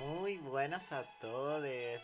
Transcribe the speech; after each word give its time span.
Muy 0.00 0.36
buenas 0.36 0.92
a 0.92 1.02
todos, 1.20 1.62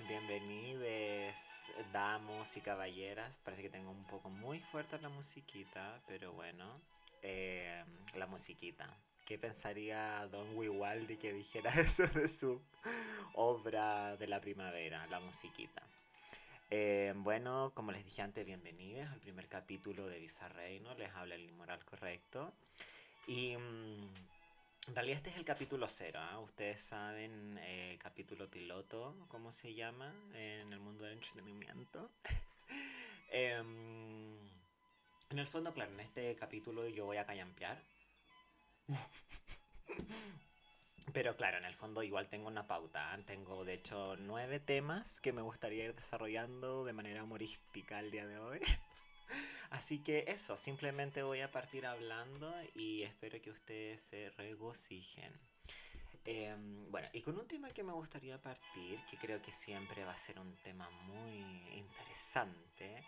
bienvenidos, 0.08 1.70
damos 1.92 2.56
y 2.56 2.60
caballeras. 2.60 3.38
Parece 3.38 3.62
que 3.62 3.70
tengo 3.70 3.92
un 3.92 4.04
poco 4.04 4.28
muy 4.30 4.58
fuerte 4.58 4.98
la 5.00 5.08
musiquita, 5.08 6.00
pero 6.08 6.32
bueno, 6.32 6.80
eh, 7.22 7.84
la 8.16 8.26
musiquita. 8.26 8.88
¿Qué 9.24 9.38
pensaría 9.38 10.26
Don 10.26 10.56
Wiwaldi 10.56 11.18
que 11.18 11.32
dijera 11.32 11.70
eso 11.80 12.04
de 12.08 12.26
su 12.26 12.60
obra 13.34 14.16
de 14.16 14.26
la 14.26 14.40
primavera, 14.40 15.06
la 15.06 15.20
musiquita? 15.20 15.82
Eh, 16.70 17.12
bueno, 17.16 17.70
como 17.74 17.92
les 17.92 18.04
dije 18.04 18.22
antes, 18.22 18.44
bienvenidos 18.44 19.08
al 19.08 19.20
primer 19.20 19.46
capítulo 19.46 20.08
de 20.08 20.18
Bizarreino, 20.18 20.94
les 20.96 21.14
habla 21.14 21.36
el 21.36 21.44
inmoral 21.44 21.84
correcto. 21.84 22.52
Y 23.28 23.56
mm, 23.56 24.33
en 24.86 24.94
realidad 24.94 25.16
este 25.18 25.30
es 25.30 25.36
el 25.36 25.44
capítulo 25.44 25.86
cero, 25.88 26.20
¿ah? 26.22 26.38
ustedes 26.40 26.80
saben, 26.80 27.58
eh, 27.62 27.98
capítulo 28.02 28.50
piloto, 28.50 29.16
¿cómo 29.28 29.50
se 29.52 29.74
llama 29.74 30.14
en 30.34 30.72
el 30.72 30.80
mundo 30.80 31.04
del 31.04 31.14
entretenimiento? 31.14 32.10
Em, 33.36 34.38
en 35.30 35.38
el 35.40 35.46
fondo, 35.48 35.74
claro, 35.74 35.90
en 35.90 35.98
este 35.98 36.36
capítulo 36.36 36.86
yo 36.86 37.06
voy 37.06 37.16
a 37.16 37.26
callampear. 37.26 37.82
Pero 41.12 41.36
claro, 41.36 41.58
en 41.58 41.64
el 41.64 41.74
fondo 41.74 42.04
igual 42.04 42.28
tengo 42.28 42.46
una 42.46 42.68
pauta. 42.68 43.12
¿ah? 43.12 43.18
Tengo 43.26 43.64
de 43.64 43.74
hecho 43.74 44.14
nueve 44.20 44.60
temas 44.60 45.20
que 45.20 45.32
me 45.32 45.42
gustaría 45.42 45.86
ir 45.86 45.94
desarrollando 45.96 46.84
de 46.84 46.92
manera 46.92 47.24
humorística 47.24 47.98
el 47.98 48.12
día 48.12 48.26
de 48.26 48.38
hoy. 48.38 48.60
Así 49.70 49.98
que 49.98 50.24
eso, 50.28 50.56
simplemente 50.56 51.22
voy 51.22 51.40
a 51.40 51.50
partir 51.50 51.86
hablando 51.86 52.54
y 52.74 53.02
espero 53.02 53.40
que 53.42 53.50
ustedes 53.50 54.00
se 54.00 54.30
regocijen. 54.30 55.32
Em, 56.24 56.90
bueno, 56.90 57.08
y 57.12 57.20
con 57.20 57.38
un 57.38 57.46
tema 57.46 57.68
que 57.70 57.82
me 57.82 57.92
gustaría 57.92 58.40
partir, 58.40 58.98
que 59.10 59.16
creo 59.18 59.42
que 59.42 59.52
siempre 59.52 60.04
va 60.04 60.12
a 60.12 60.16
ser 60.16 60.38
un 60.40 60.56
tema 60.62 60.88
muy 61.06 61.38
interesante, 61.74 63.04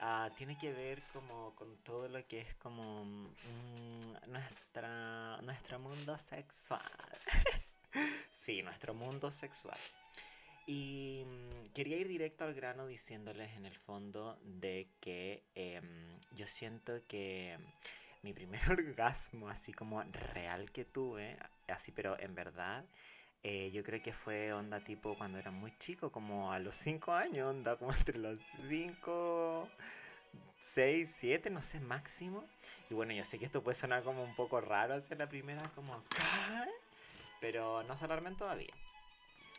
ah, 0.00 0.30
tiene 0.36 0.58
que 0.58 0.72
ver 0.72 1.02
como 1.12 1.54
con 1.54 1.76
todo 1.78 2.08
lo 2.08 2.26
que 2.26 2.40
es 2.40 2.54
como 2.56 3.04
mm, 3.04 4.30
nuestra, 4.30 5.40
nuestro 5.42 5.78
mundo 5.78 6.18
sexual. 6.18 6.82
sí, 8.30 8.62
nuestro 8.62 8.92
mundo 8.92 9.30
sexual. 9.30 9.78
Y 10.68 11.24
mm, 11.24 11.72
quería 11.72 11.96
ir 11.96 12.08
directo 12.08 12.44
al 12.44 12.52
grano 12.52 12.86
diciéndoles 12.86 13.56
en 13.56 13.64
el 13.64 13.74
fondo 13.74 14.38
de 14.44 14.86
que 15.00 15.42
em, 15.54 16.20
yo 16.32 16.46
siento 16.46 17.00
que 17.08 17.56
mi 18.22 18.34
primer 18.34 18.60
orgasmo, 18.70 19.48
así 19.48 19.72
como 19.72 20.02
real 20.34 20.70
que 20.70 20.84
tuve, 20.84 21.38
así 21.68 21.90
pero 21.90 22.20
en 22.20 22.34
verdad, 22.34 22.84
eh, 23.42 23.70
yo 23.72 23.82
creo 23.82 24.02
que 24.02 24.12
fue 24.12 24.52
onda 24.52 24.80
tipo 24.80 25.16
cuando 25.16 25.38
era 25.38 25.50
muy 25.50 25.72
chico, 25.78 26.12
como 26.12 26.52
a 26.52 26.58
los 26.58 26.74
5 26.74 27.14
años, 27.14 27.48
onda 27.48 27.76
como 27.76 27.90
entre 27.94 28.18
los 28.18 28.38
5, 28.38 29.70
6, 30.58 31.10
7, 31.18 31.48
no 31.48 31.62
sé, 31.62 31.80
máximo. 31.80 32.44
Y 32.90 32.94
bueno, 32.94 33.14
yo 33.14 33.24
sé 33.24 33.38
que 33.38 33.46
esto 33.46 33.62
puede 33.62 33.78
sonar 33.78 34.02
como 34.02 34.22
un 34.22 34.36
poco 34.36 34.60
raro 34.60 34.96
hacia 34.96 35.16
la 35.16 35.30
primera, 35.30 35.72
como, 35.74 36.04
pero 37.40 37.82
no 37.84 37.96
se 37.96 38.04
alarmen 38.04 38.36
todavía. 38.36 38.74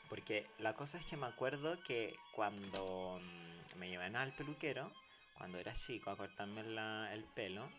Porque 0.09 0.47
la 0.57 0.73
cosa 0.73 0.97
es 0.97 1.05
que 1.05 1.17
me 1.17 1.27
acuerdo 1.27 1.81
que 1.83 2.15
cuando 2.33 3.19
mm, 3.21 3.77
me 3.79 3.89
llevan 3.89 4.15
al 4.15 4.33
peluquero, 4.33 4.91
cuando 5.37 5.57
era 5.59 5.73
chico, 5.73 6.09
a 6.09 6.17
cortarme 6.17 6.61
el 6.61 7.23
pelo, 7.35 7.69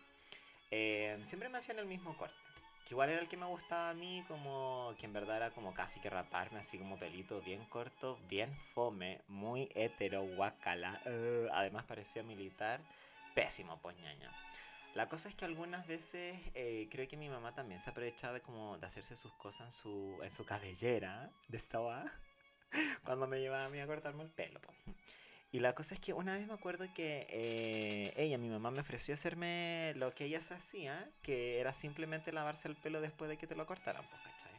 eh, 0.71 1.19
siempre 1.23 1.49
me 1.49 1.57
hacían 1.57 1.79
el 1.79 1.85
mismo 1.85 2.17
corte. 2.17 2.35
Que 2.85 2.93
igual 2.93 3.09
era 3.09 3.21
el 3.21 3.27
que 3.27 3.37
me 3.37 3.45
gustaba 3.45 3.89
a 3.91 3.93
mí, 3.93 4.23
como 4.27 4.95
que 4.97 5.05
en 5.05 5.13
verdad 5.13 5.37
era 5.37 5.51
como 5.51 5.73
casi 5.73 5.99
que 5.99 6.09
raparme, 6.09 6.59
así 6.59 6.77
como 6.77 6.97
pelito 6.97 7.41
bien 7.41 7.63
corto, 7.65 8.17
bien 8.27 8.55
fome, 8.57 9.21
muy 9.27 9.69
hetero, 9.75 10.23
guacala. 10.23 10.99
Además 11.53 11.85
parecía 11.85 12.23
militar, 12.23 12.81
pésimo, 13.35 13.77
pues 13.81 13.97
ñaña. 13.97 14.31
La 14.93 15.07
cosa 15.07 15.29
es 15.29 15.35
que 15.35 15.45
algunas 15.45 15.87
veces 15.87 16.37
eh, 16.53 16.87
creo 16.91 17.07
que 17.07 17.15
mi 17.15 17.29
mamá 17.29 17.55
también 17.55 17.79
se 17.79 17.89
aprovechaba 17.89 18.33
de 18.33 18.41
como 18.41 18.77
de 18.77 18.85
hacerse 18.85 19.15
sus 19.15 19.31
cosas 19.33 19.61
en 19.67 19.71
su, 19.71 20.19
en 20.21 20.31
su 20.31 20.43
cabellera 20.45 21.31
de 21.47 21.57
esta 21.57 21.79
cuando 23.05 23.27
me 23.27 23.39
llevaba 23.39 23.65
a 23.65 23.69
mí 23.69 23.79
a 23.79 23.87
cortarme 23.87 24.23
el 24.23 24.29
pelo. 24.29 24.59
Y 25.53 25.59
la 25.59 25.73
cosa 25.73 25.95
es 25.95 25.99
que 25.99 26.13
una 26.13 26.37
vez 26.37 26.47
me 26.47 26.53
acuerdo 26.53 26.85
que 26.93 27.25
eh, 27.29 28.13
ella, 28.15 28.37
mi 28.37 28.49
mamá, 28.49 28.71
me 28.71 28.81
ofreció 28.81 29.13
hacerme 29.13 29.93
lo 29.95 30.13
que 30.13 30.25
ella 30.25 30.41
se 30.41 30.53
hacía, 30.53 31.09
que 31.23 31.59
era 31.59 31.73
simplemente 31.73 32.31
lavarse 32.31 32.69
el 32.69 32.75
pelo 32.75 33.01
después 33.01 33.29
de 33.29 33.37
que 33.37 33.47
te 33.47 33.55
lo 33.55 33.65
cortaran, 33.65 34.05
pues, 34.09 34.21
¿cachai? 34.21 34.51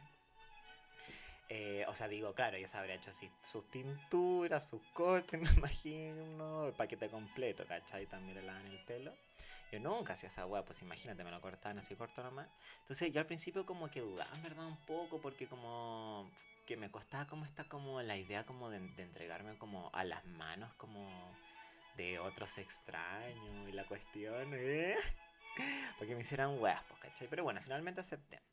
Eh, 1.49 1.85
o 1.87 1.95
sea, 1.95 2.07
digo, 2.07 2.33
claro, 2.33 2.57
ella 2.57 2.67
se 2.67 2.77
habría 2.77 2.95
hecho 2.95 3.09
así, 3.09 3.29
sus 3.41 3.67
tinturas, 3.69 4.67
sus 4.67 4.81
cortes, 4.93 5.41
me 5.41 5.49
imagino, 5.57 6.67
el 6.67 6.73
paquete 6.73 7.09
completo, 7.09 7.65
¿cachai? 7.67 8.05
También 8.05 8.35
le 8.35 8.43
lavan 8.43 8.65
el 8.67 8.79
pelo. 8.85 9.13
Yo 9.73 9.79
nunca 9.79 10.13
hacía 10.13 10.29
esa 10.29 10.45
weá, 10.45 10.63
pues 10.63 10.83
imagínate, 10.83 11.23
me 11.23 11.31
lo 11.31 11.41
cortaban 11.41 11.79
así 11.79 11.95
corto 11.95 12.21
nomás. 12.21 12.47
Entonces 12.81 13.11
yo 13.11 13.19
al 13.19 13.25
principio 13.25 13.65
como 13.65 13.89
que 13.89 14.01
dudaba, 14.01 14.29
en 14.35 14.43
verdad, 14.43 14.67
un 14.67 14.77
poco, 14.85 15.19
porque 15.19 15.47
como 15.47 16.29
que 16.67 16.77
me 16.77 16.91
costaba 16.91 17.25
como 17.25 17.43
esta 17.43 17.63
como 17.63 17.99
la 18.03 18.15
idea 18.15 18.43
como 18.43 18.69
de, 18.69 18.77
entregarme 18.77 19.57
como 19.57 19.89
a 19.91 20.03
las 20.03 20.23
manos 20.25 20.71
como 20.75 21.09
de 21.97 22.19
otros 22.19 22.59
extraños 22.59 23.67
y 23.67 23.71
la 23.71 23.83
cuestión, 23.85 24.53
¿eh? 24.53 24.95
Porque 25.97 26.13
me 26.13 26.21
hicieran 26.21 26.61
weas, 26.61 26.83
pues, 26.83 26.99
¿cachai? 26.99 27.27
Pero 27.27 27.43
bueno, 27.43 27.59
finalmente 27.59 28.01
acepté. 28.01 28.43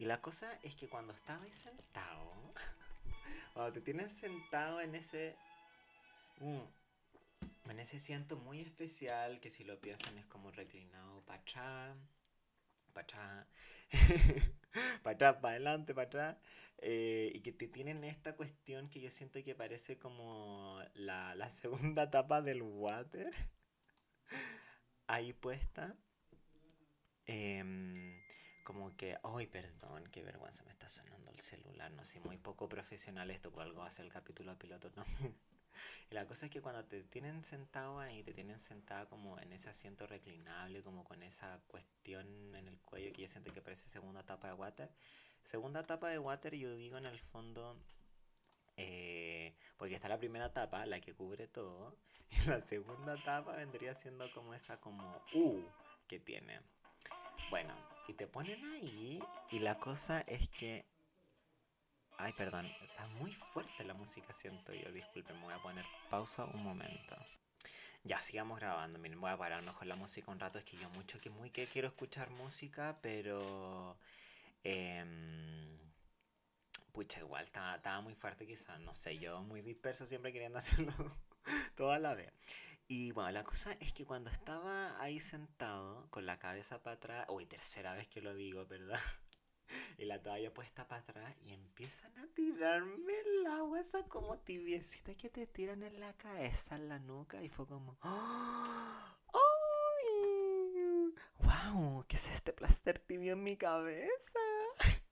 Y 0.00 0.04
la 0.04 0.20
cosa 0.20 0.52
es 0.64 0.74
que 0.74 0.88
cuando 0.88 1.12
estaba 1.12 1.44
ahí 1.44 1.52
sentado, 1.52 2.52
cuando 3.54 3.72
te 3.72 3.82
tienes 3.82 4.10
sentado 4.10 4.80
en 4.80 4.96
ese... 4.96 5.36
Mm, 6.40 6.58
en 7.70 7.80
ese 7.80 7.96
asiento 7.96 8.36
muy 8.36 8.60
especial 8.60 9.40
que 9.40 9.50
si 9.50 9.64
lo 9.64 9.80
piensan 9.80 10.18
es 10.18 10.26
como 10.26 10.50
reclinado 10.50 11.22
para 11.24 11.40
atrás, 11.40 11.96
para 12.92 13.04
atrás, 13.04 13.46
para 15.02 15.14
atrás, 15.14 15.36
para 15.36 15.50
adelante, 15.50 15.94
para 15.94 16.06
atrás, 16.06 16.36
eh, 16.78 17.30
y 17.34 17.40
que 17.40 17.52
te 17.52 17.68
tienen 17.68 18.04
esta 18.04 18.36
cuestión 18.36 18.88
que 18.88 19.00
yo 19.00 19.10
siento 19.10 19.42
que 19.42 19.54
parece 19.54 19.98
como 19.98 20.80
la, 20.94 21.34
la 21.34 21.50
segunda 21.50 22.04
etapa 22.04 22.42
del 22.42 22.62
water, 22.62 23.32
ahí 25.06 25.32
puesta. 25.32 25.96
Em, 27.26 28.20
como 28.62 28.96
que, 28.96 29.16
ay, 29.22 29.46
perdón, 29.46 30.04
qué 30.10 30.22
vergüenza 30.22 30.64
me 30.64 30.72
está 30.72 30.88
sonando 30.88 31.30
el 31.30 31.40
celular, 31.40 31.90
no 31.92 32.04
sé, 32.04 32.20
muy 32.20 32.36
poco 32.36 32.68
profesional 32.68 33.30
esto, 33.30 33.50
por 33.50 33.62
algo 33.62 33.82
hace 33.82 34.02
el 34.02 34.08
capítulo 34.08 34.56
piloto 34.58 34.90
también. 34.90 35.36
Y 36.10 36.14
la 36.14 36.26
cosa 36.26 36.46
es 36.46 36.52
que 36.52 36.62
cuando 36.62 36.84
te 36.84 37.02
tienen 37.04 37.42
sentado 37.42 37.98
ahí, 37.98 38.22
te 38.22 38.32
tienen 38.32 38.58
sentada 38.58 39.06
como 39.06 39.38
en 39.40 39.52
ese 39.52 39.68
asiento 39.68 40.06
reclinable, 40.06 40.82
como 40.82 41.04
con 41.04 41.22
esa 41.22 41.60
cuestión 41.66 42.54
en 42.54 42.68
el 42.68 42.78
cuello 42.80 43.12
que 43.12 43.22
yo 43.22 43.28
siento 43.28 43.52
que 43.52 43.60
parece 43.60 43.88
segunda 43.88 44.20
etapa 44.20 44.48
de 44.48 44.54
water. 44.54 44.90
Segunda 45.42 45.80
etapa 45.80 46.08
de 46.10 46.18
water, 46.18 46.54
yo 46.54 46.74
digo 46.76 46.98
en 46.98 47.06
el 47.06 47.18
fondo, 47.18 47.76
eh, 48.76 49.54
porque 49.76 49.94
está 49.94 50.08
la 50.08 50.18
primera 50.18 50.46
etapa, 50.46 50.84
la 50.86 51.00
que 51.00 51.14
cubre 51.14 51.48
todo, 51.48 51.96
y 52.30 52.48
la 52.48 52.60
segunda 52.62 53.14
etapa 53.14 53.56
vendría 53.56 53.94
siendo 53.94 54.30
como 54.32 54.54
esa 54.54 54.80
como 54.80 55.22
U 55.34 55.62
que 56.08 56.18
tiene. 56.18 56.60
Bueno, 57.50 57.74
y 58.08 58.14
te 58.14 58.26
ponen 58.26 58.64
ahí, 58.72 59.20
y 59.50 59.58
la 59.60 59.76
cosa 59.76 60.20
es 60.22 60.48
que 60.48 60.84
Ay, 62.18 62.32
perdón, 62.32 62.66
está 62.82 63.06
muy 63.18 63.32
fuerte 63.32 63.84
la 63.84 63.94
música, 63.94 64.32
siento 64.32 64.72
yo. 64.72 64.90
Disculpen, 64.92 65.36
me 65.36 65.44
voy 65.44 65.54
a 65.54 65.62
poner 65.62 65.84
pausa 66.10 66.44
un 66.44 66.62
momento. 66.62 67.16
Ya, 68.04 68.20
sigamos 68.20 68.58
grabando. 68.58 68.98
Miren, 68.98 69.20
voy 69.20 69.30
a 69.30 69.36
parar 69.36 69.62
mejor 69.62 69.86
la 69.86 69.96
música 69.96 70.30
un 70.30 70.40
rato. 70.40 70.58
Es 70.58 70.64
que 70.64 70.76
yo 70.76 70.88
mucho 70.90 71.20
que 71.20 71.30
muy 71.30 71.50
que 71.50 71.66
quiero 71.66 71.88
escuchar 71.88 72.30
música, 72.30 72.98
pero... 73.02 73.98
Eh, 74.64 75.04
pucha, 76.92 77.20
igual, 77.20 77.44
estaba, 77.44 77.76
estaba 77.76 78.00
muy 78.00 78.14
fuerte 78.14 78.46
quizás. 78.46 78.80
No 78.80 78.94
sé, 78.94 79.18
yo 79.18 79.42
muy 79.42 79.60
disperso 79.60 80.06
siempre 80.06 80.32
queriendo 80.32 80.58
hacerlo 80.60 80.92
toda 81.76 81.98
la 81.98 82.14
vez. 82.14 82.32
Y 82.88 83.10
bueno, 83.12 83.30
la 83.32 83.44
cosa 83.44 83.72
es 83.80 83.92
que 83.92 84.06
cuando 84.06 84.30
estaba 84.30 85.00
ahí 85.02 85.20
sentado, 85.20 86.08
con 86.10 86.24
la 86.24 86.38
cabeza 86.38 86.82
para 86.82 86.96
atrás... 86.96 87.26
Uy, 87.28 87.44
tercera 87.46 87.92
vez 87.94 88.08
que 88.08 88.22
lo 88.22 88.34
digo, 88.34 88.64
¿verdad? 88.66 89.00
y 89.98 90.04
la 90.04 90.20
toalla 90.22 90.52
puesta 90.52 90.86
para 90.86 91.02
atrás 91.02 91.34
y 91.44 91.52
empiezan 91.52 92.16
a 92.18 92.26
tirarme 92.28 93.12
el 93.20 93.46
agua 93.46 93.80
esa 93.80 94.02
como 94.04 94.38
tibiecita 94.38 95.14
que 95.14 95.30
te 95.30 95.46
tiran 95.46 95.82
en 95.82 96.00
la 96.00 96.12
cabeza, 96.14 96.76
en 96.76 96.88
la 96.88 96.98
nuca 96.98 97.42
y 97.42 97.48
fue 97.48 97.66
como 97.66 97.96
¡Ay! 98.02 99.16
¡Wow! 101.40 102.04
¿Qué 102.08 102.16
es 102.16 102.28
este 102.28 102.52
plaster 102.52 102.98
tibio 102.98 103.34
en 103.34 103.42
mi 103.42 103.56
cabeza? 103.56 104.38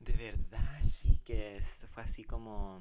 De 0.00 0.12
verdad, 0.14 0.82
sí 0.82 1.20
que 1.24 1.60
fue 1.92 2.02
así 2.02 2.24
como 2.24 2.80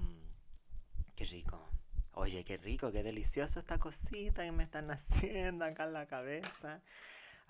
qué 1.16 1.26
rico. 1.26 1.70
Oye, 2.14 2.44
qué 2.44 2.58
rico, 2.58 2.92
qué 2.92 3.04
delicioso 3.04 3.60
esta 3.60 3.80
cosita 3.80 4.44
que 4.44 4.52
me 4.52 4.64
están 4.64 4.92
haciendo 4.92 5.66
acá 5.66 5.86
en 5.86 5.94
la 5.94 6.08
cabeza. 6.08 6.82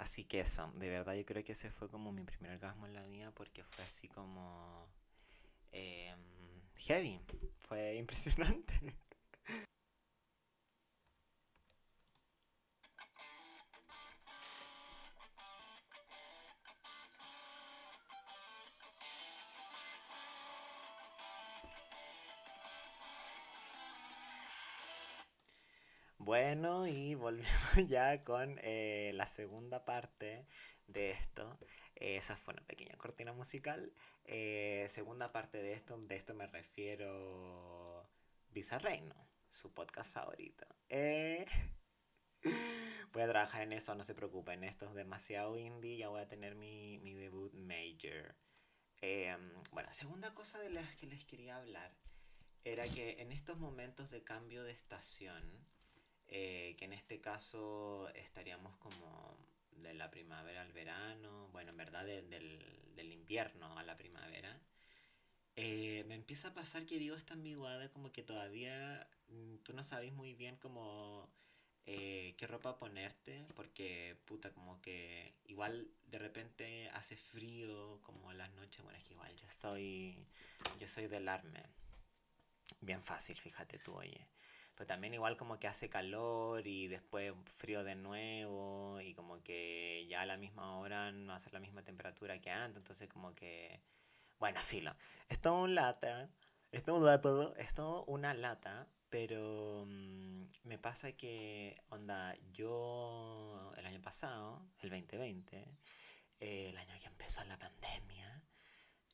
Así 0.01 0.23
que 0.23 0.39
eso, 0.39 0.67
de 0.77 0.89
verdad 0.89 1.13
yo 1.13 1.23
creo 1.25 1.43
que 1.43 1.51
ese 1.51 1.69
fue 1.69 1.87
como 1.87 2.11
mi 2.11 2.23
primer 2.23 2.53
orgasmo 2.53 2.87
en 2.87 2.93
la 2.95 3.05
vida 3.05 3.29
porque 3.35 3.63
fue 3.63 3.83
así 3.83 4.07
como... 4.07 4.87
em, 5.71 6.19
heavy. 6.79 7.19
Fue 7.67 7.97
impresionante. 7.97 8.73
Bueno, 26.31 26.87
y 26.87 27.13
volvemos 27.13 27.43
ya 27.89 28.23
con 28.23 28.57
eh, 28.63 29.11
la 29.15 29.25
segunda 29.25 29.83
parte 29.83 30.47
de 30.87 31.11
esto. 31.11 31.59
Eh, 31.95 32.15
esa 32.15 32.37
fue 32.37 32.53
una 32.53 32.65
pequeña 32.65 32.95
cortina 32.95 33.33
musical. 33.33 33.91
Eh, 34.23 34.85
segunda 34.87 35.33
parte 35.33 35.61
de 35.61 35.73
esto, 35.73 35.97
de 35.97 36.15
esto 36.15 36.33
me 36.33 36.47
refiero 36.47 38.09
Reino, 38.79 39.13
su 39.49 39.73
podcast 39.73 40.13
favorito. 40.13 40.65
voy 43.11 43.23
a 43.23 43.27
trabajar 43.27 43.63
en 43.63 43.73
eso, 43.73 43.93
no 43.93 44.03
se 44.03 44.15
preocupen. 44.15 44.63
Esto 44.63 44.85
es 44.85 44.93
demasiado 44.93 45.57
indie, 45.57 45.97
ya 45.97 46.07
voy 46.07 46.21
a 46.21 46.29
tener 46.29 46.55
mi, 46.55 46.97
mi 46.99 47.13
debut 47.13 47.53
major. 47.55 48.37
bueno, 49.73 49.91
segunda 49.91 50.33
cosa 50.33 50.59
de 50.59 50.69
las 50.69 50.95
que 50.95 51.07
les 51.07 51.25
quería 51.25 51.57
hablar 51.57 51.93
era 52.63 52.87
que 52.87 53.21
en 53.21 53.33
estos 53.33 53.57
momentos 53.57 54.09
de 54.11 54.23
cambio 54.23 54.63
de 54.63 54.71
estación, 54.71 55.43
eh, 56.33 56.75
que 56.77 56.85
en 56.85 56.93
este 56.93 57.19
caso 57.19 58.07
estaríamos 58.15 58.77
como 58.77 59.37
de 59.73 59.93
la 59.93 60.09
primavera 60.09 60.61
al 60.61 60.71
verano, 60.71 61.49
bueno, 61.51 61.71
en 61.71 61.77
verdad 61.77 62.05
del, 62.05 62.29
del, 62.29 63.11
invierno 63.11 63.77
a 63.77 63.83
la 63.83 63.97
primavera, 63.97 64.57
eh, 65.57 66.05
me 66.07 66.15
empieza 66.15 66.49
a 66.49 66.53
pasar 66.53 66.85
que 66.85 66.99
digo 66.99 67.17
esta 67.17 67.33
ambigüedad 67.33 67.91
como 67.91 68.13
que 68.13 68.23
todavía 68.23 69.07
mm, 69.27 69.57
tú 69.57 69.73
no 69.73 69.83
sabes 69.83 70.13
muy 70.13 70.33
bien 70.33 70.55
como 70.55 71.29
eh, 71.85 72.33
qué 72.37 72.47
ropa 72.47 72.77
ponerte, 72.77 73.45
porque 73.55 74.15
puta, 74.25 74.53
como 74.53 74.81
que 74.81 75.35
igual 75.45 75.91
de 76.07 76.19
repente 76.19 76.89
hace 76.91 77.17
frío 77.17 77.99
como 78.03 78.29
a 78.29 78.33
las 78.33 78.51
noches, 78.53 78.81
bueno, 78.83 78.97
es 78.97 79.03
que 79.03 79.13
igual 79.13 79.35
yo 79.35 79.49
soy, 79.49 80.15
yo 80.79 80.87
soy 80.87 81.07
del 81.07 81.27
arme, 81.27 81.63
bien 82.79 83.03
fácil, 83.03 83.35
fíjate 83.35 83.79
tú, 83.79 83.95
oye 83.95 84.27
pero 84.81 84.87
también 84.87 85.13
igual 85.13 85.37
como 85.37 85.59
que 85.59 85.67
hace 85.67 85.89
calor 85.89 86.65
y 86.65 86.87
después 86.87 87.33
frío 87.45 87.83
de 87.83 87.93
nuevo 87.93 88.99
y 88.99 89.13
como 89.13 89.43
que 89.43 90.07
ya 90.09 90.21
a 90.21 90.25
la 90.25 90.37
misma 90.37 90.75
hora 90.79 91.11
no 91.11 91.33
hace 91.33 91.51
la 91.51 91.59
misma 91.59 91.83
temperatura 91.83 92.41
que 92.41 92.49
antes, 92.49 92.77
entonces 92.77 93.07
como 93.07 93.35
que, 93.35 93.79
bueno, 94.39 94.59
filo, 94.63 94.95
es 95.29 95.39
todo 95.39 95.65
un 95.65 95.75
lata, 95.75 96.31
es 96.71 96.83
todo 96.83 96.95
un 96.95 97.05
lata, 97.05 97.29
es 97.57 97.75
todo 97.75 98.05
una 98.05 98.33
lata, 98.33 98.87
pero 99.11 99.85
mm, 99.85 100.45
me 100.63 100.79
pasa 100.79 101.11
que, 101.11 101.79
onda, 101.89 102.35
yo 102.51 103.73
el 103.77 103.85
año 103.85 104.01
pasado, 104.01 104.65
el 104.79 104.89
2020, 104.89 105.57
eh, 106.39 106.69
el 106.69 106.77
año 106.79 106.95
que 106.99 107.05
empezó 107.05 107.43
la 107.43 107.59
pandemia, 107.59 108.43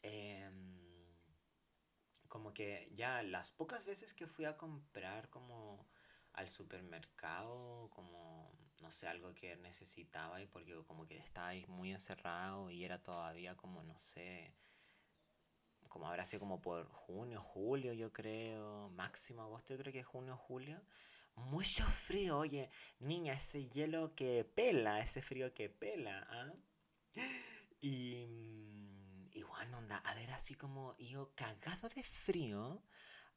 eh, 0.01 0.49
como 2.37 2.53
que 2.53 2.87
ya 2.95 3.23
las 3.23 3.49
pocas 3.49 3.83
veces 3.85 4.13
que 4.13 4.27
fui 4.27 4.45
a 4.45 4.57
comprar 4.57 5.27
como 5.31 5.87
al 6.33 6.47
supermercado, 6.47 7.89
como, 7.89 8.53
no 8.79 8.91
sé, 8.91 9.07
algo 9.07 9.33
que 9.33 9.55
necesitaba 9.57 10.39
y 10.39 10.45
porque 10.45 10.75
como 10.85 11.07
que 11.07 11.17
estaba 11.17 11.47
ahí 11.47 11.65
muy 11.65 11.91
encerrado 11.91 12.69
y 12.69 12.85
era 12.85 13.01
todavía 13.01 13.57
como, 13.57 13.81
no 13.81 13.97
sé, 13.97 14.53
como 15.89 16.07
habrá 16.07 16.25
sido 16.25 16.41
como 16.41 16.61
por 16.61 16.87
junio, 16.91 17.41
julio 17.41 17.91
yo 17.93 18.13
creo, 18.13 18.89
máximo 18.91 19.41
agosto 19.41 19.73
yo 19.73 19.79
creo 19.79 19.93
que 19.93 20.03
junio, 20.03 20.37
julio. 20.37 20.79
Mucho 21.33 21.85
frío, 21.85 22.37
oye, 22.37 22.69
niña, 22.99 23.33
ese 23.33 23.67
hielo 23.69 24.13
que 24.13 24.45
pela, 24.45 24.99
ese 24.99 25.23
frío 25.23 25.55
que 25.55 25.69
pela, 25.69 26.27
¿ah? 26.29 26.53
Y 27.81 28.56
onda, 29.77 29.97
a 29.97 30.13
ver, 30.13 30.29
así 30.31 30.55
como 30.55 30.95
yo 30.97 31.31
cagado 31.35 31.89
de 31.89 32.03
frío 32.03 32.81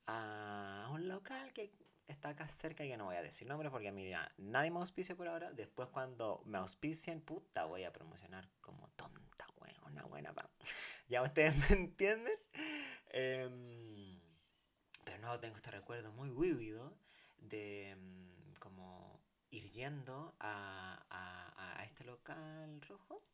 a 0.06 0.88
un 0.92 1.08
local 1.08 1.52
que 1.52 1.72
está 2.06 2.30
acá 2.30 2.46
cerca 2.46 2.84
y 2.84 2.96
no 2.96 3.06
voy 3.06 3.16
a 3.16 3.22
decir 3.22 3.46
nombre 3.46 3.70
porque 3.70 3.92
mira, 3.92 4.32
nadie 4.36 4.70
me 4.70 4.80
auspicia 4.80 5.16
por 5.16 5.28
ahora. 5.28 5.52
Después 5.52 5.88
cuando 5.88 6.42
me 6.44 6.58
auspicien, 6.58 7.20
puta, 7.20 7.64
voy 7.64 7.84
a 7.84 7.92
promocionar 7.92 8.48
como 8.60 8.88
tonta, 8.96 9.46
weón, 9.56 9.92
una 9.92 10.04
buena 10.04 10.32
pa. 10.34 10.50
Ya 11.08 11.22
ustedes 11.22 11.56
me 11.56 11.76
entienden. 11.76 12.38
Em, 13.08 14.20
pero 15.04 15.18
no, 15.18 15.40
tengo 15.40 15.56
este 15.56 15.70
recuerdo 15.72 16.12
muy 16.12 16.30
vívido 16.30 16.96
de 17.38 17.90
em, 17.90 18.54
como 18.60 19.20
ir 19.50 19.68
yendo 19.70 20.36
a, 20.38 21.04
a, 21.10 21.80
a 21.80 21.84
este 21.84 22.04
local 22.04 22.80
rojo 22.82 23.24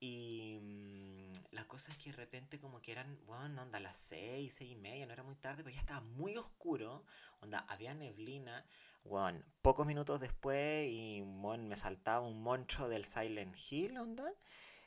y 0.00 0.58
mm, 0.60 1.07
la 1.50 1.66
cosa 1.66 1.92
es 1.92 1.98
que 1.98 2.10
de 2.10 2.16
repente 2.16 2.60
como 2.60 2.80
que 2.82 2.92
eran, 2.92 3.18
bueno, 3.26 3.62
onda, 3.62 3.80
las 3.80 3.96
seis, 3.96 4.54
seis 4.54 4.72
y 4.72 4.76
media, 4.76 5.06
no 5.06 5.12
era 5.12 5.22
muy 5.22 5.36
tarde, 5.36 5.62
pero 5.62 5.74
ya 5.74 5.80
estaba 5.80 6.00
muy 6.00 6.36
oscuro, 6.36 7.04
onda, 7.40 7.60
había 7.68 7.94
neblina, 7.94 8.66
bueno, 9.04 9.42
pocos 9.62 9.86
minutos 9.86 10.20
después 10.20 10.86
y 10.88 11.22
bueno, 11.22 11.64
me 11.64 11.76
saltaba 11.76 12.26
un 12.26 12.42
moncho 12.42 12.88
del 12.88 13.04
Silent 13.04 13.56
Hill, 13.70 13.96
onda, 13.96 14.30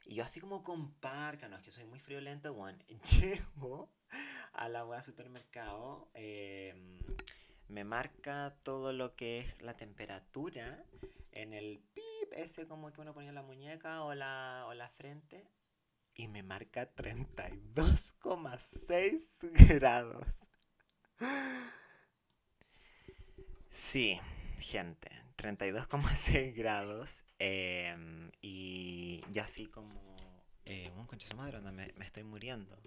y 0.06 0.16
yo 0.16 0.24
así 0.24 0.40
como 0.40 0.63
con 0.63 0.94
parca, 0.94 1.48
no 1.48 1.58
es 1.58 1.63
que 1.63 1.72
soy 1.72 1.86
muy 1.86 2.00
friolento, 2.00 2.54
bueno, 2.54 2.78
llego 3.19 3.90
a 4.54 4.69
la 4.69 4.86
wea 4.86 5.02
supermercado, 5.02 6.10
em, 6.13 7.00
me 7.68 7.84
marca 7.84 8.56
todo 8.63 8.94
lo 8.94 9.16
que 9.16 9.40
es 9.40 9.62
la 9.62 9.75
temperatura 9.75 10.84
en 11.31 11.54
el 11.54 11.80
pip 11.94 12.34
ese 12.34 12.68
como 12.68 12.92
que 12.92 13.00
uno 13.00 13.13
ponía 13.13 13.31
la 13.31 13.42
muñeca 13.42 14.04
o 14.04 14.13
la, 14.13 14.66
o 14.68 14.74
la 14.74 14.90
frente 14.90 15.48
y 16.16 16.28
me 16.28 16.44
marca 16.44 16.94
32,6 16.96 19.80
grados. 19.80 20.50
Sí, 23.69 24.19
gente, 24.60 25.10
32,6 25.38 26.56
grados 26.56 27.24
em, 27.40 28.31
y 28.42 29.24
ya 29.31 29.46
así 29.46 29.66
como... 29.68 30.16
Eh, 30.66 30.92
un 30.96 31.08
concha 31.08 31.28
su 31.28 31.36
madre, 31.36 31.60
me, 31.60 31.72
me 31.72 32.06
estoy 32.06 32.24
muriendo 32.24 32.78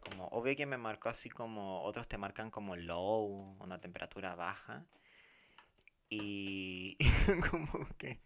como 0.00 0.26
obvio 0.28 0.56
que 0.56 0.66
me 0.66 0.76
marcó 0.76 1.08
así 1.08 1.30
como 1.30 1.82
otros 1.82 2.08
te 2.08 2.18
marcan 2.18 2.50
como 2.50 2.76
low, 2.76 3.56
una 3.60 3.80
temperatura 3.80 4.34
baja. 4.34 4.84
Y 6.08 6.96
como 7.50 7.88
que... 7.96 8.20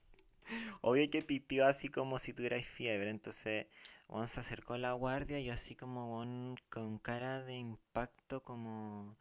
Obvio 0.83 1.11
que 1.11 1.23
pitió 1.23 1.67
así 1.67 1.89
como 1.89 2.19
si 2.19 2.33
tuvierais 2.33 2.67
fiebre. 2.67 3.11
Entonces, 3.11 3.67
Juan 4.07 4.29
se 4.29 4.41
acercó 4.41 4.75
a 4.75 4.79
la 4.79 4.93
guardia 4.93 5.41
y 5.41 5.51
así 5.51 5.75
como 5.75 6.25
con 6.69 6.99
cara 6.99 7.43
de 7.43 7.57
impacto, 7.57 8.43
como... 8.43 9.13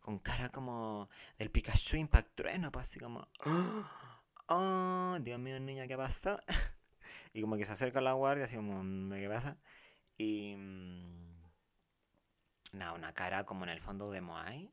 Con 0.00 0.18
cara 0.18 0.48
como 0.48 1.08
del 1.38 1.50
Pikachu 1.50 1.96
impactrueno, 1.96 2.72
pues 2.72 2.88
así 2.88 2.98
como... 3.00 3.28
¡Oh! 4.48 5.18
Dios 5.20 5.38
mío, 5.38 5.60
niña, 5.60 5.86
¿qué 5.86 5.96
pasó? 5.96 6.40
y 7.32 7.40
como 7.40 7.56
que 7.56 7.64
se 7.64 7.72
acerca 7.72 8.00
a 8.00 8.02
la 8.02 8.12
guardia, 8.12 8.46
así 8.46 8.56
como... 8.56 9.14
¿Qué 9.14 9.28
pasa? 9.28 9.58
Y... 10.18 10.56
Mm, 10.56 11.32
nada, 12.72 12.94
una 12.94 13.12
cara 13.14 13.44
como 13.44 13.64
en 13.64 13.70
el 13.70 13.80
fondo 13.80 14.10
de 14.10 14.20
Moai. 14.20 14.72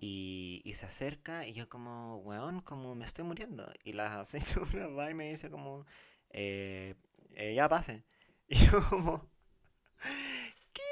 Y, 0.00 0.62
y, 0.64 0.74
se 0.74 0.86
acerca 0.86 1.46
y 1.46 1.52
yo 1.52 1.68
como, 1.68 2.18
weón, 2.18 2.60
como 2.60 2.94
me 2.94 3.04
estoy 3.04 3.24
muriendo. 3.24 3.72
Y 3.84 3.92
la 3.92 4.24
señora 4.24 4.88
va 4.88 5.10
y 5.10 5.14
me 5.14 5.28
dice 5.28 5.50
como, 5.50 5.86
eh, 6.30 6.94
eh, 7.34 7.54
ya 7.54 7.68
pase. 7.68 8.04
Y 8.50 8.56
yo 8.56 8.82
como, 8.88 9.28
¿qué? 10.72 10.82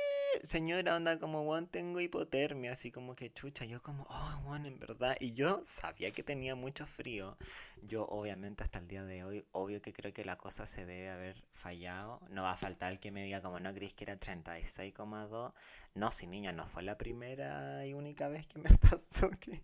Señora, 0.43 0.97
onda 0.97 1.19
como, 1.19 1.43
weón, 1.43 1.67
tengo 1.69 2.01
hipotermia, 2.01 2.73
así 2.73 2.91
como 2.93 3.15
que 3.17 3.33
chucha. 3.33 3.65
Yo 3.65 3.81
como, 3.83 4.05
oh, 4.11 4.41
weón, 4.45 4.67
en 4.67 4.79
verdad. 4.79 5.17
Y 5.21 5.33
yo 5.33 5.63
sabía 5.65 6.13
que 6.13 6.23
tenía 6.23 6.55
mucho 6.55 6.87
frío. 6.87 7.39
Yo 7.83 8.05
obviamente 8.07 8.63
hasta 8.63 8.79
el 8.81 8.89
día 8.89 9.05
de 9.05 9.25
hoy, 9.25 9.47
obvio 9.53 9.81
que 9.83 9.93
creo 9.93 10.13
que 10.13 10.25
la 10.25 10.37
cosa 10.37 10.67
se 10.67 10.85
debe 10.87 11.09
haber 11.11 11.43
fallado. 11.53 12.21
No 12.31 12.43
va 12.43 12.53
a 12.53 12.57
faltar 12.57 12.93
el 12.93 13.01
que 13.01 13.11
me 13.11 13.25
diga 13.25 13.41
como, 13.43 13.59
no, 13.61 13.73
crees 13.75 13.95
que 13.95 14.05
era 14.05 14.17
36,2. 14.17 15.53
No, 15.95 16.13
sí, 16.13 16.27
niña, 16.27 16.53
no 16.53 16.67
fue 16.67 16.83
la 16.83 16.99
primera 16.99 17.87
y 17.87 17.95
única 17.95 18.29
vez 18.29 18.47
que 18.47 18.59
me 18.59 18.71
pasó 18.91 19.31
que 19.31 19.63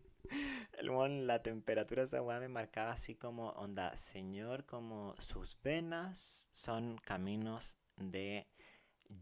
el 0.79 1.27
la 1.27 1.43
temperatura 1.43 2.03
de 2.03 2.07
esa 2.07 2.23
weá 2.23 2.41
me 2.41 2.49
marcaba 2.49 2.93
así 2.93 3.15
como, 3.15 3.51
onda, 3.51 3.97
señor, 3.97 4.65
como 4.65 5.15
sus 5.19 5.59
venas 5.63 6.49
son 6.53 6.99
caminos 6.99 7.77
de 8.11 8.47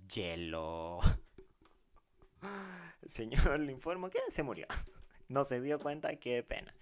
hielo. 0.08 1.00
Señor, 3.04 3.60
le 3.60 3.72
informo 3.72 4.10
que 4.10 4.18
se 4.28 4.42
murió. 4.42 4.66
No 5.28 5.44
se 5.44 5.60
dio 5.60 5.78
cuenta, 5.78 6.16
qué 6.16 6.42
pena. 6.42 6.74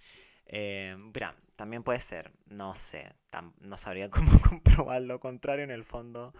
Eh, 0.47 0.97
también 1.55 1.83
puede 1.83 1.99
ser, 1.99 2.31
no 2.47 2.73
sé, 2.73 3.13
no 3.59 3.77
sabría 3.77 4.09
cómo 4.09 4.31
comprobar 4.41 5.03
lo 5.03 5.19
contrario 5.19 5.63
en 5.63 5.69
el 5.69 5.83
fondo 5.83 6.33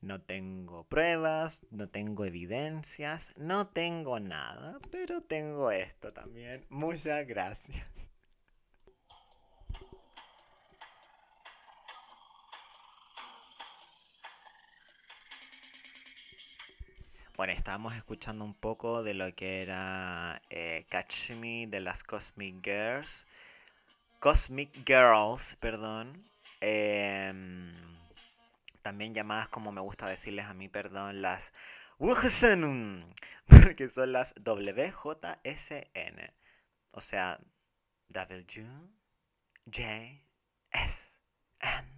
no 0.00 0.20
tengo 0.20 0.84
pruebas, 0.84 1.66
no 1.70 1.88
tengo 1.88 2.24
evidencias, 2.24 3.34
no 3.38 3.68
tengo 3.68 4.20
nada, 4.20 4.78
pero 4.90 5.22
tengo 5.22 5.70
esto 5.70 6.12
también. 6.12 6.64
Muchas 6.68 7.26
gracias. 7.26 8.08
Bueno, 17.36 17.52
estábamos 17.52 17.94
escuchando 17.94 18.46
un 18.46 18.54
poco 18.54 19.02
de 19.02 19.12
lo 19.12 19.34
que 19.34 19.60
era 19.60 20.40
eh, 20.48 20.86
Catch 20.88 21.32
Me 21.32 21.66
de 21.66 21.80
las 21.80 22.02
Cosmic 22.02 22.64
Girls. 22.64 23.26
Cosmic 24.20 24.70
Girls, 24.86 25.54
perdón. 25.60 26.22
Em, 26.62 27.74
también 28.80 29.12
llamadas 29.12 29.48
como 29.48 29.70
me 29.70 29.82
gusta 29.82 30.06
decirles 30.06 30.46
a 30.46 30.54
mí, 30.54 30.68
perdón, 30.70 31.20
las 31.20 31.52
WJSN, 31.98 33.04
porque 33.46 33.90
son 33.90 34.12
las 34.12 34.34
WJSN. 34.42 36.32
O 36.92 37.02
sea, 37.02 37.38
W, 38.08 38.66
J, 39.66 39.82
S, 40.70 41.18
N. 41.60 41.95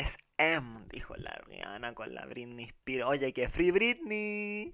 Es 0.00 0.16
M, 0.38 0.86
dijo 0.90 1.14
la 1.18 1.38
Rihanna 1.46 1.92
con 1.94 2.14
la 2.14 2.24
Britney 2.24 2.64
Spears. 2.64 3.06
Oye, 3.06 3.34
que 3.34 3.50
Free 3.50 3.70
Britney. 3.70 4.72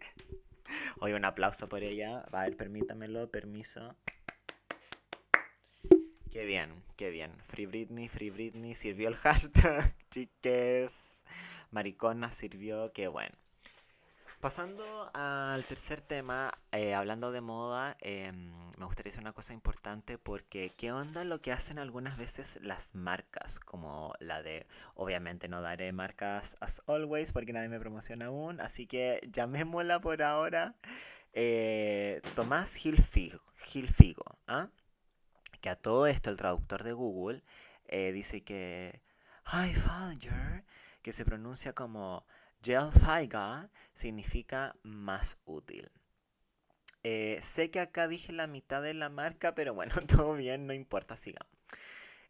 Oye, 1.00 1.16
un 1.16 1.24
aplauso 1.24 1.68
por 1.68 1.82
ella. 1.82 2.20
A 2.30 2.42
ver, 2.44 2.56
permítamelo, 2.56 3.28
permiso. 3.28 3.96
Qué 6.30 6.44
bien, 6.44 6.84
qué 6.94 7.10
bien. 7.10 7.32
Free 7.42 7.66
Britney, 7.66 8.08
Free 8.08 8.30
Britney, 8.30 8.76
sirvió 8.76 9.08
el 9.08 9.16
hashtag, 9.16 9.96
chiques. 10.10 11.24
Maricona 11.72 12.30
sirvió, 12.30 12.92
qué 12.92 13.08
bueno. 13.08 13.34
Pasando 14.46 15.10
al 15.12 15.66
tercer 15.66 16.00
tema, 16.00 16.52
eh, 16.70 16.94
hablando 16.94 17.32
de 17.32 17.40
moda, 17.40 17.96
em, 18.00 18.52
me 18.78 18.84
gustaría 18.84 19.10
decir 19.10 19.20
una 19.20 19.32
cosa 19.32 19.54
importante 19.54 20.18
porque 20.18 20.72
qué 20.76 20.92
onda 20.92 21.24
lo 21.24 21.40
que 21.40 21.50
hacen 21.50 21.80
algunas 21.80 22.16
veces 22.16 22.60
las 22.62 22.94
marcas, 22.94 23.58
como 23.58 24.14
la 24.20 24.44
de, 24.44 24.68
obviamente 24.94 25.48
no 25.48 25.62
daré 25.62 25.90
marcas 25.90 26.56
as 26.60 26.80
always 26.86 27.32
porque 27.32 27.52
nadie 27.52 27.68
me 27.68 27.80
promociona 27.80 28.26
aún, 28.26 28.60
así 28.60 28.86
que 28.86 29.20
llamémosla 29.32 30.00
por 30.00 30.22
ahora 30.22 30.76
eh, 31.32 32.22
Tomás 32.36 32.76
Gilfigo, 32.76 33.40
Gilfigo 33.64 34.38
¿ah? 34.46 34.68
que 35.60 35.70
a 35.70 35.74
todo 35.74 36.06
esto 36.06 36.30
el 36.30 36.36
traductor 36.36 36.84
de 36.84 36.92
Google 36.92 37.42
eh, 37.88 38.12
dice 38.12 38.44
que 38.44 39.02
Hi 39.52 39.74
Fallinger, 39.74 40.64
que 41.02 41.12
se 41.12 41.24
pronuncia 41.24 41.72
como 41.72 42.24
Gel 42.62 42.90
Faiga, 42.92 43.70
significa 43.94 44.76
más 44.82 45.38
útil. 45.44 45.90
Eh, 47.02 47.38
sé 47.42 47.70
que 47.70 47.80
acá 47.80 48.08
dije 48.08 48.32
la 48.32 48.46
mitad 48.48 48.82
de 48.82 48.94
la 48.94 49.08
marca, 49.08 49.54
pero 49.54 49.74
bueno, 49.74 49.94
todo 50.08 50.34
bien, 50.34 50.66
no 50.66 50.72
importa, 50.72 51.16
sigamos. 51.16 51.52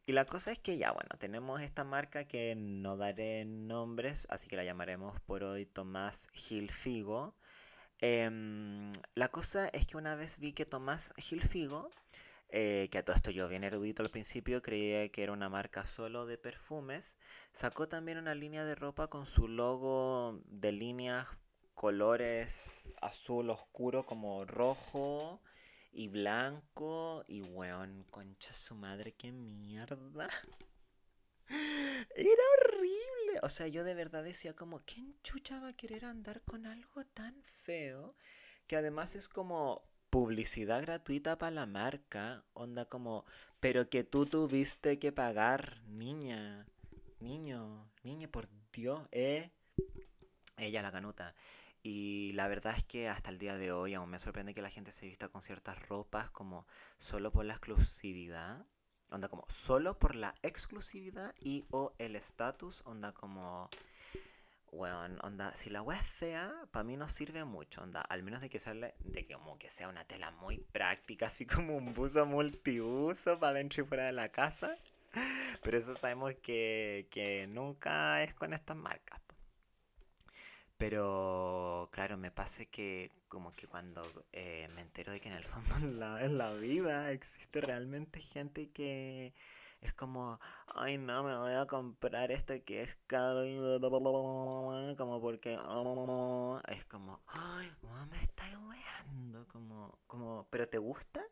Y 0.07 0.13
la 0.13 0.25
cosa 0.25 0.53
es 0.53 0.59
que 0.59 0.79
ya, 0.79 0.93
bueno, 0.93 1.11
tenemos 1.19 1.61
esta 1.63 1.83
marca 1.83 2.25
que 2.25 2.55
no 2.57 2.97
daré 2.97 3.45
nombres, 3.45 4.27
así 4.31 4.47
que 4.49 4.57
la 4.57 4.65
llamaremos 4.65 5.21
por 5.23 5.43
hoy 5.43 5.67
Tomás 5.67 6.29
Gilfigo. 6.33 7.35
Em, 8.01 8.93
la 9.15 9.29
cosa 9.29 9.69
es 9.69 9.87
que 9.87 9.97
una 9.97 10.15
vez 10.15 10.39
vi 10.39 10.53
que 10.53 10.67
Tomás 10.67 11.13
Gilfigo 11.17 11.91
eh, 12.49 12.89
que 12.91 12.99
a 12.99 13.05
todo 13.05 13.17
esto 13.17 13.31
yo 13.31 13.49
bien 13.49 13.65
erudito 13.65 14.03
al 14.03 14.11
principio, 14.11 14.63
creía 14.63 15.09
que 15.11 15.23
era 15.23 15.33
una 15.33 15.49
marca 15.49 15.85
solo 15.85 16.27
de 16.27 16.39
perfumes, 16.39 17.17
sacó 17.53 17.89
también 17.89 18.19
una 18.19 18.35
línea 18.35 18.65
de 18.65 18.75
ropa 18.75 19.09
con 19.09 19.27
su 19.27 19.49
logo 19.49 20.41
de 20.47 20.73
líneas, 20.73 21.29
colores 21.75 22.95
azul 23.03 23.51
oscuro 23.51 24.07
como 24.07 24.45
rojo 24.45 25.43
y 25.93 26.09
blanco 26.09 27.25
y 27.27 27.43
weón, 27.43 28.05
concha 28.11 28.53
su 28.53 28.75
madre, 28.75 29.13
qué 29.13 29.33
mierda. 29.33 30.29
Era 32.15 32.43
horrible. 32.59 33.41
O 33.43 33.49
sea, 33.49 33.67
yo 33.69 33.85
de 33.85 33.95
verdad 33.95 34.25
decía 34.25 34.55
como, 34.55 34.81
¿quién 34.81 35.17
chucha 35.23 35.61
va 35.61 35.69
a 35.69 35.77
querer 35.77 36.05
andar 36.05 36.43
con 36.43 36.67
algo 36.67 37.05
tan 37.07 37.43
feo? 37.43 38.17
Que 38.67 38.77
además 38.77 39.15
es 39.15 39.29
como 39.29 39.83
publicidad 40.11 40.83
gratuita 40.83 41.39
para 41.39 41.51
la 41.51 41.67
marca, 41.67 42.45
onda 42.55 42.85
como, 42.87 43.25
pero 43.61 43.89
que 43.89 44.05
tú 44.05 44.27
tuviste 44.27 44.99
que 44.99 45.13
pagar, 45.13 45.81
niña, 45.87 46.67
niño, 47.21 47.91
niña, 48.03 48.29
por 48.29 48.49
Dios, 48.73 49.07
¿eh? 49.13 49.51
Ella 50.57 50.83
la 50.83 50.93
canuta. 50.93 51.35
Y 51.83 52.33
la 52.33 52.49
verdad 52.49 52.75
es 52.77 52.85
que 52.85 53.09
hasta 53.09 53.31
el 53.31 53.39
día 53.39 53.57
de 53.57 53.71
hoy 53.71 53.95
aún 53.95 54.11
me 54.11 54.19
sorprende 54.19 54.55
que 54.55 54.63
la 54.63 54.71
gente 54.71 54.91
se 54.91 55.07
vista 55.07 55.29
con 55.29 55.43
ciertas 55.43 55.89
ropas 55.89 56.31
como 56.31 56.67
solo 56.99 57.31
por 57.31 57.45
la 57.45 57.55
exclusividad. 57.55 58.67
Onda 59.11 59.29
como 59.29 59.45
solo 59.49 59.97
por 59.97 60.17
la 60.17 60.35
exclusividad 60.43 61.33
y 61.39 61.65
o 61.71 61.93
el 61.99 62.17
estatus. 62.17 62.83
Onda 62.87 63.13
como 63.13 63.71
bueno, 64.73 65.07
onda, 65.23 65.55
si 65.55 65.71
la 65.71 65.83
web 65.83 65.99
es 66.01 66.07
fea, 66.07 66.53
para 66.71 66.85
mí 66.85 66.97
no 66.97 67.09
sirve 67.09 67.45
mucho, 67.45 67.83
onda, 67.83 68.01
al 68.01 68.23
menos 68.23 68.41
de 68.41 68.51
que 68.51 68.59
sale, 68.59 68.95
de 69.01 69.27
que 69.27 69.35
como 69.35 69.59
que 69.59 69.71
sea 69.71 69.89
una 69.89 70.05
tela 70.05 70.31
muy 70.33 70.59
práctica, 70.59 71.27
así 71.27 71.47
como 71.47 71.77
un 71.77 71.95
buzo 71.95 72.27
multiuso 72.27 73.39
para 73.39 73.55
dentro 73.55 73.85
y 73.85 73.87
fuera 73.87 74.07
de 74.07 74.13
la 74.13 74.31
casa. 74.31 74.77
Pero 75.63 75.79
eso 75.79 75.95
sabemos 75.97 76.35
que, 76.43 77.09
que 77.11 77.47
nunca 77.49 78.23
es 78.23 78.35
con 78.35 78.53
estas 78.53 78.77
marcas. 78.77 79.21
Pero 80.79 81.89
claro, 81.91 82.17
me 82.19 82.31
pasa 82.31 82.67
que 82.67 83.11
como 83.29 83.55
que 83.55 83.67
cuando 83.67 84.03
eh, 84.33 84.69
me 84.75 84.83
entero 84.83 85.13
de 85.13 85.21
que 85.21 85.29
en 85.29 85.35
el 85.35 85.45
fondo 85.45 85.75
la, 85.99 86.25
en 86.25 86.39
la 86.39 86.53
vida 86.53 87.13
existe 87.13 87.61
realmente 87.61 88.21
gente 88.21 88.71
que 88.71 89.35
es 89.81 89.93
como, 89.95 90.41
ay 90.67 90.99
no, 90.99 91.23
me 91.23 91.37
voy 91.37 91.53
a 91.55 91.67
comprar 91.67 92.31
este 92.33 92.63
que 92.65 92.83
es 92.83 92.99
caro 93.07 93.45
y 93.45 93.57
como 94.97 95.21
porque 95.21 95.55
es 96.69 96.85
como, 96.87 97.21
ay, 97.27 97.73
me 98.11 98.23
estáis 98.23 98.57
weando, 98.57 99.47
como, 99.49 99.99
como, 100.07 100.47
pero 100.51 100.69
¿te 100.69 100.79
gusta? 100.79 101.25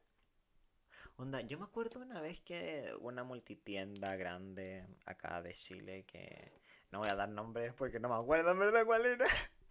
Onda, 1.17 1.41
yo 1.43 1.59
me 1.59 1.65
acuerdo 1.65 2.01
una 2.01 2.21
vez 2.21 2.41
que 2.41 2.93
una 3.01 3.23
multitienda 3.23 4.17
grande 4.17 4.85
acá 5.07 5.41
de 5.43 5.55
Chile 5.55 6.05
que 6.05 6.61
no 6.91 6.99
voy 6.99 7.09
a 7.09 7.15
dar 7.15 7.29
nombres 7.29 7.73
porque 7.75 8.01
no 8.01 8.09
me 8.09 8.17
acuerdo 8.17 8.51
en 8.51 8.59
verdad 8.59 8.85
cuál 8.85 9.07
era. 9.07 9.27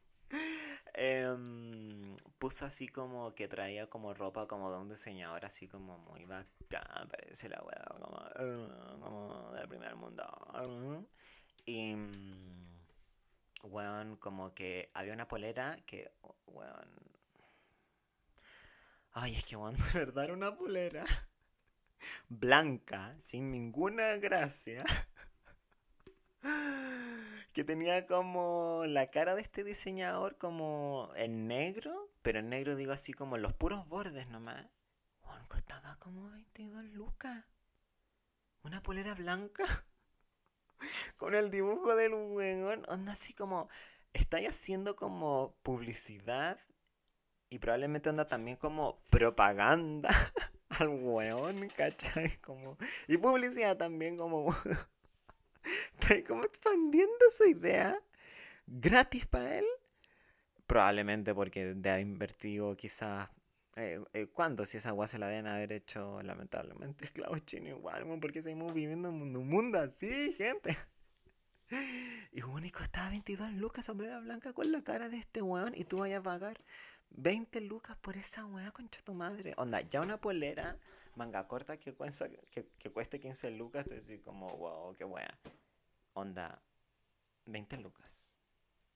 Em, 0.96 2.16
puso 2.38 2.66
así 2.66 2.88
como 2.88 3.34
que 3.34 3.48
traía 3.48 3.90
como 3.90 4.14
ropa 4.14 4.48
como 4.48 4.72
de 4.72 4.78
un 4.78 4.90
diseñador 4.90 5.44
así 5.44 5.68
como 5.68 5.98
muy 5.98 6.26
bacán, 6.26 6.48
parece 6.82 7.50
la 7.50 7.62
weá, 7.62 7.86
como, 8.00 8.18
uh, 8.18 9.00
como 9.00 9.52
del 9.54 9.68
primer 9.68 9.96
mundo. 9.96 10.24
Y, 11.66 11.96
weón, 13.64 14.18
como 14.18 14.54
que 14.54 14.88
había 14.94 15.14
una 15.14 15.28
polera 15.28 15.78
que, 15.86 16.12
weón... 16.48 16.90
Ay, 19.12 19.36
es 19.36 19.46
que, 19.46 19.56
weón, 19.56 19.76
de 19.94 20.00
verdad 20.00 20.26
era 20.26 20.34
una 20.34 20.56
polera 20.56 21.04
blanca, 22.30 23.16
sin 23.20 23.52
ninguna 23.52 24.18
gracia 24.18 24.84
que 27.54 27.64
tenía 27.64 28.06
como 28.08 28.84
la 28.88 29.12
cara 29.12 29.36
de 29.36 29.42
este 29.42 29.64
diseñador 29.64 30.38
como 30.38 31.12
en 31.16 31.48
negro, 31.48 32.12
pero 32.22 32.40
en 32.40 32.50
negro 32.50 32.76
digo 32.76 32.92
así 32.92 33.14
como 33.14 33.38
los 33.38 33.54
puros 33.54 33.88
bordes 33.88 34.28
nomás. 34.28 34.66
Juan 35.34 35.46
costaba 35.48 35.96
como 35.98 36.30
22 36.30 36.86
lucas. 36.94 37.44
Una 38.62 38.84
polera 38.84 39.16
blanca 39.16 39.66
con 41.18 41.34
el 41.34 41.50
dibujo 41.50 41.96
del 41.96 42.14
weón, 42.14 42.84
onda 42.88 43.14
así 43.14 43.34
como 43.34 43.68
estáis 44.14 44.50
haciendo 44.50 44.96
como 44.96 45.56
publicidad 45.64 46.60
y 47.50 47.58
probablemente 47.58 48.12
onda 48.12 48.28
también 48.28 48.58
como 48.58 49.02
propaganda 49.10 50.10
al 50.70 50.90
weón, 50.90 51.68
¿cachai? 51.70 52.38
Como, 52.38 52.78
y 53.08 53.18
publicidad 53.18 53.76
también 53.76 54.18
como 54.18 54.56
Está 56.00 56.24
como 56.28 56.44
expandiendo 56.44 57.26
su 57.36 57.46
idea 57.46 58.00
gratis 58.68 59.26
para 59.26 59.58
él. 59.58 59.66
Probablemente 60.68 61.34
porque 61.34 61.74
de 61.74 61.90
ha 61.90 62.00
invertido 62.00 62.76
quizás... 62.78 63.30
Eh, 63.76 64.00
eh, 64.14 64.28
¿Cuánto? 64.28 64.66
Si 64.66 64.78
esa 64.78 64.90
agua 64.90 65.08
se 65.08 65.18
la 65.18 65.28
deben 65.28 65.48
haber 65.48 65.72
hecho 65.72 66.22
lamentablemente 66.22 67.06
esclavos 67.06 67.44
chinos 67.46 67.70
igual, 67.70 68.06
porque 68.20 68.44
seguimos 68.44 68.74
viviendo 68.74 69.10
en 69.10 69.36
un 69.36 69.50
mundo 69.50 69.80
así, 69.80 70.34
gente. 70.34 70.78
Y 72.32 72.44
único 72.44 72.80
costaba 72.80 73.10
22 73.10 73.54
lucas 73.54 73.86
sombrera 73.86 74.20
blanca 74.20 74.54
con 74.54 74.72
la 74.72 74.84
cara 74.84 75.10
de 75.10 75.18
este 75.18 75.42
weón 75.42 75.74
y 75.76 75.86
tú 75.86 76.00
vayas 76.00 76.20
a 76.20 76.24
pagar 76.24 76.62
20 77.12 77.62
lucas 77.62 77.98
por 77.98 78.18
esa 78.18 78.46
weá, 78.46 78.72
concha 78.72 79.02
tu 79.04 79.14
madre. 79.14 79.54
Onda, 79.58 79.82
ya 79.82 80.02
una 80.02 80.20
polera 80.20 80.78
manga 81.16 81.48
corta 81.48 81.78
que, 81.78 81.94
cuesta, 81.94 82.30
que, 82.52 82.68
que 82.78 82.92
cueste 82.92 83.20
15 83.20 83.52
lucas, 83.52 83.86
estoy 83.86 84.00
así 84.00 84.20
como, 84.20 84.56
wow, 84.58 84.96
qué 84.96 85.06
weá. 85.06 85.40
Onda, 86.14 86.62
20 87.46 87.78
lucas. 87.78 88.33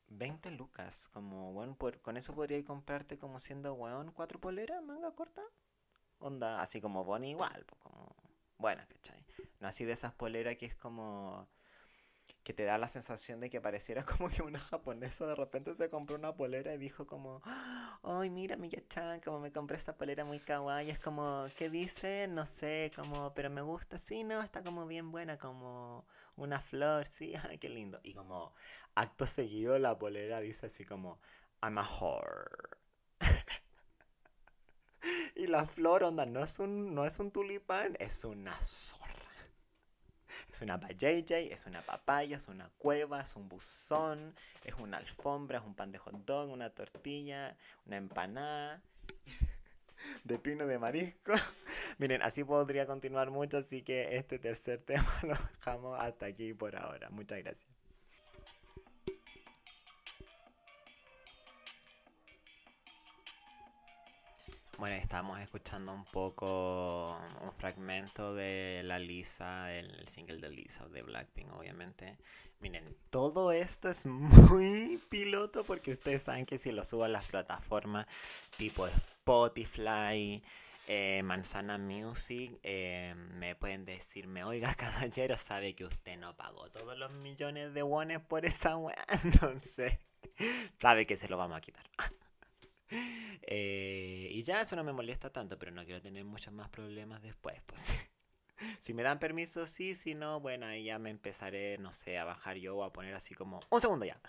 20 0.07 0.51
lucas. 0.51 1.09
Como, 1.13 1.51
weón, 1.51 1.75
por- 1.75 2.01
con 2.01 2.17
eso 2.17 2.33
podría 2.35 2.63
comprarte 2.63 3.17
como 3.17 3.39
siendo, 3.39 3.73
weón, 3.73 4.11
cuatro 4.11 4.39
poleras, 4.39 4.83
manga 4.83 5.11
corta. 5.13 5.41
Onda, 6.19 6.61
así 6.61 6.81
como 6.81 7.03
Bonnie 7.05 7.31
igual, 7.31 7.65
pues 7.67 7.81
como 7.81 8.15
buenas, 8.57 8.87
¿cachai? 8.87 9.25
No 9.59 9.67
así 9.67 9.85
de 9.85 9.93
esas 9.93 10.13
poleras 10.13 10.57
que 10.57 10.67
es 10.67 10.75
como 10.75 11.47
que 12.43 12.53
te 12.53 12.63
da 12.63 12.77
la 12.77 12.87
sensación 12.87 13.39
de 13.41 13.49
que 13.49 13.61
pareciera 13.61 14.03
como 14.05 14.29
que 14.29 14.41
una 14.41 14.59
japonesa 14.59 15.25
de 15.27 15.35
repente 15.35 15.75
se 15.75 15.89
compró 15.89 16.15
una 16.15 16.35
polera 16.35 16.73
y 16.73 16.77
dijo 16.77 17.05
como, 17.05 17.41
ay, 18.03 18.29
mira, 18.29 18.55
Miya-chan, 18.57 19.19
como 19.21 19.39
me 19.39 19.51
compré 19.51 19.77
esta 19.77 19.97
polera 19.97 20.23
muy 20.25 20.39
kawaii, 20.39 20.89
es 20.89 20.99
como, 20.99 21.47
¿qué 21.57 21.69
dice? 21.69 22.27
No 22.29 22.45
sé, 22.45 22.91
como, 22.95 23.33
pero 23.33 23.49
me 23.49 23.61
gusta, 23.61 23.97
sí, 23.99 24.23
no, 24.23 24.41
está 24.41 24.63
como 24.63 24.87
bien 24.87 25.11
buena, 25.11 25.37
como 25.37 26.05
una 26.37 26.61
flor, 26.61 27.05
sí, 27.11 27.33
ay, 27.49 27.57
qué 27.59 27.69
lindo. 27.69 27.99
Y 28.03 28.13
como, 28.13 28.53
acto 28.97 29.25
seguido 29.25 29.77
la 29.79 29.97
polera 29.97 30.39
dice 30.39 30.65
así 30.65 30.83
como, 30.83 31.19
I'm 31.61 31.77
a 31.77 31.87
whore. 31.87 32.77
Y 35.35 35.47
la 35.47 35.65
flor, 35.65 36.03
onda, 36.03 36.25
no 36.25 36.43
es 36.43 36.59
un, 36.59 36.93
no 36.95 37.05
es 37.05 37.19
un 37.19 37.31
tulipán, 37.31 37.95
es 37.99 38.25
una 38.25 38.53
zorra. 38.61 39.13
Es 40.49 40.61
una 40.61 40.77
bayayay, 40.77 41.49
es 41.49 41.65
una 41.65 41.81
papaya, 41.81 42.37
es 42.37 42.47
una 42.47 42.69
cueva, 42.77 43.21
es 43.21 43.35
un 43.35 43.47
buzón, 43.47 44.35
es 44.63 44.73
una 44.73 44.97
alfombra, 44.97 45.59
es 45.59 45.63
un 45.63 45.75
pan 45.75 45.91
de 45.91 45.99
hot 45.99 46.29
una 46.49 46.71
tortilla, 46.71 47.55
una 47.85 47.97
empanada 47.97 48.81
de 50.23 50.39
pino 50.39 50.65
de 50.65 50.79
marisco. 50.79 51.33
Miren, 51.97 52.21
así 52.21 52.43
podría 52.43 52.85
continuar 52.85 53.31
mucho, 53.31 53.57
así 53.57 53.83
que 53.83 54.17
este 54.17 54.39
tercer 54.39 54.81
tema 54.85 55.13
lo 55.23 55.35
dejamos 55.35 55.99
hasta 55.99 56.25
aquí 56.25 56.53
por 56.53 56.75
ahora. 56.75 57.09
Muchas 57.09 57.39
gracias. 57.39 57.87
Bueno, 64.77 64.96
estamos 64.96 65.39
escuchando 65.39 65.91
un 65.91 66.05
poco 66.05 67.17
un 67.41 67.51
fragmento 67.53 68.36
de 68.36 68.84
la 68.84 69.00
Lisa, 69.00 69.74
el, 69.74 70.07
single 70.07 70.38
de 70.38 70.51
Lisa 70.51 70.88
de 70.88 71.01
Blackpink, 71.01 71.51
obviamente. 71.51 72.15
Miren, 72.60 72.96
todo 73.10 73.51
esto 73.51 73.89
es 73.89 74.05
muy 74.05 75.01
piloto 75.10 75.63
porque 75.63 75.93
ustedes 75.93 76.22
saben 76.22 76.46
que 76.46 76.60
si 76.60 76.72
lo 76.72 76.84
subo 76.84 77.05
a 77.05 77.07
las 77.07 77.25
plataformas 77.25 78.05
tipo 78.55 78.86
Spotify, 78.86 80.43
eh, 80.86 81.24
Manzana 81.24 81.79
Music, 81.79 82.60
eh, 82.62 83.15
me 83.34 83.55
pueden 83.55 83.84
decirme, 83.84 84.43
oiga, 84.43 84.75
caballero, 84.77 85.38
sabe 85.38 85.74
que 85.74 85.86
usted 85.86 86.17
no 86.17 86.38
pagó 86.38 86.69
todos 86.69 86.96
los 86.96 87.12
millones 87.13 87.74
de 87.74 87.81
wones 87.81 88.22
por 88.22 88.46
esa 88.46 88.77
weá, 88.77 89.03
entonces 89.24 89.98
sabe 90.79 91.07
que 91.07 91.17
se 91.17 91.27
lo 91.29 91.38
vamos 91.38 91.57
a 91.57 91.62
quitar. 91.62 91.89
Eh, 93.50 94.29
y 94.32 94.44
ya 94.44 94.62
eso 94.62 94.75
no 94.75 94.84
me 94.84 94.91
molesta 94.94 95.29
tanto, 95.32 95.58
pero 95.58 95.72
no 95.72 95.86
quiero 95.86 96.01
tener 96.01 96.25
muchos 96.25 96.53
más 96.53 96.70
problemas 96.70 97.22
después, 97.22 97.62
pues. 97.65 97.98
Si 98.82 98.94
me 98.94 99.03
dan 99.03 99.20
permiso, 99.20 99.67
sí, 99.67 99.96
si 99.96 100.15
no, 100.15 100.39
bueno, 100.41 100.65
ahí 100.67 100.86
ya 100.86 101.00
me 101.00 101.12
empezaré, 101.12 101.77
no 101.79 101.91
sé, 101.94 102.17
a 102.17 102.25
bajar 102.25 102.58
yo 102.58 102.77
o 102.77 102.84
a 102.84 102.94
poner 102.94 103.15
así 103.15 103.36
como, 103.36 103.60
un 103.70 103.82
segundo 103.82 104.06
ya, 104.06 104.20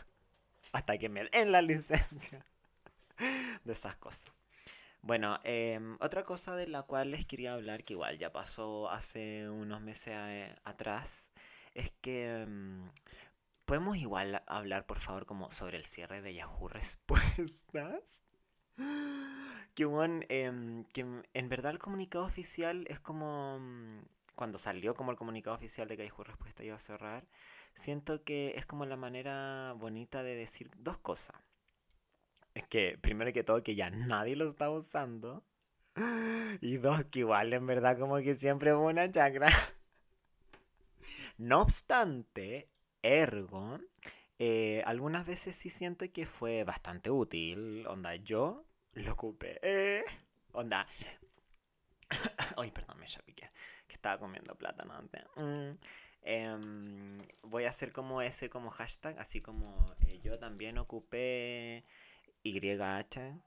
hasta 0.73 0.99
que 0.99 1.09
me 1.09 1.25
den 1.27 1.53
la 1.53 1.63
licencia 1.63 2.45
de 3.65 3.73
esas 3.73 3.97
cosas. 3.97 4.33
Bueno, 5.03 5.41
em, 5.45 5.97
otra 6.01 6.25
cosa 6.25 6.57
de 6.57 6.69
la 6.69 6.83
cual 6.85 7.13
les 7.13 7.27
quería 7.27 7.55
hablar, 7.55 7.85
que 7.85 7.95
igual 7.95 8.19
ya 8.19 8.33
pasó 8.33 8.91
hace 8.91 9.49
unos 9.51 9.81
meses 9.83 10.15
a- 10.17 10.71
atrás, 10.71 11.33
es 11.75 11.93
que 12.03 12.43
em, 12.43 12.91
podemos 13.67 13.97
igual 13.99 14.43
hablar, 14.47 14.87
por 14.87 14.99
favor, 15.01 15.27
como 15.27 15.51
sobre 15.53 15.79
el 15.79 15.87
cierre 15.87 16.23
de 16.23 16.35
Yahoo 16.35 16.69
Respuestas. 16.69 18.25
Que, 19.75 19.87
weón, 19.87 20.25
em, 20.29 20.85
que 20.93 21.07
en 21.35 21.49
verdad 21.49 21.73
el 21.73 21.79
comunicado 21.79 22.25
oficial 22.25 22.85
es 22.89 23.01
como... 23.01 23.59
mm, 23.61 24.01
Cuando 24.35 24.59
salió 24.59 24.95
como 24.95 25.11
el 25.11 25.17
comunicado 25.17 25.57
oficial 25.57 25.89
de 25.89 25.97
que 25.97 26.07
Yahoo 26.07 26.25
Respuesta 26.25 26.65
iba 26.65 26.77
a 26.77 26.79
cerrar, 26.79 27.27
siento 27.75 28.23
que 28.25 28.55
es 28.57 28.67
como 28.67 28.87
la 28.87 28.97
manera 28.97 29.75
bonita 29.79 30.23
de 30.23 30.35
decir 30.37 30.71
dos 30.79 30.99
cosas. 30.99 31.37
Es 32.55 32.67
que, 32.67 32.99
primero 33.01 33.33
que 33.33 33.43
todo, 33.45 33.63
que 33.63 33.75
ya 33.75 33.89
nadie 33.91 34.37
lo 34.37 34.47
está 34.49 34.69
usando. 34.71 35.45
Y 36.61 36.77
dos, 36.79 37.05
que 37.07 37.21
igual 37.21 37.53
en 37.53 37.67
verdad 37.67 37.99
como 37.99 38.19
que 38.19 38.35
siempre 38.35 38.75
hubo 38.75 38.89
una 38.89 39.11
chacra. 39.11 39.49
No 41.39 41.63
obstante, 41.63 42.69
ergo, 43.03 43.79
eh, 44.39 44.83
algunas 44.87 45.27
veces 45.27 45.57
sí 45.57 45.71
siento 45.71 46.11
que 46.13 46.27
fue 46.27 46.65
bastante 46.65 47.11
útil. 47.11 47.87
Onda, 47.87 48.17
yo 48.17 48.65
lo 49.05 49.13
ocupé. 49.13 49.59
eh, 49.63 50.05
Onda. 50.53 50.87
Ay, 52.57 52.71
perdón, 52.71 52.99
me 52.99 53.07
chapiqué. 53.07 53.51
Que 53.87 53.95
estaba 53.95 54.19
comiendo 54.19 54.55
plátano 54.55 54.95
antes. 54.95 55.23
Mm, 55.37 55.71
em, 56.23 57.19
voy 57.45 57.65
a 57.65 57.71
hacer 57.71 57.93
como 57.93 58.23
ese 58.23 58.49
como 58.51 58.71
hashtag, 58.71 59.19
así 59.19 59.41
como 59.41 59.95
eh, 60.07 60.21
yo 60.23 60.39
también 60.39 60.79
ocupé 60.79 61.85
YH, 62.45 63.41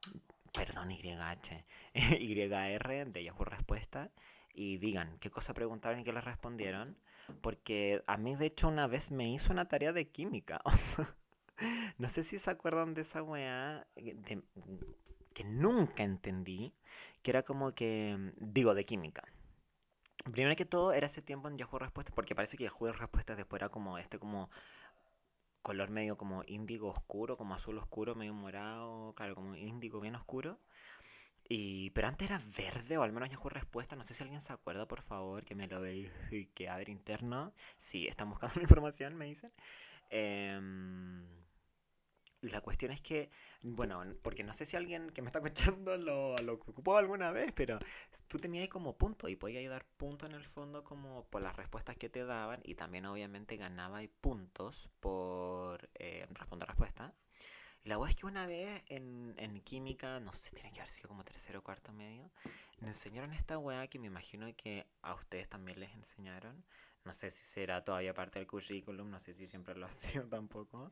perdón, 0.54 0.92
YH, 0.92 1.66
YR 1.94 3.06
de 3.12 3.24
Yahoo 3.24 3.46
Respuesta. 3.46 4.12
Y 4.54 4.78
digan 4.78 5.18
qué 5.20 5.30
cosa 5.32 5.54
preguntaron 5.54 6.02
y 6.02 6.04
qué 6.04 6.12
les 6.12 6.24
respondieron. 6.26 6.98
Porque 7.42 8.04
a 8.08 8.18
mí, 8.18 8.36
de 8.36 8.48
hecho, 8.48 8.68
una 8.68 8.86
vez 8.88 9.10
me 9.12 9.30
hizo 9.32 9.54
una 9.54 9.68
tarea 9.68 9.94
de 9.94 10.08
química. 10.10 10.62
No 12.00 12.10
sé 12.10 12.24
si 12.24 12.40
se 12.40 12.50
acuerdan 12.50 12.96
de 12.96 13.02
esa 13.04 13.22
weá 13.22 13.86
eh, 13.96 14.16
de- 14.16 14.42
que 15.42 15.48
nunca 15.48 16.04
entendí. 16.04 16.74
Que 17.24 17.32
era 17.32 17.44
como 17.44 17.74
que, 17.74 18.16
mm, 18.18 18.54
digo, 18.54 18.76
de 18.76 18.86
química. 18.86 19.24
Primero 20.32 20.56
que 20.56 20.66
todo, 20.66 20.94
era 20.94 21.08
ese 21.08 21.22
tiempo 21.22 21.48
en 21.48 21.58
Yahoo 21.58 21.80
Respuestas, 21.80 22.14
porque 22.16 22.36
parece 22.36 22.58
que 22.58 22.66
Yahoo 22.66 22.92
Respuestas 22.94 23.38
después 23.38 23.62
era 23.62 23.70
como 23.70 23.98
este, 23.98 24.20
como 24.20 24.50
color 25.62 25.90
medio 25.92 26.18
como 26.18 26.44
índigo 26.48 26.90
oscuro, 26.90 27.38
como 27.38 27.54
azul 27.56 27.78
oscuro, 27.78 28.16
medio 28.16 28.34
morado, 28.34 29.14
claro, 29.16 29.36
como 29.36 29.56
índigo 29.56 30.00
bien 30.00 30.16
oscuro. 30.16 30.60
Y, 31.50 31.90
pero 31.92 32.08
antes 32.08 32.30
era 32.30 32.42
verde, 32.58 32.98
o 32.98 33.04
al 33.04 33.12
menos 33.12 33.30
Yahoo 33.30 33.50
Respuesta. 33.50 33.96
No 33.96 34.04
sé 34.04 34.14
si 34.14 34.24
alguien 34.24 34.42
se 34.42 34.54
acuerda, 34.54 34.88
por 34.88 35.02
favor, 35.02 35.44
que 35.46 35.56
me 35.56 35.68
lo 35.68 35.82
verifique. 35.82 36.70
A 36.70 36.78
ver, 36.78 36.90
interno. 36.90 37.54
Sí, 37.78 38.08
están 38.08 38.30
buscando 38.30 38.56
la 38.58 38.64
información, 38.64 39.16
me 39.16 39.26
dicen. 39.26 39.52
Y 40.12 41.41
la 42.42 42.62
cuestión 42.62 42.92
es 42.92 43.02
que, 43.02 43.30
bueno, 43.62 44.04
porque 44.22 44.44
no 44.44 44.54
sé 44.54 44.66
si 44.66 44.76
alguien 44.76 45.12
que 45.12 45.22
me 45.22 45.28
está 45.28 45.40
escuchando 45.40 45.98
lo, 45.98 46.38
lo 46.38 46.54
ocupó 46.54 46.98
alguna 46.98 47.32
vez, 47.32 47.52
pero 47.54 47.80
tú 48.28 48.40
tenías 48.40 48.68
como 48.68 48.98
punto 48.98 49.28
y 49.30 49.36
podías 49.36 49.70
dar 49.70 49.86
punto 49.98 50.26
en 50.26 50.34
el 50.34 50.46
fondo 50.46 50.84
como 50.84 51.26
por 51.26 51.42
las 51.42 51.56
respuestas 51.56 51.96
que 51.98 52.10
te 52.10 52.26
daban 52.26 52.60
y 52.64 52.76
también 52.76 53.06
obviamente 53.06 53.58
ganabas 53.58 54.08
puntos 54.22 54.90
por 55.00 55.90
eh, 55.96 56.26
responder 56.32 56.68
respuesta. 56.68 57.14
La 57.84 57.98
wea 57.98 58.10
es 58.10 58.16
que 58.16 58.28
una 58.28 58.46
vez 58.46 58.84
en, 58.88 59.34
en 59.38 59.60
química, 59.62 60.20
no 60.20 60.34
sé, 60.34 60.52
tiene 60.52 60.70
que 60.70 60.80
haber 60.80 60.90
sido 60.92 61.10
como 61.10 61.24
tercero 61.24 61.60
o 61.60 61.64
cuarto 61.64 61.92
medio, 61.92 62.32
me 62.80 62.88
enseñaron 62.90 63.34
esta 63.34 63.58
weá 63.58 63.88
que 63.88 63.98
me 64.00 64.08
imagino 64.08 64.48
que 64.56 64.86
a 65.02 65.14
ustedes 65.16 65.50
también 65.50 65.80
les 65.80 65.94
enseñaron. 65.94 66.64
No 67.06 67.14
sé 67.14 67.32
si 67.32 67.44
será 67.44 67.84
todavía 67.84 68.14
parte 68.14 68.38
del 68.38 68.48
currículum, 68.48 69.10
no 69.10 69.20
sé 69.20 69.34
si 69.34 69.48
siempre 69.48 69.76
lo 69.76 69.88
ha 69.88 69.92
sido 69.92 70.28
tampoco. 70.28 70.92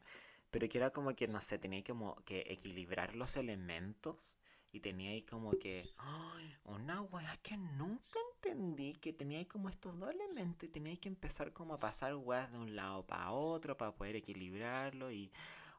Pero 0.51 0.67
que 0.67 0.77
era 0.77 0.89
como 0.91 1.15
que, 1.15 1.27
no 1.27 1.41
sé, 1.41 1.59
tenía 1.59 1.83
como 1.83 2.15
que 2.25 2.45
equilibrar 2.47 3.15
los 3.15 3.37
elementos. 3.37 4.37
Y 4.71 4.81
tenía 4.81 5.09
ahí 5.11 5.23
como 5.23 5.51
que, 5.51 5.89
ay, 5.97 6.55
una 6.65 7.01
weá 7.01 7.35
que 7.41 7.57
nunca 7.57 8.19
entendí, 8.35 8.93
que 8.93 9.13
tenía 9.13 9.39
ahí 9.39 9.45
como 9.45 9.67
estos 9.67 9.97
dos 9.97 10.11
elementos 10.11 10.69
y 10.69 10.71
tenía 10.71 10.95
que 10.97 11.09
empezar 11.09 11.51
como 11.53 11.73
a 11.73 11.79
pasar 11.79 12.15
weas 12.15 12.51
de 12.51 12.59
un 12.59 12.75
lado 12.75 13.05
para 13.07 13.31
otro 13.31 13.75
para 13.75 13.95
poder 13.95 14.17
equilibrarlo 14.17 15.11
y, 15.11 15.31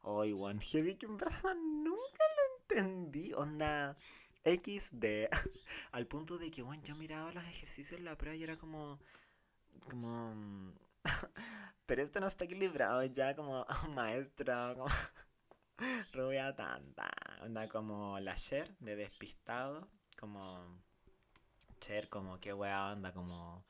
ay, 0.02 0.32
one 0.32 0.60
heavy 0.64 0.96
que 0.96 1.06
en 1.06 1.16
verdad 1.16 1.54
nunca 1.54 2.24
lo 2.36 2.76
entendí, 2.76 3.32
onda 3.32 3.96
XD, 4.44 5.04
al 5.92 6.06
punto 6.06 6.38
de 6.38 6.50
que, 6.50 6.62
bueno, 6.62 6.82
yo 6.82 6.96
miraba 6.96 7.32
los 7.32 7.44
ejercicios 7.44 7.98
en 7.98 8.04
la 8.04 8.16
prueba 8.16 8.36
y 8.36 8.42
era 8.42 8.56
como, 8.56 8.98
como, 9.88 10.34
pero 11.90 12.04
esto 12.04 12.20
no 12.20 12.28
está 12.28 12.44
equilibrado 12.44 13.02
ya 13.02 13.34
como, 13.34 13.66
maestro, 13.96 14.76
como... 14.76 14.86
Rubia 16.12 16.54
tanta. 16.54 17.10
Onda 17.42 17.68
como 17.68 18.20
la 18.20 18.36
Cher 18.36 18.76
de 18.78 18.94
Despistado. 18.94 19.88
Como. 20.16 20.80
Cher, 21.80 22.08
como 22.08 22.38
qué 22.38 22.52
wea 22.52 22.92
onda. 22.92 23.12
Como. 23.12 23.64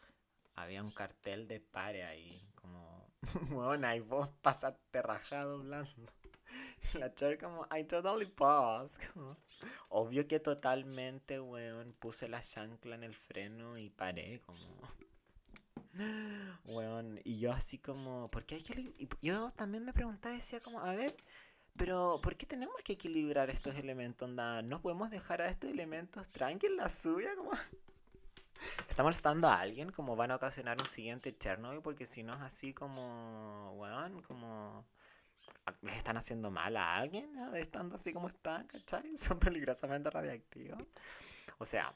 Había 0.54 0.83
un 0.83 0.90
cartel 0.90 1.48
de 1.48 1.61
pare 1.61 2.04
ahí. 2.04 2.46
Como. 2.56 3.09
Bueno, 3.48 3.94
y 3.94 4.00
vos 4.00 4.28
pasaste 4.42 5.00
rajado 5.00 5.54
hablando. 5.54 6.12
La 6.92 7.14
Cher, 7.14 7.38
como. 7.38 7.66
I 7.74 7.85
totally 7.85 8.26
pause. 8.26 8.98
Como, 9.14 9.38
obvio 9.88 10.28
que 10.28 10.40
totalmente, 10.40 11.40
weón. 11.40 11.94
Puse 11.94 12.28
la 12.28 12.42
chancla 12.42 12.96
en 12.96 13.04
el 13.04 13.14
freno 13.14 13.78
y 13.78 13.88
paré. 13.88 14.42
Como. 14.42 14.61
Weón, 16.64 17.20
y 17.24 17.38
yo 17.38 17.53
así 17.53 17.79
como, 17.79 18.31
¿por 18.31 18.44
qué 18.44 18.57
hay 18.57 18.62
que...? 18.62 18.94
Yo 19.22 19.50
también 19.53 19.85
me 19.85 19.92
preguntaba, 19.92 20.35
decía 20.35 20.61
como, 20.61 20.81
a 20.81 20.94
ver, 20.94 21.14
Pero, 21.76 22.20
¿por 22.22 22.37
qué 22.37 22.46
tenemos 22.46 22.76
que 22.85 22.92
equilibrar 22.94 23.50
estos 23.50 23.74
elementos? 23.76 24.29
Onda? 24.29 24.62
¿No 24.62 24.81
podemos 24.83 25.11
dejar 25.11 25.40
a 25.42 25.48
estos 25.48 25.70
elementos 25.70 26.29
tranqui 26.29 26.66
en 26.66 26.76
la 26.76 26.88
suya? 26.88 27.35
Como... 27.37 27.50
¿Está 28.88 29.03
molestando 29.03 29.48
a 29.48 29.59
alguien? 29.59 29.90
Como 29.90 30.16
van 30.16 30.31
a 30.31 30.37
ocasionar 30.37 30.79
un 30.79 30.87
siguiente 30.87 31.37
Chernobyl? 31.37 31.81
Porque 31.81 32.07
si 32.07 32.22
no 32.22 32.35
es 32.35 32.42
así 32.42 32.74
como... 32.74 33.74
Bueno, 33.76 34.22
como... 34.26 34.85
¿Les 35.83 35.96
están 35.96 36.16
haciendo 36.16 36.50
mal 36.50 36.76
a 36.76 36.96
alguien? 36.96 37.31
Estando 37.55 37.96
así 37.96 38.12
como 38.12 38.29
están, 38.29 38.66
¿cachai? 38.66 39.16
Son 39.16 39.38
peligrosamente 39.38 40.11
radiactivos. 40.11 40.83
O 41.59 41.64
sea, 41.64 41.94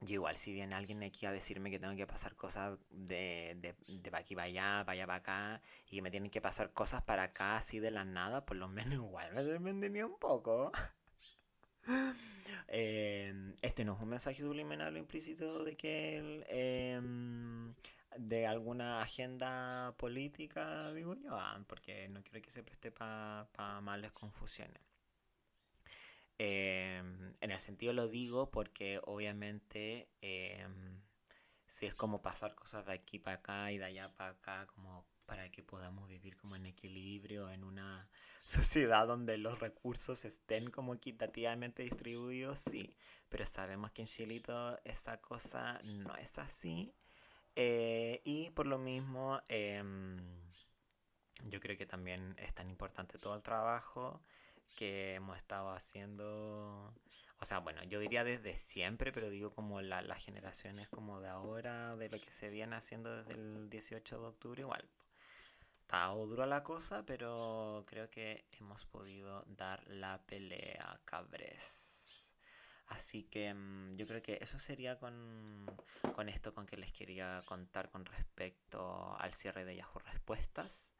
yo 0.00 0.14
igual 0.14 0.36
si 0.36 0.52
viene 0.52 0.74
alguien 0.74 1.02
aquí 1.02 1.26
a 1.26 1.32
decirme 1.32 1.70
que 1.70 1.78
tengo 1.78 1.96
que 1.96 2.06
pasar 2.06 2.34
cosas 2.34 2.78
de, 2.90 3.56
de, 3.60 3.74
de 3.86 4.10
para 4.10 4.20
aquí 4.22 4.34
para 4.34 4.46
allá, 4.46 4.82
para 4.84 4.92
allá 4.92 5.06
para 5.06 5.18
acá, 5.18 5.62
y 5.90 5.96
que 5.96 6.02
me 6.02 6.10
tienen 6.10 6.30
que 6.30 6.40
pasar 6.40 6.72
cosas 6.72 7.02
para 7.02 7.24
acá 7.24 7.56
así 7.56 7.78
de 7.80 7.90
la 7.90 8.04
nada, 8.04 8.44
por 8.44 8.56
lo 8.56 8.68
menos 8.68 8.94
igual 8.94 9.32
me 9.32 9.42
sorprendería 9.42 10.06
un 10.06 10.18
poco. 10.18 10.72
Em, 12.68 13.54
este 13.62 13.84
no 13.84 13.94
es 13.94 14.00
un 14.00 14.08
mensaje 14.08 14.42
subliminal 14.42 14.94
o 14.94 14.98
implícito 14.98 15.64
de 15.64 15.76
que 15.76 16.44
em, 16.48 17.74
de 18.18 18.46
alguna 18.46 19.00
agenda 19.00 19.94
política, 19.96 20.92
digo 20.92 21.14
yo, 21.14 21.36
ah, 21.38 21.62
porque 21.68 22.08
no 22.08 22.22
quiero 22.22 22.42
que 22.42 22.50
se 22.50 22.62
preste 22.62 22.90
para 22.90 23.48
pa 23.52 23.80
males 23.80 24.12
confusiones. 24.12 24.82
Em, 26.38 27.32
en 27.40 27.50
el 27.50 27.60
sentido 27.60 27.92
lo 27.94 28.08
digo 28.08 28.50
porque 28.50 29.00
obviamente 29.04 30.10
em, 30.20 31.00
si 31.66 31.86
es 31.86 31.94
como 31.94 32.20
pasar 32.20 32.54
cosas 32.54 32.84
de 32.86 32.92
aquí 32.92 33.18
para 33.18 33.36
acá 33.38 33.72
y 33.72 33.78
de 33.78 33.86
allá 33.86 34.14
para 34.14 34.30
acá, 34.30 34.66
como 34.66 35.06
para 35.24 35.50
que 35.50 35.62
podamos 35.62 36.08
vivir 36.08 36.36
como 36.36 36.56
en 36.56 36.66
equilibrio 36.66 37.50
en 37.50 37.64
una 37.64 38.08
sociedad 38.44 39.06
donde 39.06 39.38
los 39.38 39.58
recursos 39.60 40.24
estén 40.24 40.70
como 40.70 40.94
equitativamente 40.94 41.82
distribuidos, 41.82 42.58
sí. 42.60 42.96
Pero 43.28 43.44
sabemos 43.44 43.90
que 43.92 44.02
en 44.02 44.08
Chilito 44.08 44.78
esa 44.84 45.20
cosa 45.20 45.80
no 45.84 46.14
es 46.16 46.38
así. 46.38 46.94
Eh, 47.56 48.20
y 48.24 48.50
por 48.50 48.66
lo 48.66 48.78
mismo, 48.78 49.40
em, 49.48 50.18
yo 51.44 51.60
creo 51.60 51.76
que 51.76 51.86
también 51.86 52.36
es 52.38 52.54
tan 52.54 52.68
importante 52.70 53.18
todo 53.18 53.34
el 53.34 53.42
trabajo 53.42 54.22
que 54.76 55.14
hemos 55.14 55.36
estado 55.36 55.70
haciendo, 55.70 56.92
o 57.38 57.44
sea, 57.44 57.58
bueno, 57.58 57.82
yo 57.84 58.00
diría 58.00 58.24
desde 58.24 58.56
siempre, 58.56 59.12
pero 59.12 59.30
digo 59.30 59.50
como 59.54 59.80
la, 59.80 60.02
las 60.02 60.24
generaciones 60.24 60.88
como 60.88 61.20
de 61.20 61.28
ahora, 61.28 61.96
de 61.96 62.08
lo 62.08 62.20
que 62.20 62.30
se 62.30 62.50
viene 62.50 62.76
haciendo 62.76 63.14
desde 63.16 63.36
el 63.36 63.70
18 63.70 64.20
de 64.20 64.26
octubre, 64.26 64.62
igual. 64.62 64.88
Está 65.82 66.08
dura 66.08 66.46
la 66.46 66.64
cosa, 66.64 67.04
pero 67.06 67.84
creo 67.86 68.10
que 68.10 68.44
hemos 68.58 68.84
podido 68.86 69.44
dar 69.46 69.86
la 69.86 70.20
pelea, 70.26 71.00
cabres. 71.04 72.34
Así 72.88 73.24
que 73.24 73.54
mm, 73.54 73.94
yo 73.94 74.06
creo 74.06 74.22
que 74.22 74.38
eso 74.40 74.58
sería 74.58 74.98
con, 74.98 75.64
con 76.14 76.28
esto 76.28 76.54
con 76.54 76.66
que 76.66 76.76
les 76.76 76.92
quería 76.92 77.40
contar 77.46 77.90
con 77.90 78.04
respecto 78.04 79.16
al 79.18 79.34
cierre 79.34 79.64
de 79.64 79.76
Yahoo 79.76 80.00
Respuestas. 80.00 80.95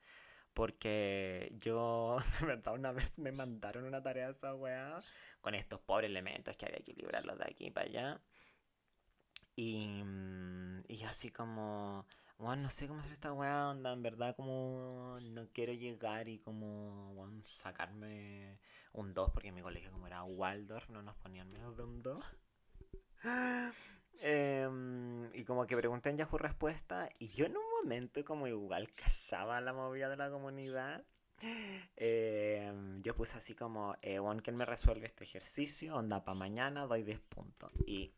Porque 0.57 1.53
yo, 1.59 2.17
de 2.41 2.47
verdad, 2.47 2.73
una 2.73 2.91
vez 2.91 3.19
me 3.19 3.31
mandaron 3.31 3.85
una 3.85 4.03
tarea 4.03 4.29
a 4.29 4.31
esa 4.31 4.55
weá 4.55 5.01
con 5.43 5.55
estos 5.55 5.81
pobres 5.81 6.09
elementos 6.09 6.57
que 6.57 6.65
había 6.65 6.79
que 6.79 6.95
librarlos 6.95 7.37
de 7.37 7.45
aquí 7.45 7.71
para 7.71 7.87
allá. 7.87 8.21
Y, 9.55 10.03
mm, 10.03 10.85
y 10.89 11.05
así 11.05 11.31
como, 11.31 12.07
bueno, 12.39 12.63
no 12.63 12.71
sé 12.71 12.89
cómo 12.89 13.01
hacer 13.01 13.13
esta 13.13 13.35
weá, 13.35 13.69
onda, 13.69 13.93
en 13.93 14.03
verdad 14.03 14.35
como 14.35 15.19
no 15.21 15.47
quiero 15.53 15.75
llegar 15.75 16.27
y 16.27 16.39
como, 16.39 17.15
sacarme 17.45 18.59
un 18.95 19.13
2 19.13 19.33
porque 19.33 19.49
en 19.49 19.57
mi 19.57 19.63
colegio 19.63 19.93
como 19.93 20.07
era 20.07 20.25
Waldorf 20.25 20.89
no 20.89 21.03
nos 21.03 21.17
ponían 21.17 21.53
menos 21.53 21.77
de 21.77 21.83
un 21.83 22.03
2. 22.03 22.25
Em, 24.21 25.31
y 25.35 25.45
como 25.45 25.67
que 25.67 25.77
pregunté 25.77 26.09
en 26.09 26.17
Yahoo 26.17 26.39
Respuesta 26.39 27.07
y 27.19 27.29
yo 27.29 27.45
un 27.45 27.53
momento 27.83 28.25
como 28.25 28.47
igual 28.47 28.91
cazaba 28.93 29.61
la 29.61 29.73
movida 29.73 30.09
de 30.09 30.17
la 30.17 30.31
comunidad. 30.31 31.05
Em, 31.97 33.03
yo 33.03 33.15
puse 33.15 33.37
así 33.37 33.55
como, 33.55 33.97
eh, 34.03 34.19
¿quién 34.43 34.57
me 34.57 34.65
resuelve 34.65 35.07
este 35.07 35.25
ejercicio? 35.25 35.97
Onda, 35.97 36.25
para 36.25 36.39
mañana 36.39 36.87
doy 36.87 37.03
10 37.03 37.21
puntos. 37.21 37.71
Y 37.87 38.13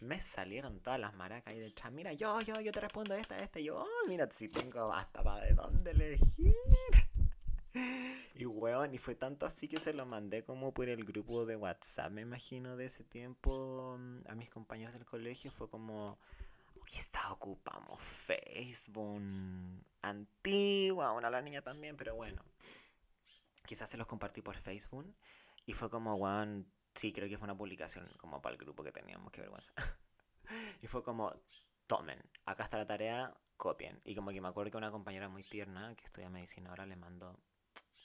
me 0.00 0.20
salieron 0.20 0.80
todas 0.80 1.00
las 1.00 1.14
maracas 1.14 1.52
ahí 1.52 1.60
detrás. 1.60 1.92
Mira, 1.92 2.12
yo, 2.12 2.40
yo, 2.40 2.60
yo 2.60 2.72
te 2.72 2.80
respondo 2.80 3.14
esta, 3.14 3.36
esta. 3.36 3.60
Yo, 3.60 3.76
oh, 3.76 4.08
mira, 4.08 4.28
si 4.30 4.48
tengo 4.48 4.92
hasta 4.92 5.22
para 5.22 5.44
de 5.44 5.54
dónde 5.54 5.90
elegir. 5.90 6.54
Y 8.36 8.46
weón, 8.46 8.94
y 8.94 8.98
fue 8.98 9.14
tanto 9.14 9.46
así 9.46 9.68
que 9.68 9.78
se 9.78 9.92
lo 9.92 10.06
mandé 10.06 10.44
como 10.44 10.72
por 10.72 10.88
el 10.88 11.04
grupo 11.04 11.46
de 11.46 11.56
WhatsApp, 11.56 12.10
me 12.10 12.22
imagino, 12.22 12.76
de 12.76 12.86
ese 12.86 13.04
tiempo 13.04 13.96
mm, 13.98 14.28
a 14.28 14.34
mis 14.34 14.50
compañeros 14.50 14.94
del 14.94 15.04
colegio. 15.04 15.52
Fue 15.52 15.68
como, 15.68 16.18
¿qué 16.86 16.98
está 16.98 17.32
ocupamos 17.32 18.00
Facebook 18.02 19.20
antigua, 20.02 21.12
bueno, 21.12 21.30
la 21.30 21.42
niña 21.42 21.62
también, 21.62 21.96
pero 21.96 22.14
bueno. 22.14 22.42
Quizás 23.66 23.88
se 23.88 23.96
los 23.96 24.06
compartí 24.06 24.42
por 24.42 24.56
Facebook 24.56 25.14
y 25.66 25.72
fue 25.72 25.88
como, 25.90 26.14
weón, 26.16 26.70
sí, 26.94 27.12
creo 27.12 27.28
que 27.28 27.38
fue 27.38 27.46
una 27.46 27.56
publicación 27.56 28.06
como 28.18 28.42
para 28.42 28.54
el 28.54 28.58
grupo 28.58 28.84
que 28.84 28.92
teníamos, 28.92 29.32
qué 29.32 29.40
vergüenza. 29.40 29.72
y 30.82 30.86
fue 30.86 31.02
como, 31.02 31.34
tomen, 31.86 32.22
acá 32.44 32.64
está 32.64 32.76
la 32.76 32.86
tarea, 32.86 33.34
copien. 33.56 34.00
Y 34.04 34.14
como 34.14 34.30
que 34.30 34.40
me 34.40 34.48
acuerdo 34.48 34.70
que 34.70 34.76
una 34.76 34.90
compañera 34.90 35.28
muy 35.28 35.42
tierna 35.42 35.94
que 35.96 36.04
estudia 36.04 36.28
medicina 36.28 36.70
ahora 36.70 36.86
le 36.86 36.96
mandó 36.96 37.40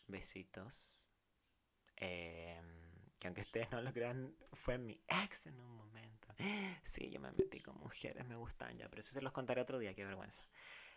besitos. 0.08 1.18
Em, 1.98 2.66
que 3.20 3.28
aunque 3.28 3.42
ustedes 3.42 3.72
no 3.72 3.82
lo 3.82 3.92
crean, 3.92 4.34
fue 4.54 4.78
mi 4.78 5.02
ex 5.08 5.46
en 5.48 5.60
un 5.60 5.76
momento. 5.76 6.19
Sí, 6.84 7.10
yo 7.10 7.20
me 7.20 7.32
metí 7.32 7.60
con 7.60 7.78
mujeres, 7.78 8.26
me 8.28 8.36
gustan 8.36 8.78
ya, 8.78 8.90
pero 8.90 9.02
eso 9.02 9.14
se 9.14 9.22
los 9.22 9.32
contaré 9.32 9.62
otro 9.62 9.80
día, 9.80 9.94
qué 9.94 10.06
vergüenza. 10.06 10.46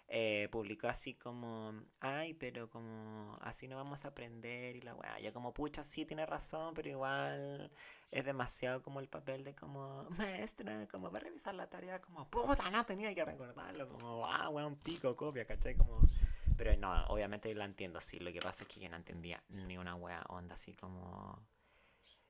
Eh, 0.09 0.49
publicó 0.51 0.89
así 0.89 1.15
como, 1.15 1.73
ay, 2.01 2.35
pero 2.35 2.69
como 2.69 3.39
así 3.41 3.67
no 3.67 3.77
vamos 3.77 4.05
a 4.05 4.09
aprender 4.09 4.77
y 4.77 4.83
la 4.83 4.95
weá. 4.95 5.19
Ya 5.21 5.33
como, 5.33 5.55
pucha, 5.55 5.85
sí 5.85 6.05
tiene 6.05 6.27
razón, 6.27 6.75
pero 6.75 6.91
igual 6.91 7.71
es 8.11 8.25
demasiado 8.25 8.83
como 8.83 9.01
el 9.01 9.09
papel 9.09 9.43
de 9.45 9.55
como, 9.55 10.05
maestra, 10.19 10.87
como 10.89 11.11
va 11.11 11.19
a 11.19 11.23
revisar 11.23 11.55
la 11.55 11.69
tarea, 11.69 12.01
como, 12.01 12.29
puta, 12.29 12.71
no 12.71 12.85
tenía 12.85 13.15
que 13.15 13.25
recordarlo, 13.25 13.89
como, 13.89 14.27
ah, 14.27 14.49
weón, 14.51 14.77
pico, 14.77 15.17
copia, 15.17 15.47
¿cachai? 15.47 15.77
Como, 15.77 16.01
pero 16.57 16.77
no, 16.77 17.07
obviamente 17.07 17.55
la 17.55 17.65
entiendo, 17.65 18.01
sí. 18.01 18.19
Lo 18.19 18.33
que 18.33 18.41
pasa 18.41 18.65
es 18.65 18.69
que 18.69 18.81
yo 18.81 18.89
no 18.89 18.97
entendía 18.97 19.43
ni 19.49 19.79
una 19.79 19.95
wea 19.95 20.23
onda 20.29 20.55
así 20.55 20.75
como. 20.75 21.43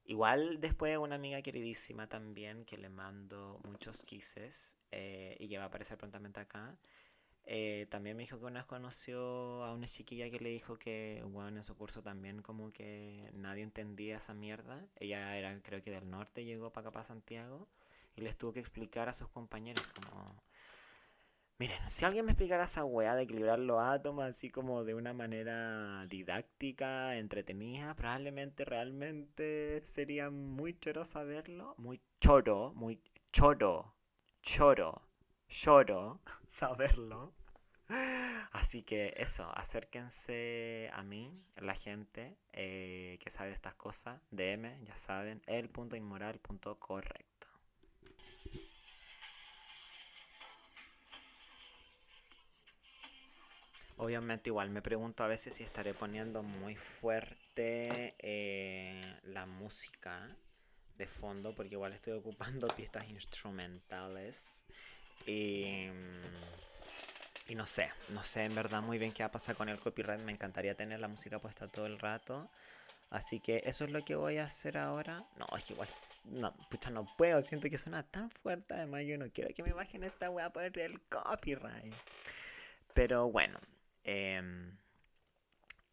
Igual 0.04 0.60
después 0.60 0.98
una 0.98 1.14
amiga 1.14 1.40
queridísima 1.42 2.08
también 2.08 2.64
que 2.64 2.76
le 2.76 2.88
mando 2.88 3.60
muchos 3.64 4.02
kisses 4.04 4.76
eh, 4.90 5.36
y 5.38 5.48
que 5.48 5.58
va 5.58 5.64
a 5.64 5.66
aparecer 5.68 5.96
prontamente 5.96 6.40
acá. 6.40 6.76
Eh, 7.44 7.86
también 7.90 8.16
me 8.16 8.22
dijo 8.22 8.38
que 8.38 8.44
una 8.44 8.66
conoció 8.66 9.64
a 9.64 9.72
una 9.72 9.86
chiquilla 9.86 10.30
que 10.30 10.38
le 10.38 10.50
dijo 10.50 10.78
que, 10.78 11.24
bueno, 11.26 11.58
en 11.58 11.64
su 11.64 11.76
curso 11.76 12.02
también 12.02 12.40
como 12.40 12.72
que 12.72 13.30
nadie 13.34 13.62
entendía 13.62 14.16
esa 14.16 14.34
mierda. 14.34 14.86
Ella 14.96 15.36
era, 15.36 15.60
creo 15.62 15.82
que 15.82 15.90
del 15.90 16.08
norte, 16.08 16.44
llegó 16.44 16.72
para 16.72 16.88
acá, 16.88 16.92
para 16.92 17.04
Santiago, 17.04 17.68
y 18.14 18.20
les 18.22 18.36
tuvo 18.36 18.52
que 18.52 18.60
explicar 18.60 19.08
a 19.08 19.12
sus 19.12 19.28
compañeros 19.28 19.84
como, 19.94 20.42
Miren, 21.58 21.78
si 21.88 22.04
alguien 22.04 22.24
me 22.24 22.32
explicara 22.32 22.64
esa 22.64 22.84
weá 22.84 23.14
de 23.14 23.22
equilibrar 23.22 23.58
los 23.58 23.80
átomos 23.80 24.24
así 24.24 24.50
como 24.50 24.84
de 24.84 24.94
una 24.94 25.12
manera 25.12 26.04
didáctica, 26.08 27.16
entretenida, 27.16 27.94
probablemente 27.94 28.64
realmente 28.64 29.80
sería 29.84 30.30
muy 30.30 30.78
choro 30.78 31.04
saberlo. 31.04 31.74
Muy 31.78 32.00
choro, 32.20 32.72
muy 32.74 33.00
choro, 33.32 33.94
choro, 34.42 35.08
choro 35.48 36.20
saberlo. 36.48 37.32
Así 38.52 38.82
que 38.82 39.14
eso, 39.16 39.50
acérquense 39.56 40.90
a 40.92 41.02
mí, 41.02 41.44
la 41.56 41.74
gente 41.74 42.36
eh, 42.52 43.18
que 43.20 43.30
sabe 43.30 43.52
estas 43.52 43.74
cosas, 43.74 44.20
DM, 44.30 44.84
ya 44.84 44.96
saben, 44.96 45.42
el 45.46 45.68
punto 45.68 45.96
inmoral 45.96 46.40
correcto. 46.78 47.31
Obviamente 54.02 54.50
igual 54.50 54.68
me 54.68 54.82
pregunto 54.82 55.22
a 55.22 55.28
veces 55.28 55.54
si 55.54 55.62
estaré 55.62 55.94
poniendo 55.94 56.42
muy 56.42 56.74
fuerte 56.74 58.16
eh, 58.18 59.16
la 59.22 59.46
música 59.46 60.28
de 60.98 61.06
fondo 61.06 61.54
porque 61.54 61.76
igual 61.76 61.92
estoy 61.92 62.14
ocupando 62.14 62.66
pistas 62.76 63.08
instrumentales 63.08 64.64
y, 65.24 65.86
y 67.46 67.54
no 67.54 67.64
sé, 67.64 67.92
no 68.08 68.24
sé 68.24 68.42
en 68.42 68.56
verdad 68.56 68.82
muy 68.82 68.98
bien 68.98 69.12
qué 69.12 69.22
va 69.22 69.28
a 69.28 69.30
pasar 69.30 69.54
con 69.54 69.68
el 69.68 69.78
copyright, 69.78 70.20
me 70.22 70.32
encantaría 70.32 70.74
tener 70.74 70.98
la 70.98 71.06
música 71.06 71.38
puesta 71.38 71.68
todo 71.68 71.86
el 71.86 72.00
rato. 72.00 72.50
Así 73.08 73.38
que 73.38 73.62
eso 73.66 73.84
es 73.84 73.90
lo 73.90 74.04
que 74.04 74.16
voy 74.16 74.38
a 74.38 74.46
hacer 74.46 74.78
ahora. 74.78 75.24
No, 75.36 75.46
es 75.56 75.62
que 75.62 75.74
igual, 75.74 75.88
no, 76.24 76.52
pucha, 76.70 76.90
no 76.90 77.06
puedo. 77.16 77.40
Siento 77.42 77.70
que 77.70 77.78
suena 77.78 78.02
tan 78.02 78.30
fuerte. 78.30 78.74
Además, 78.74 79.02
yo 79.06 79.18
no 79.18 79.30
quiero 79.30 79.54
que 79.54 79.62
me 79.62 79.74
bajen 79.74 80.02
esta 80.02 80.30
weá 80.30 80.50
por 80.50 80.64
el 80.64 81.00
copyright. 81.02 81.94
Pero 82.94 83.30
bueno, 83.30 83.60
Em, 84.04 84.76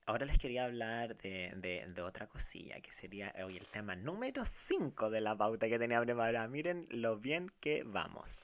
ahora 0.05 0.25
les 0.25 0.37
quería 0.37 0.65
hablar 0.65 1.17
de, 1.17 1.53
de, 1.93 2.01
otra 2.01 2.27
cosilla, 2.27 2.79
que 2.81 2.91
sería 2.91 3.33
hoy 3.43 3.57
el 3.57 3.67
tema 3.67 3.95
número 3.95 4.45
5 4.45 5.09
de 5.09 5.21
la 5.21 5.37
pauta 5.37 5.67
que 5.67 5.79
tenía 5.79 6.01
preparada. 6.01 6.47
Miren 6.47 6.87
lo 6.89 7.17
bien 7.17 7.51
que 7.59 7.83
vamos. 7.83 8.43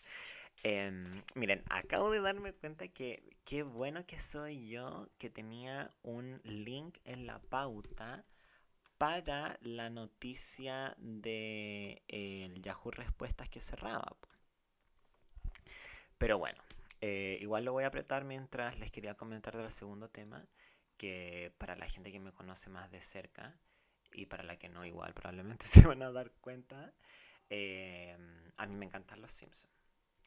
Em, 0.63 1.23
miren, 1.35 1.63
acabo 1.69 2.11
de 2.11 2.21
darme 2.21 2.53
cuenta 2.53 2.87
que 2.87 3.23
qué 3.45 3.63
bueno 3.63 4.05
que 4.05 4.19
soy 4.19 4.67
yo 4.69 5.07
que 5.17 5.29
tenía 5.29 5.91
un 6.03 6.41
link 6.43 6.97
en 7.05 7.27
la 7.27 7.39
pauta 7.39 8.25
para 8.97 9.57
la 9.61 9.89
noticia 9.89 10.95
de 10.97 12.01
el 12.07 12.61
Yahoo 12.61 12.91
Respuestas 12.91 13.49
que 13.49 13.61
cerraba. 13.61 14.15
Pero 16.17 16.37
bueno, 16.37 16.64
eh, 17.01 17.37
igual 17.41 17.65
lo 17.65 17.73
voy 17.73 17.83
a 17.83 17.87
apretar 17.87 18.23
mientras 18.23 18.79
les 18.79 18.91
quería 18.91 19.15
comentar 19.15 19.55
del 19.57 19.71
segundo 19.71 20.09
tema, 20.09 20.45
que 20.97 21.53
para 21.57 21.75
la 21.75 21.87
gente 21.87 22.11
que 22.11 22.19
me 22.19 22.31
conoce 22.31 22.69
más 22.69 22.91
de 22.91 23.01
cerca 23.01 23.57
y 24.13 24.27
para 24.27 24.43
la 24.43 24.57
que 24.57 24.69
no 24.69 24.85
igual 24.85 25.13
probablemente 25.13 25.65
se 25.67 25.85
van 25.87 26.01
a 26.01 26.11
dar 26.11 26.31
cuenta, 26.41 26.93
eh, 27.49 28.17
a 28.57 28.65
mí 28.65 28.75
me 28.75 28.85
encantan 28.85 29.21
los 29.21 29.31
Simpsons. 29.31 29.73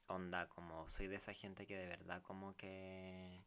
Onda, 0.08 0.48
como 0.48 0.88
soy 0.88 1.06
de 1.06 1.16
esa 1.16 1.34
gente 1.34 1.66
que 1.66 1.76
de 1.76 1.86
verdad 1.86 2.22
como 2.22 2.56
que 2.56 3.44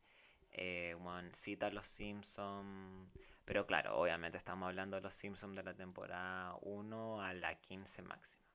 eh, 0.51 0.95
cita 1.33 1.69
los 1.71 1.85
Simpsons. 1.85 3.09
Pero 3.45 3.65
claro, 3.65 3.97
obviamente 3.97 4.37
estamos 4.37 4.67
hablando 4.67 4.95
de 4.95 5.01
los 5.01 5.13
Simpsons 5.13 5.55
de 5.55 5.63
la 5.63 5.73
temporada 5.73 6.55
1 6.61 7.21
a 7.21 7.33
la 7.33 7.55
15 7.55 8.01
máxima. 8.03 8.50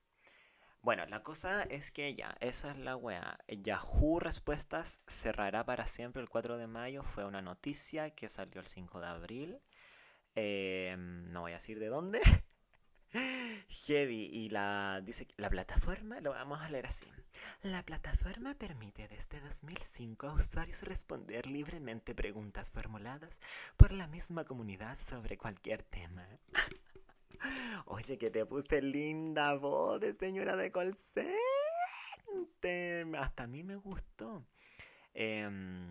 Bueno, 0.86 1.04
la 1.06 1.20
cosa 1.20 1.64
es 1.64 1.90
que 1.90 2.14
ya, 2.14 2.36
esa 2.38 2.70
es 2.70 2.78
la 2.78 2.94
wea. 2.94 3.40
Yahoo 3.48 4.20
Respuestas 4.20 5.02
cerrará 5.08 5.66
para 5.66 5.88
siempre 5.88 6.22
el 6.22 6.28
4 6.28 6.58
de 6.58 6.68
mayo. 6.68 7.02
Fue 7.02 7.24
una 7.24 7.42
noticia 7.42 8.10
que 8.10 8.28
salió 8.28 8.60
el 8.60 8.68
5 8.68 9.00
de 9.00 9.06
abril. 9.08 9.60
Em, 10.36 11.28
no 11.32 11.40
voy 11.40 11.50
a 11.50 11.54
decir 11.56 11.80
de 11.80 11.88
dónde. 11.88 12.20
Heavy 13.68 14.30
y 14.32 14.48
la 14.50 15.00
dice 15.02 15.26
la 15.36 15.50
plataforma 15.50 16.20
lo 16.20 16.30
vamos 16.30 16.60
a 16.60 16.70
leer 16.70 16.86
así. 16.86 17.06
La 17.62 17.82
plataforma 17.82 18.54
permite 18.54 19.08
desde 19.08 19.40
2005 19.40 20.28
a 20.28 20.34
usuarios 20.34 20.84
responder 20.84 21.46
libremente 21.46 22.14
preguntas 22.14 22.70
formuladas 22.70 23.40
por 23.76 23.90
la 23.90 24.06
misma 24.06 24.44
comunidad 24.44 24.96
sobre 24.98 25.36
cualquier 25.36 25.82
tema. 25.82 26.28
Oye, 27.86 28.18
que 28.18 28.30
te 28.30 28.46
puse 28.46 28.82
linda 28.82 29.54
voz 29.54 30.00
de 30.00 30.14
señora 30.14 30.56
de 30.56 30.70
colcente. 30.70 31.36
Hasta 33.18 33.44
a 33.44 33.46
mí 33.46 33.62
me 33.62 33.76
gustó. 33.76 34.44
Em, 35.14 35.86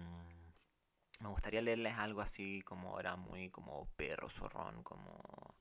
me 1.20 1.30
gustaría 1.30 1.62
leerles 1.62 1.94
algo 1.96 2.22
así 2.22 2.62
como 2.62 2.90
ahora 2.90 3.16
muy 3.16 3.50
como 3.50 3.88
perro 3.96 4.30
zorrón, 4.30 4.84
como... 4.84 5.56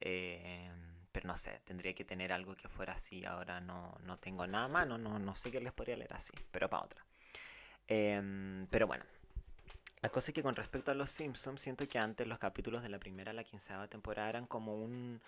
Em, 0.00 1.06
pero 1.12 1.26
no 1.26 1.36
sé, 1.36 1.60
tendría 1.64 1.94
que 1.94 2.04
tener 2.04 2.32
algo 2.32 2.54
que 2.56 2.68
fuera 2.68 2.92
así. 2.94 3.24
Ahora 3.24 3.60
no, 3.60 3.96
no 4.04 4.18
tengo 4.18 4.46
nada 4.46 4.68
más, 4.68 4.86
no, 4.86 4.98
no, 4.98 5.18
no 5.18 5.34
sé 5.34 5.50
qué 5.50 5.60
les 5.60 5.72
podría 5.72 5.96
leer 5.96 6.12
así, 6.12 6.32
pero 6.50 6.68
para 6.70 6.84
otra. 6.84 7.04
Em, 7.88 8.66
pero 8.68 8.86
bueno, 8.86 9.04
la 10.02 10.08
cosa 10.08 10.30
es 10.30 10.34
que 10.34 10.42
con 10.42 10.56
respecto 10.56 10.90
a 10.90 10.94
los 10.94 11.10
Simpsons, 11.10 11.60
siento 11.60 11.86
que 11.88 11.98
antes 11.98 12.26
los 12.26 12.38
capítulos 12.38 12.82
de 12.82 12.88
la 12.88 12.98
primera 12.98 13.32
a 13.32 13.34
la 13.34 13.44
quinceava 13.44 13.88
temporada 13.88 14.30
eran 14.30 14.46
como 14.46 14.76
un 14.76 15.20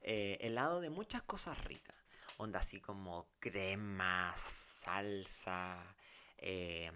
eh, 0.00 0.38
helado 0.40 0.80
de 0.80 0.90
muchas 0.90 1.22
cosas 1.22 1.62
ricas. 1.64 1.96
Onda 2.38 2.60
así 2.60 2.80
como 2.80 3.28
crema, 3.38 4.32
salsa, 4.36 5.94
em, 6.38 6.94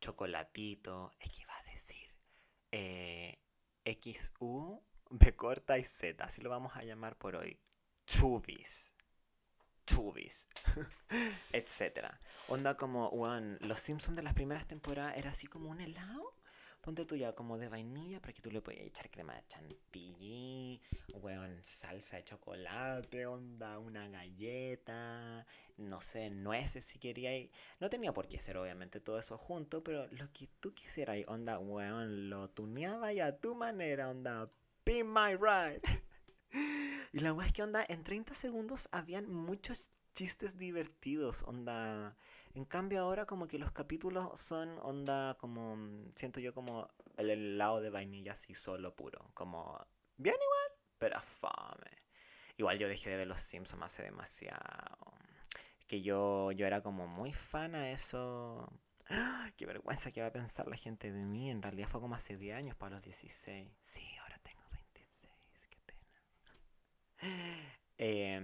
chocolatito. 0.00 1.12
Es 1.20 1.30
que 1.30 1.42
iba 1.42 1.54
a 1.56 1.62
decir 1.72 2.14
eh, 2.72 3.38
XU, 3.84 4.82
B 5.10 5.36
corta 5.36 5.78
y 5.78 5.84
Z. 5.84 6.24
Así 6.24 6.40
lo 6.40 6.50
vamos 6.50 6.76
a 6.76 6.84
llamar 6.84 7.16
por 7.16 7.36
hoy. 7.36 7.58
Chubis. 8.06 8.92
Chubis. 9.88 10.46
Etcétera. 11.52 12.20
Onda 12.48 12.76
como, 12.76 13.08
one, 13.08 13.56
los 13.60 13.80
Simpsons 13.80 14.16
de 14.16 14.22
las 14.22 14.34
primeras 14.34 14.66
temporadas 14.66 15.16
era 15.16 15.30
así 15.30 15.46
como 15.46 15.70
un 15.70 15.80
helado. 15.80 16.34
Ponte 16.80 17.04
tú 17.04 17.16
ya 17.16 17.34
como 17.34 17.58
de 17.58 17.68
vainilla 17.68 18.20
para 18.20 18.32
que 18.32 18.40
tú 18.40 18.50
le 18.50 18.62
puedas 18.62 18.82
echar 18.82 19.10
crema 19.10 19.34
de 19.34 19.44
chantilly, 19.48 20.80
weón, 21.14 21.58
salsa 21.62 22.16
de 22.16 22.24
chocolate, 22.24 23.26
onda, 23.26 23.78
una 23.78 24.08
galleta, 24.08 25.44
no 25.76 26.00
sé, 26.00 26.30
nueces 26.30 26.84
si 26.84 26.98
querías. 26.98 27.50
No 27.80 27.90
tenía 27.90 28.12
por 28.12 28.28
qué 28.28 28.38
ser 28.38 28.56
obviamente 28.58 29.00
todo 29.00 29.18
eso 29.18 29.36
junto, 29.36 29.82
pero 29.82 30.06
lo 30.12 30.32
que 30.32 30.46
tú 30.60 30.72
quisieras, 30.72 31.18
onda, 31.26 31.58
weón, 31.58 32.30
lo 32.30 32.48
tuneaba 32.50 33.12
y 33.12 33.20
a 33.20 33.36
tu 33.38 33.54
manera, 33.54 34.08
onda, 34.08 34.50
be 34.84 35.02
my 35.02 35.34
ride. 35.34 35.82
y 37.12 37.20
la 37.20 37.32
weón 37.32 37.46
es 37.46 37.52
que 37.52 37.62
onda, 37.62 37.84
en 37.88 38.04
30 38.04 38.34
segundos 38.34 38.88
habían 38.92 39.32
muchos 39.32 39.90
chistes 40.14 40.58
divertidos, 40.58 41.42
onda 41.44 42.16
en 42.54 42.64
cambio 42.64 43.00
ahora 43.00 43.24
como 43.24 43.46
que 43.46 43.58
los 43.58 43.70
capítulos 43.70 44.40
son 44.40 44.78
onda 44.82 45.36
como, 45.38 45.76
siento 46.16 46.40
yo 46.40 46.52
como 46.52 46.88
el 47.16 47.30
helado 47.30 47.80
de 47.80 47.90
vainilla 47.90 48.32
así 48.32 48.54
solo 48.54 48.96
puro, 48.96 49.30
como 49.34 49.78
bien 50.16 50.34
igual, 50.34 50.80
pero 50.98 51.20
fame. 51.20 52.02
Igual 52.56 52.78
yo 52.78 52.88
dejé 52.88 53.10
de 53.10 53.16
ver 53.16 53.28
los 53.28 53.38
Simpsons 53.38 53.84
hace 53.84 54.02
demasiado. 54.02 55.14
Que 55.86 56.02
yo, 56.02 56.50
yo 56.50 56.66
era 56.66 56.82
como 56.82 57.06
muy 57.06 57.32
fan 57.32 57.76
a 57.76 57.92
eso. 57.92 58.68
Qué 59.56 59.64
vergüenza 59.64 60.10
que 60.10 60.20
va 60.20 60.26
a 60.26 60.32
pensar 60.32 60.66
la 60.66 60.76
gente 60.76 61.12
de 61.12 61.24
mí. 61.24 61.50
En 61.50 61.62
realidad 61.62 61.88
fue 61.88 62.00
como 62.00 62.16
hace 62.16 62.36
10 62.36 62.56
años 62.56 62.76
para 62.76 62.96
los 62.96 63.04
16. 63.04 63.70
Sí, 63.80 64.02
ahora 64.20 64.38
tengo 64.42 64.62
26. 64.72 65.32
Qué 65.70 65.78
pena. 65.86 66.00
Eh, 68.00 68.40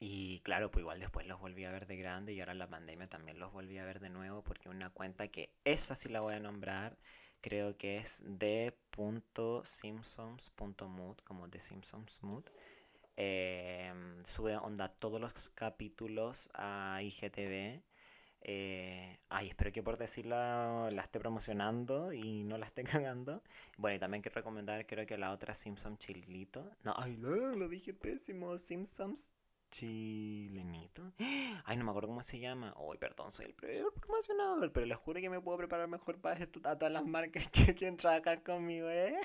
y 0.00 0.40
claro, 0.40 0.70
pues 0.70 0.82
igual 0.82 0.98
después 0.98 1.26
los 1.26 1.38
volví 1.40 1.64
a 1.64 1.70
ver 1.70 1.86
de 1.86 1.96
grande 1.96 2.32
y 2.32 2.40
ahora 2.40 2.54
la 2.54 2.68
pandemia 2.68 3.08
también 3.08 3.38
los 3.38 3.52
volví 3.52 3.76
a 3.78 3.84
ver 3.84 4.00
de 4.00 4.08
nuevo 4.08 4.42
porque 4.42 4.70
una 4.70 4.90
cuenta 4.90 5.28
que 5.28 5.52
esa 5.64 5.94
sí 5.94 6.08
la 6.08 6.20
voy 6.20 6.34
a 6.34 6.40
nombrar, 6.40 6.96
creo 7.42 7.76
que 7.76 7.98
es 7.98 8.22
de.simpsons.mood, 8.24 11.18
como 11.24 11.48
de 11.48 11.60
Simpsons 11.60 12.22
Mood. 12.22 12.44
Em, 13.16 14.24
sube 14.24 14.56
onda 14.56 14.88
todos 14.88 15.20
los 15.20 15.50
capítulos 15.50 16.48
a 16.54 17.00
IGTV. 17.02 17.82
Eh, 18.42 19.18
ay, 19.28 19.48
espero 19.48 19.70
que 19.70 19.82
por 19.82 19.98
decirlo 19.98 20.90
la 20.90 21.02
esté 21.02 21.20
promocionando 21.20 22.12
y 22.12 22.44
no 22.44 22.58
la 22.58 22.66
esté 22.66 22.84
cagando. 22.84 23.42
Bueno, 23.76 23.96
y 23.96 23.98
también 23.98 24.22
quiero 24.22 24.36
recomendar, 24.36 24.86
creo 24.86 25.06
que 25.06 25.18
la 25.18 25.32
otra 25.32 25.54
Simpsons 25.54 25.98
Chilito. 25.98 26.70
No, 26.84 26.94
ay, 26.96 27.16
no, 27.16 27.54
lo 27.56 27.68
dije 27.68 27.94
pésimo. 27.94 28.56
Simpsons 28.58 29.32
chilenito. 29.70 31.12
Ay, 31.64 31.76
no 31.76 31.84
me 31.84 31.90
acuerdo 31.90 32.08
cómo 32.08 32.22
se 32.22 32.38
llama. 32.38 32.74
Ay, 32.76 32.98
perdón, 32.98 33.30
soy 33.30 33.46
el 33.46 33.54
peor 33.54 33.92
promocionador, 33.94 34.72
pero 34.72 34.86
les 34.86 34.98
juro 34.98 35.20
que 35.20 35.30
me 35.30 35.40
puedo 35.40 35.58
preparar 35.58 35.88
mejor 35.88 36.20
para 36.20 36.36
esto 36.36 36.60
a 36.64 36.76
todas 36.76 36.92
las 36.92 37.06
marcas 37.06 37.48
que 37.52 37.74
quieren 37.74 37.96
trabajar 37.96 38.42
conmigo, 38.42 38.90
¿eh? 38.90 39.16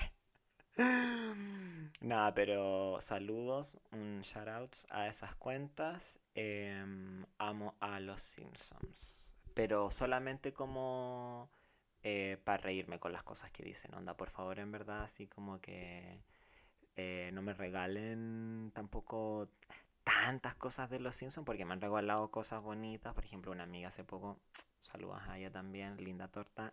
Nada, 2.00 2.34
pero 2.34 3.00
saludos, 3.00 3.78
un 3.92 4.20
shout 4.20 4.48
out 4.48 4.76
a 4.90 5.08
esas 5.08 5.34
cuentas. 5.36 6.20
Em, 6.34 7.24
amo 7.38 7.74
a 7.80 8.00
los 8.00 8.20
Simpsons. 8.20 9.34
Pero 9.54 9.90
solamente 9.90 10.52
como 10.52 11.50
eh, 12.02 12.38
para 12.44 12.58
reírme 12.62 12.98
con 13.00 13.12
las 13.12 13.22
cosas 13.22 13.50
que 13.50 13.64
dicen. 13.64 13.94
Onda, 13.94 14.16
por 14.16 14.30
favor, 14.30 14.58
en 14.58 14.70
verdad, 14.70 15.02
así 15.02 15.26
como 15.26 15.60
que 15.60 16.20
eh, 16.96 17.30
no 17.32 17.42
me 17.42 17.54
regalen 17.54 18.70
tampoco 18.74 19.48
tantas 20.04 20.54
cosas 20.54 20.88
de 20.90 21.00
los 21.00 21.16
Simpsons 21.16 21.44
porque 21.44 21.64
me 21.64 21.72
han 21.72 21.80
regalado 21.80 22.30
cosas 22.30 22.62
bonitas. 22.62 23.14
Por 23.14 23.24
ejemplo, 23.24 23.52
una 23.52 23.64
amiga 23.64 23.88
hace 23.88 24.04
poco, 24.04 24.38
saludos 24.78 25.22
a 25.26 25.38
ella 25.38 25.50
también, 25.50 25.96
linda 25.96 26.28
torta. 26.28 26.70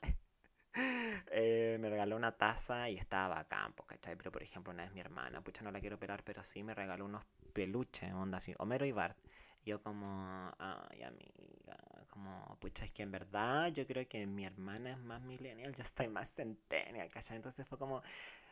Eh, 0.75 1.77
me 1.79 1.89
regaló 1.89 2.15
una 2.15 2.31
taza 2.37 2.89
y 2.89 2.97
estaba 2.97 3.35
bacán, 3.35 3.73
¿cachai? 3.87 4.15
Pero 4.15 4.31
por 4.31 4.43
ejemplo, 4.43 4.73
una 4.73 4.83
vez 4.83 4.93
mi 4.93 4.99
hermana, 5.01 5.41
pucha, 5.41 5.63
no 5.63 5.71
la 5.71 5.79
quiero 5.79 5.95
operar, 5.97 6.23
pero 6.23 6.43
sí 6.43 6.63
me 6.63 6.73
regaló 6.73 7.05
unos 7.05 7.23
peluches, 7.53 8.13
onda 8.13 8.37
así, 8.37 8.53
Homero 8.59 8.85
y 8.85 8.91
Bart. 8.91 9.17
yo 9.65 9.81
como, 9.81 10.51
ay 10.59 11.03
amiga, 11.03 11.77
como, 12.09 12.57
pucha, 12.59 12.85
es 12.85 12.91
que 12.91 13.03
en 13.03 13.11
verdad 13.11 13.71
yo 13.71 13.85
creo 13.87 14.07
que 14.07 14.25
mi 14.27 14.45
hermana 14.45 14.91
es 14.91 14.97
más 14.99 15.21
millennial, 15.21 15.73
yo 15.73 15.81
estoy 15.83 16.07
más 16.09 16.33
centennial, 16.33 17.09
¿cachai? 17.09 17.37
Entonces 17.37 17.65
fue 17.67 17.77
como, 17.77 18.01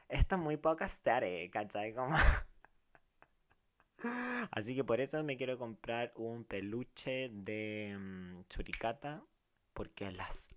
esto 0.09 0.35
es 0.35 0.41
muy 0.41 0.57
poca 0.57 0.85
estética, 0.85 1.61
¿cachai? 1.61 1.93
Como... 1.93 2.15
Así 4.51 4.75
que 4.75 4.83
por 4.83 5.01
eso 5.01 5.23
me 5.23 5.37
quiero 5.37 5.57
comprar 5.57 6.11
un 6.15 6.43
peluche 6.45 7.29
de 7.29 7.95
mm, 7.99 8.43
churicata. 8.49 9.23
Porque 9.73 10.11
las. 10.11 10.49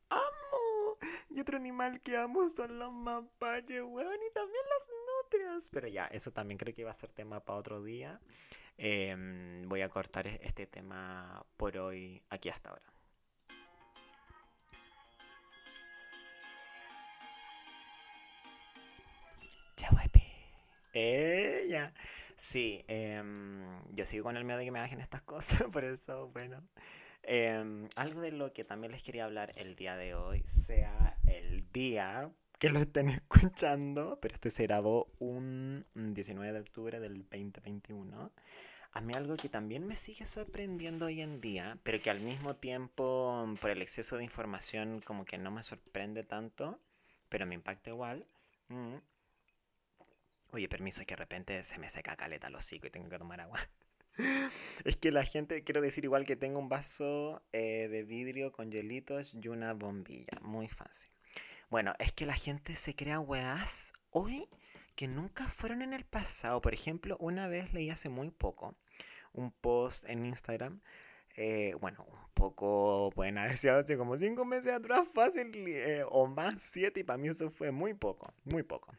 Y 1.34 1.40
otro 1.40 1.56
animal 1.56 2.00
que 2.00 2.16
amo 2.16 2.48
son 2.48 2.78
los 2.78 2.92
mapaches, 2.92 3.82
weón. 3.82 4.14
Y 4.14 4.32
también 4.32 4.62
las 4.78 4.88
nutrias. 5.24 5.68
Pero 5.72 5.88
ya, 5.88 6.06
eso 6.06 6.30
también 6.32 6.58
creo 6.58 6.72
que 6.72 6.84
va 6.84 6.92
a 6.92 6.94
ser 6.94 7.10
tema 7.10 7.40
para 7.40 7.58
otro 7.58 7.82
día. 7.82 8.20
Em, 8.78 9.68
voy 9.68 9.82
a 9.82 9.88
cortar 9.88 10.28
e-, 10.28 10.40
este 10.44 10.66
tema 10.66 11.44
por 11.56 11.76
hoy 11.76 12.22
aquí 12.30 12.48
hasta 12.48 12.70
ahora. 12.70 12.94
Ella. 20.94 21.92
Sí, 22.36 22.84
em, 22.86 23.82
yo 23.94 24.06
sigo 24.06 24.24
con 24.24 24.36
el 24.36 24.44
miedo 24.44 24.58
de 24.58 24.64
que 24.64 24.70
me 24.70 24.78
hagan 24.78 25.00
estas 25.00 25.22
cosas, 25.22 25.64
por 25.72 25.84
eso, 25.84 26.28
bueno. 26.28 26.62
Em, 27.26 27.88
algo 27.96 28.20
de 28.20 28.32
lo 28.32 28.52
que 28.52 28.64
también 28.64 28.92
les 28.92 29.02
quería 29.02 29.24
hablar 29.24 29.52
el 29.56 29.76
día 29.76 29.96
de 29.96 30.14
hoy, 30.14 30.42
sea 30.46 31.18
el 31.26 31.70
día 31.72 32.30
que 32.58 32.70
lo 32.70 32.80
estén 32.80 33.08
escuchando, 33.10 34.18
pero 34.20 34.34
este 34.34 34.50
se 34.50 34.64
grabó 34.64 35.12
un 35.18 35.84
19 35.94 36.52
de 36.52 36.60
octubre 36.60 37.00
del 37.00 37.22
2021. 37.22 38.32
A 38.92 39.00
mí 39.00 39.12
algo 39.14 39.36
que 39.36 39.48
también 39.48 39.86
me 39.86 39.96
sigue 39.96 40.24
sorprendiendo 40.24 41.06
hoy 41.06 41.20
en 41.20 41.40
día, 41.40 41.78
pero 41.82 42.00
que 42.00 42.10
al 42.10 42.20
mismo 42.20 42.56
tiempo, 42.56 43.46
por 43.60 43.70
el 43.70 43.82
exceso 43.82 44.16
de 44.16 44.24
información, 44.24 45.00
como 45.00 45.24
que 45.24 45.36
no 45.36 45.50
me 45.50 45.62
sorprende 45.62 46.22
tanto, 46.22 46.78
pero 47.28 47.44
me 47.44 47.54
impacta 47.54 47.90
igual. 47.90 48.24
Mm. 48.68 48.96
Oye, 50.52 50.68
permiso, 50.68 51.00
es 51.00 51.06
que 51.06 51.14
de 51.14 51.18
repente 51.18 51.64
se 51.64 51.78
me 51.78 51.90
seca 51.90 52.16
caleta 52.16 52.46
el 52.46 52.54
hocico 52.54 52.86
y 52.86 52.90
tengo 52.90 53.08
que 53.08 53.18
tomar 53.18 53.40
agua. 53.40 53.58
es 54.84 54.96
que 54.96 55.12
la 55.12 55.24
gente, 55.24 55.62
quiero 55.64 55.80
decir 55.80 56.04
igual 56.04 56.24
que 56.24 56.36
tengo 56.36 56.58
un 56.58 56.68
vaso 56.68 57.42
eh, 57.52 57.88
de 57.88 58.02
vidrio 58.02 58.52
con 58.52 58.70
hielitos 58.70 59.34
y 59.34 59.48
una 59.48 59.74
bombilla. 59.74 60.38
Muy 60.42 60.68
fácil. 60.68 61.10
Bueno, 61.70 61.92
es 61.98 62.12
que 62.12 62.26
la 62.26 62.34
gente 62.34 62.76
se 62.76 62.94
crea 62.94 63.20
weás 63.20 63.92
hoy 64.10 64.48
que 64.94 65.08
nunca 65.08 65.48
fueron 65.48 65.82
en 65.82 65.92
el 65.92 66.04
pasado. 66.04 66.60
Por 66.60 66.74
ejemplo, 66.74 67.16
una 67.18 67.48
vez 67.48 67.72
leí 67.72 67.90
hace 67.90 68.08
muy 68.08 68.30
poco 68.30 68.74
un 69.32 69.50
post 69.50 70.08
en 70.08 70.24
Instagram. 70.24 70.80
Eh, 71.36 71.74
bueno, 71.80 72.06
un 72.08 72.30
poco, 72.34 73.10
pueden 73.14 73.38
haber 73.38 73.56
sido 73.56 73.76
hace 73.76 73.96
como 73.96 74.16
cinco 74.16 74.44
meses 74.44 74.72
atrás, 74.72 75.08
fácil, 75.12 75.52
eh, 75.66 76.04
o 76.08 76.26
más, 76.28 76.62
siete, 76.62 77.00
y 77.00 77.04
para 77.04 77.18
mí 77.18 77.28
eso 77.28 77.50
fue 77.50 77.72
muy 77.72 77.94
poco, 77.94 78.32
muy 78.44 78.62
poco. 78.62 78.94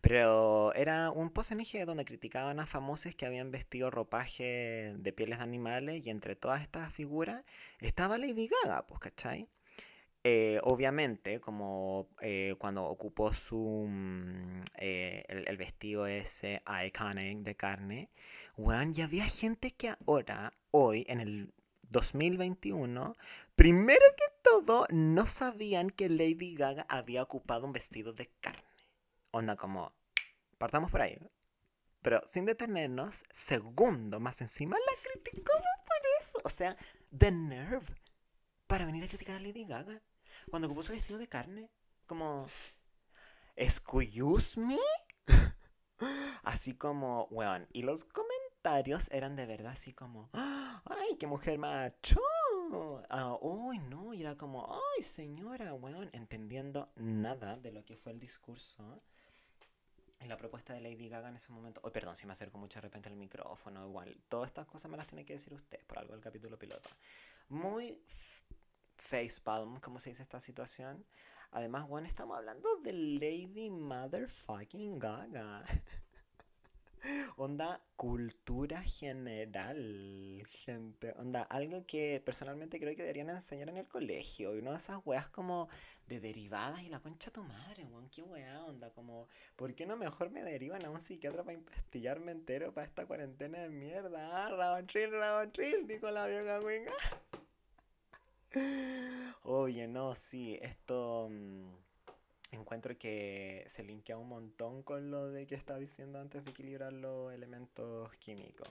Pero 0.00 0.72
era 0.74 1.10
un 1.10 1.30
post 1.30 1.52
en 1.52 1.60
IG 1.60 1.84
donde 1.86 2.04
criticaban 2.04 2.60
a 2.60 2.66
famosos 2.66 3.14
que 3.14 3.26
habían 3.26 3.50
vestido 3.50 3.90
ropaje 3.90 4.94
de 4.96 5.12
pieles 5.12 5.38
de 5.38 5.44
animales 5.44 6.06
y 6.06 6.10
entre 6.10 6.36
todas 6.36 6.62
estas 6.62 6.92
figuras 6.92 7.44
estaba 7.80 8.18
Lady 8.18 8.48
Gaga, 8.48 8.86
pues, 8.86 9.00
¿cachai? 9.00 9.48
Eh, 10.24 10.60
obviamente, 10.62 11.40
como 11.40 12.08
eh, 12.20 12.54
cuando 12.58 12.84
ocupó 12.84 13.32
su 13.32 13.86
mm, 13.88 14.60
eh, 14.78 15.24
el, 15.28 15.56
vestido 15.56 16.06
ese 16.06 16.62
iconic 16.86 17.38
de 17.38 17.56
carne, 17.56 18.10
weón, 18.56 18.94
ya 18.94 19.04
había 19.04 19.24
gente 19.26 19.72
que 19.72 19.90
ahora, 20.06 20.52
hoy, 20.70 21.04
en 21.08 21.20
el 21.20 21.52
2021, 21.90 23.16
primero 23.56 24.04
que 24.16 24.24
todo, 24.44 24.86
no 24.90 25.26
sabían 25.26 25.90
que 25.90 26.08
Lady 26.08 26.54
Gaga 26.54 26.86
había 26.88 27.22
ocupado 27.22 27.66
un 27.66 27.72
vestido 27.72 28.12
de 28.12 28.30
carne. 28.40 28.71
Onda 29.32 29.56
como, 29.56 29.94
partamos 30.58 30.90
por 30.90 31.00
ahí. 31.00 31.18
Pero 32.02 32.20
sin 32.26 32.44
detenernos, 32.44 33.24
segundo 33.30 34.20
más 34.20 34.40
encima 34.40 34.76
la 34.76 35.02
criticamos 35.02 35.80
por 35.86 35.98
eso. 36.20 36.38
O 36.44 36.50
sea, 36.50 36.76
the 37.16 37.32
nerve 37.32 37.86
para 38.66 38.84
venir 38.84 39.04
a 39.04 39.08
criticar 39.08 39.36
a 39.36 39.40
Lady 39.40 39.64
Gaga. 39.64 40.02
Cuando 40.50 40.68
ocupó 40.68 40.82
su 40.82 40.92
vestido 40.92 41.18
de 41.18 41.28
carne. 41.28 41.70
Como, 42.06 42.46
excuse 43.56 44.60
me. 44.60 44.78
así 46.42 46.74
como, 46.74 47.26
weón. 47.30 47.66
Y 47.72 47.82
los 47.82 48.04
comentarios 48.04 49.10
eran 49.12 49.34
de 49.34 49.46
verdad 49.46 49.72
así 49.72 49.94
como, 49.94 50.28
ay, 50.34 51.16
qué 51.18 51.26
mujer 51.26 51.58
macho. 51.58 52.20
Ah, 53.08 53.36
uy, 53.40 53.78
no, 53.78 54.12
y 54.12 54.22
era 54.22 54.36
como, 54.36 54.66
ay, 54.74 55.02
señora, 55.02 55.72
weón, 55.74 56.10
entendiendo 56.12 56.90
nada 56.96 57.56
de 57.56 57.72
lo 57.72 57.84
que 57.84 57.96
fue 57.96 58.12
el 58.12 58.18
discurso 58.18 59.02
en 60.22 60.28
la 60.28 60.36
propuesta 60.36 60.72
de 60.72 60.80
Lady 60.80 61.08
Gaga 61.08 61.28
en 61.28 61.36
ese 61.36 61.52
momento. 61.52 61.80
Oh, 61.84 61.90
perdón, 61.90 62.16
si 62.16 62.26
me 62.26 62.32
acerco 62.32 62.58
mucho 62.58 62.78
de 62.78 62.82
repente 62.82 63.08
al 63.08 63.16
micrófono, 63.16 63.86
igual. 63.86 64.16
Todas 64.28 64.48
estas 64.48 64.66
cosas 64.66 64.90
me 64.90 64.96
las 64.96 65.06
tiene 65.06 65.24
que 65.24 65.34
decir 65.34 65.52
usted, 65.52 65.84
por 65.86 65.98
algo 65.98 66.12
del 66.12 66.22
capítulo 66.22 66.58
piloto. 66.58 66.88
Muy 67.48 68.00
facepalm, 68.96 69.78
¿cómo 69.80 69.98
se 69.98 70.10
dice 70.10 70.22
esta 70.22 70.40
situación? 70.40 71.04
Además, 71.50 71.86
bueno, 71.86 72.06
estamos 72.06 72.38
hablando 72.38 72.76
de 72.76 72.92
Lady 72.92 73.70
Motherfucking 73.70 74.98
Gaga. 74.98 75.64
Onda 77.36 77.80
cultura 77.96 78.82
general, 78.82 80.42
gente. 80.46 81.12
Onda, 81.16 81.42
algo 81.42 81.84
que 81.86 82.22
personalmente 82.24 82.78
creo 82.78 82.94
que 82.94 83.02
deberían 83.02 83.30
enseñar 83.30 83.68
en 83.68 83.78
el 83.78 83.88
colegio. 83.88 84.54
Y 84.54 84.58
una 84.58 84.72
de 84.72 84.76
esas 84.76 85.00
weas 85.04 85.28
como 85.28 85.68
de 86.06 86.20
derivadas 86.20 86.82
y 86.82 86.88
la 86.88 87.00
concha 87.00 87.30
tu 87.30 87.42
madre, 87.42 87.84
weón. 87.84 88.08
Qué 88.08 88.22
wea, 88.22 88.64
onda. 88.64 88.90
Como, 88.90 89.28
¿por 89.56 89.74
qué 89.74 89.86
no 89.86 89.96
mejor 89.96 90.30
me 90.30 90.42
derivan 90.42 90.84
a 90.84 90.90
un 90.90 91.00
psiquiatra 91.00 91.42
para 91.42 91.58
investillarme 91.58 92.32
entero 92.32 92.72
para 92.72 92.86
esta 92.86 93.06
cuarentena 93.06 93.60
de 93.60 93.70
mierda? 93.70 94.46
Ah, 94.46 94.50
Rabotril, 94.50 95.10
Rabotril, 95.10 95.86
dijo 95.86 96.10
la 96.10 96.26
vieja 96.26 96.60
winga. 96.60 96.92
Oye, 99.42 99.88
no, 99.88 100.14
sí, 100.14 100.58
esto. 100.60 101.28
Mm, 101.30 101.81
encuentro 102.56 102.98
que 102.98 103.64
se 103.66 103.84
linkea 103.84 104.18
un 104.18 104.28
montón 104.28 104.82
con 104.82 105.10
lo 105.10 105.28
de 105.30 105.46
que 105.46 105.54
estaba 105.54 105.78
diciendo 105.78 106.20
antes 106.20 106.44
de 106.44 106.50
equilibrar 106.50 106.92
los 106.92 107.32
elementos 107.32 108.14
químicos. 108.16 108.68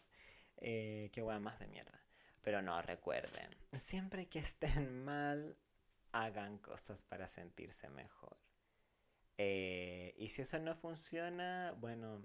Eh, 0.58 1.10
qué 1.12 1.24
más 1.24 1.60
de 1.60 1.68
mierda. 1.68 2.00
Pero 2.42 2.62
no, 2.62 2.82
recuerden, 2.82 3.50
siempre 3.74 4.28
que 4.28 4.40
estén 4.40 5.04
mal, 5.06 5.56
hagan 6.12 6.58
cosas 6.58 7.04
para 7.04 7.28
sentirse 7.28 7.90
mejor. 7.90 8.38
Eh, 9.38 10.14
y 10.18 10.28
si 10.28 10.44
eso 10.44 10.60
no 10.60 10.76
funciona, 10.76 11.74
bueno, 11.80 12.22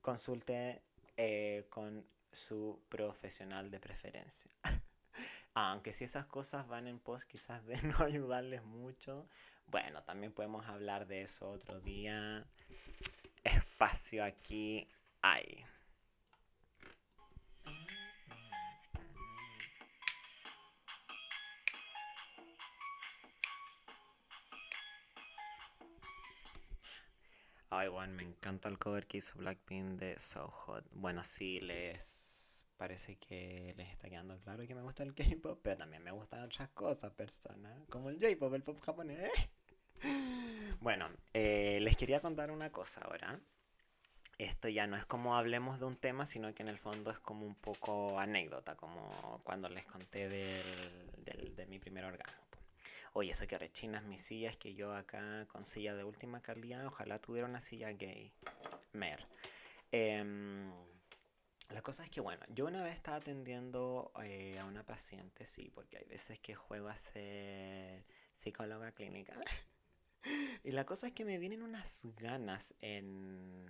consulte 0.00 0.82
eh, 1.16 1.66
con 1.68 2.06
su 2.32 2.80
profesional 2.88 3.70
de 3.70 3.80
preferencia. 3.80 4.50
Aunque 5.54 5.92
si 5.92 6.04
esas 6.04 6.26
cosas 6.26 6.66
van 6.68 6.86
en 6.86 6.98
pos 6.98 7.24
quizás 7.24 7.64
de 7.66 7.76
no 7.82 8.04
ayudarles 8.04 8.62
mucho, 8.64 9.28
bueno, 9.70 10.02
también 10.02 10.32
podemos 10.32 10.66
hablar 10.66 11.06
de 11.06 11.22
eso 11.22 11.50
otro 11.50 11.80
día. 11.80 12.46
Espacio 13.44 14.24
aquí 14.24 14.88
hay. 15.22 15.64
Ay, 27.72 27.88
bueno, 27.88 28.14
me 28.14 28.24
encanta 28.24 28.68
el 28.68 28.78
cover 28.78 29.06
que 29.06 29.18
hizo 29.18 29.38
Blackpink 29.38 30.00
de 30.00 30.18
So 30.18 30.48
Hot. 30.48 30.84
Bueno, 30.90 31.22
sí, 31.22 31.60
les 31.60 32.66
parece 32.76 33.16
que 33.16 33.74
les 33.76 33.90
está 33.90 34.08
quedando 34.08 34.36
claro 34.38 34.66
que 34.66 34.74
me 34.74 34.82
gusta 34.82 35.04
el 35.04 35.14
K-pop, 35.14 35.60
pero 35.62 35.76
también 35.76 36.02
me 36.02 36.10
gustan 36.10 36.42
otras 36.42 36.68
cosas, 36.70 37.12
personas, 37.12 37.78
como 37.88 38.10
el 38.10 38.18
J-pop, 38.20 38.54
el 38.54 38.62
pop 38.62 38.80
japonés. 38.80 39.30
Bueno, 40.80 41.10
eh, 41.34 41.78
les 41.82 41.96
quería 41.96 42.20
contar 42.20 42.50
una 42.50 42.70
cosa 42.72 43.02
ahora. 43.02 43.38
Esto 44.38 44.68
ya 44.68 44.86
no 44.86 44.96
es 44.96 45.04
como 45.04 45.36
hablemos 45.36 45.78
de 45.78 45.84
un 45.84 45.96
tema, 45.96 46.24
sino 46.24 46.54
que 46.54 46.62
en 46.62 46.68
el 46.70 46.78
fondo 46.78 47.10
es 47.10 47.18
como 47.18 47.44
un 47.44 47.54
poco 47.54 48.18
anécdota, 48.18 48.74
como 48.76 49.42
cuando 49.44 49.68
les 49.68 49.84
conté 49.84 50.30
del, 50.30 51.54
de 51.54 51.66
mi 51.66 51.78
primer 51.78 52.06
orgasmo. 52.06 52.40
Oye, 53.12 53.32
eso 53.32 53.46
que 53.46 53.58
rechinas 53.58 54.04
mis 54.04 54.22
sillas, 54.22 54.56
que 54.56 54.74
yo 54.74 54.94
acá 54.94 55.46
con 55.48 55.66
silla 55.66 55.94
de 55.94 56.04
última 56.04 56.40
calidad, 56.40 56.86
ojalá 56.86 57.18
tuviera 57.18 57.46
una 57.46 57.60
silla 57.60 57.92
gay. 57.92 58.32
Mer. 58.92 59.26
Em, 59.92 60.72
la 61.68 61.82
cosa 61.82 62.04
es 62.04 62.10
que, 62.10 62.22
bueno, 62.22 62.42
yo 62.48 62.66
una 62.66 62.82
vez 62.82 62.94
estaba 62.94 63.18
atendiendo 63.18 64.12
eh, 64.22 64.58
a 64.58 64.64
una 64.64 64.84
paciente, 64.86 65.44
sí, 65.44 65.70
porque 65.74 65.98
hay 65.98 66.04
veces 66.04 66.40
que 66.40 66.54
juego 66.54 66.88
a 66.88 66.96
ser 66.96 68.06
psicóloga 68.38 68.92
clínica. 68.92 69.34
y 70.64 70.70
la 70.72 70.84
cosa 70.84 71.08
es 71.08 71.12
que 71.12 71.24
me 71.24 71.38
vienen 71.38 71.62
unas 71.62 72.06
ganas 72.16 72.74
en... 72.80 73.66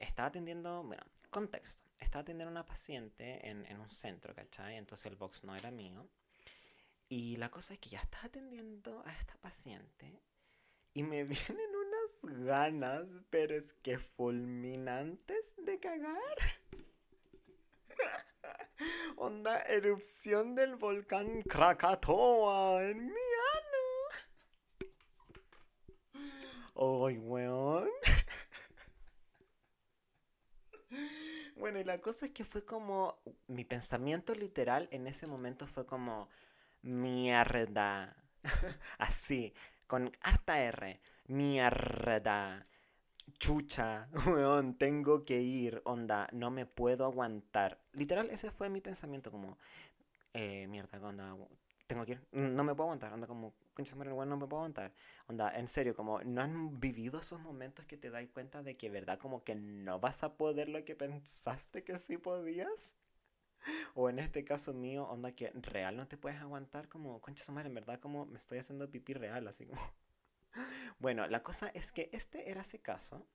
Estaba 0.00 0.28
atendiendo, 0.28 0.82
bueno, 0.82 1.02
contexto. 1.30 1.82
Estaba 2.00 2.22
atendiendo 2.22 2.48
a 2.48 2.52
una 2.52 2.66
paciente 2.66 3.48
en, 3.48 3.64
en 3.66 3.80
un 3.80 3.90
centro, 3.90 4.34
¿cachai? 4.34 4.76
Entonces 4.76 5.06
el 5.06 5.16
box 5.16 5.44
no 5.44 5.54
era 5.54 5.70
mío. 5.70 6.08
Y 7.08 7.36
la 7.36 7.50
cosa 7.50 7.74
es 7.74 7.80
que 7.80 7.90
ya 7.90 8.00
estaba 8.00 8.24
atendiendo 8.24 9.02
a 9.06 9.12
esta 9.12 9.36
paciente 9.36 10.20
y 10.96 11.02
me 11.02 11.24
vienen 11.24 11.76
unas 11.76 12.46
ganas, 12.46 13.20
pero 13.28 13.54
es 13.54 13.74
que 13.74 13.98
fulminantes 13.98 15.54
de 15.58 15.78
cagar. 15.78 16.38
Onda 19.16 19.60
erupción 19.62 20.54
del 20.54 20.76
volcán 20.76 21.42
Krakatoa 21.42 22.82
en 22.82 23.06
mi 23.06 23.12
¡Ay, 26.78 27.18
weón! 27.18 27.88
bueno, 31.56 31.80
y 31.80 31.84
la 31.84 32.00
cosa 32.00 32.26
es 32.26 32.32
que 32.32 32.44
fue 32.44 32.64
como. 32.64 33.18
Mi 33.48 33.64
pensamiento 33.64 34.34
literal 34.34 34.88
en 34.92 35.06
ese 35.06 35.26
momento 35.26 35.66
fue 35.66 35.86
como. 35.86 36.28
Mierda. 36.82 38.16
Así, 38.98 39.54
con 39.86 40.10
harta 40.22 40.60
R. 40.62 41.00
Mierda. 41.28 42.66
chucha, 43.38 44.08
weón, 44.26 44.76
tengo 44.78 45.24
que 45.24 45.40
ir, 45.40 45.82
onda, 45.84 46.28
no 46.32 46.50
me 46.50 46.66
puedo 46.66 47.04
aguantar. 47.04 47.80
Literal, 47.92 48.30
ese 48.30 48.50
fue 48.50 48.68
mi 48.70 48.80
pensamiento, 48.80 49.30
como, 49.30 49.58
eh, 50.34 50.66
mierda, 50.68 50.98
onda, 51.00 51.36
tengo 51.86 52.06
que 52.06 52.12
ir, 52.12 52.26
no 52.32 52.64
me 52.64 52.74
puedo 52.74 52.84
aguantar, 52.88 53.12
onda, 53.12 53.26
como, 53.26 53.54
concha 53.76 53.94
weón, 53.96 54.28
no 54.28 54.36
me 54.36 54.46
puedo 54.46 54.62
aguantar. 54.62 54.92
Onda, 55.28 55.56
en 55.56 55.68
serio, 55.68 55.94
como, 55.94 56.22
¿no 56.22 56.40
han 56.40 56.80
vivido 56.80 57.20
esos 57.20 57.40
momentos 57.40 57.84
que 57.84 57.96
te 57.96 58.10
das 58.10 58.26
cuenta 58.32 58.62
de 58.62 58.76
que, 58.76 58.90
verdad, 58.90 59.18
como 59.18 59.44
que 59.44 59.54
no 59.54 60.00
vas 60.00 60.24
a 60.24 60.36
poder 60.36 60.68
lo 60.68 60.84
que 60.84 60.96
pensaste 60.96 61.84
que 61.84 61.98
sí 61.98 62.16
podías? 62.18 62.96
O 63.94 64.08
en 64.08 64.18
este 64.18 64.44
caso 64.44 64.72
mío, 64.72 65.04
onda 65.08 65.32
que 65.32 65.50
real 65.50 65.96
no 65.96 66.06
te 66.08 66.16
puedes 66.16 66.40
aguantar 66.40 66.88
como, 66.88 67.20
concha 67.20 67.44
su 67.44 67.52
madre, 67.52 67.68
en 67.68 67.74
verdad 67.74 68.00
como 68.00 68.26
me 68.26 68.38
estoy 68.38 68.58
haciendo 68.58 68.90
pipí 68.90 69.12
real, 69.14 69.46
así 69.46 69.66
como... 69.66 69.80
Bueno, 70.98 71.26
la 71.28 71.42
cosa 71.42 71.68
es 71.74 71.92
que 71.92 72.08
este 72.12 72.50
era 72.50 72.62
ese 72.62 72.80
caso. 72.80 73.26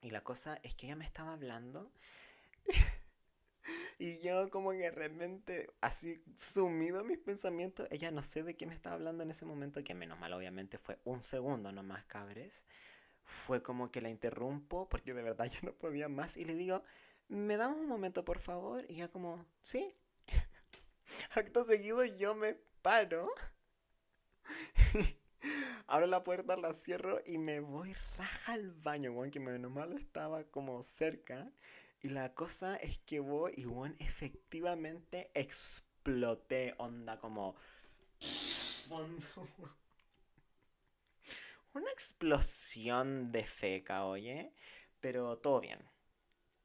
Y 0.00 0.10
la 0.10 0.24
cosa 0.24 0.58
es 0.64 0.74
que 0.74 0.86
ella 0.86 0.96
me 0.96 1.04
estaba 1.04 1.32
hablando. 1.32 1.92
y 3.98 4.20
yo 4.20 4.50
como 4.50 4.70
que 4.72 4.78
de 4.78 4.90
repente, 4.90 5.70
así 5.80 6.22
sumido 6.34 7.00
en 7.00 7.06
mis 7.08 7.18
pensamientos, 7.18 7.88
ella 7.90 8.10
no 8.10 8.22
sé 8.22 8.42
de 8.42 8.56
qué 8.56 8.66
me 8.66 8.74
estaba 8.74 8.96
hablando 8.96 9.22
en 9.22 9.30
ese 9.30 9.44
momento, 9.44 9.82
que 9.84 9.94
menos 9.94 10.18
mal 10.18 10.32
obviamente 10.32 10.78
fue 10.78 10.98
un 11.04 11.22
segundo 11.22 11.72
nomás, 11.72 12.04
cabres. 12.06 12.66
Fue 13.24 13.62
como 13.62 13.90
que 13.90 14.00
la 14.00 14.10
interrumpo 14.10 14.88
porque 14.88 15.14
de 15.14 15.22
verdad 15.22 15.46
ya 15.52 15.60
no 15.62 15.74
podía 15.74 16.08
más 16.08 16.36
y 16.36 16.44
le 16.44 16.54
digo, 16.54 16.82
¿me 17.28 17.56
damos 17.56 17.80
un 17.80 17.88
momento 17.88 18.24
por 18.24 18.40
favor? 18.40 18.84
Y 18.88 18.94
ella 18.96 19.08
como, 19.08 19.46
sí. 19.62 19.94
Acto 21.34 21.64
seguido 21.64 22.04
yo 22.04 22.34
me 22.34 22.54
paro. 22.82 23.28
Abro 25.86 26.06
la 26.06 26.22
puerta, 26.24 26.56
la 26.56 26.72
cierro 26.72 27.20
y 27.26 27.38
me 27.38 27.60
voy 27.60 27.94
raja 28.16 28.54
al 28.54 28.70
baño, 28.72 29.12
weón, 29.12 29.30
que 29.30 29.40
menos 29.40 29.70
mal 29.70 29.92
estaba 29.92 30.44
como 30.44 30.82
cerca. 30.82 31.50
Y 32.02 32.08
la 32.08 32.34
cosa 32.34 32.76
es 32.76 32.98
que 32.98 33.20
voy 33.20 33.52
y, 33.56 33.64
weón, 33.64 33.94
efectivamente 34.00 35.30
exploté, 35.34 36.74
onda 36.78 37.18
como... 37.18 37.54
Una 41.74 41.90
explosión 41.90 43.30
de 43.30 43.44
feca, 43.44 44.04
oye. 44.04 44.52
Pero 45.00 45.38
todo 45.38 45.60
bien. 45.60 45.78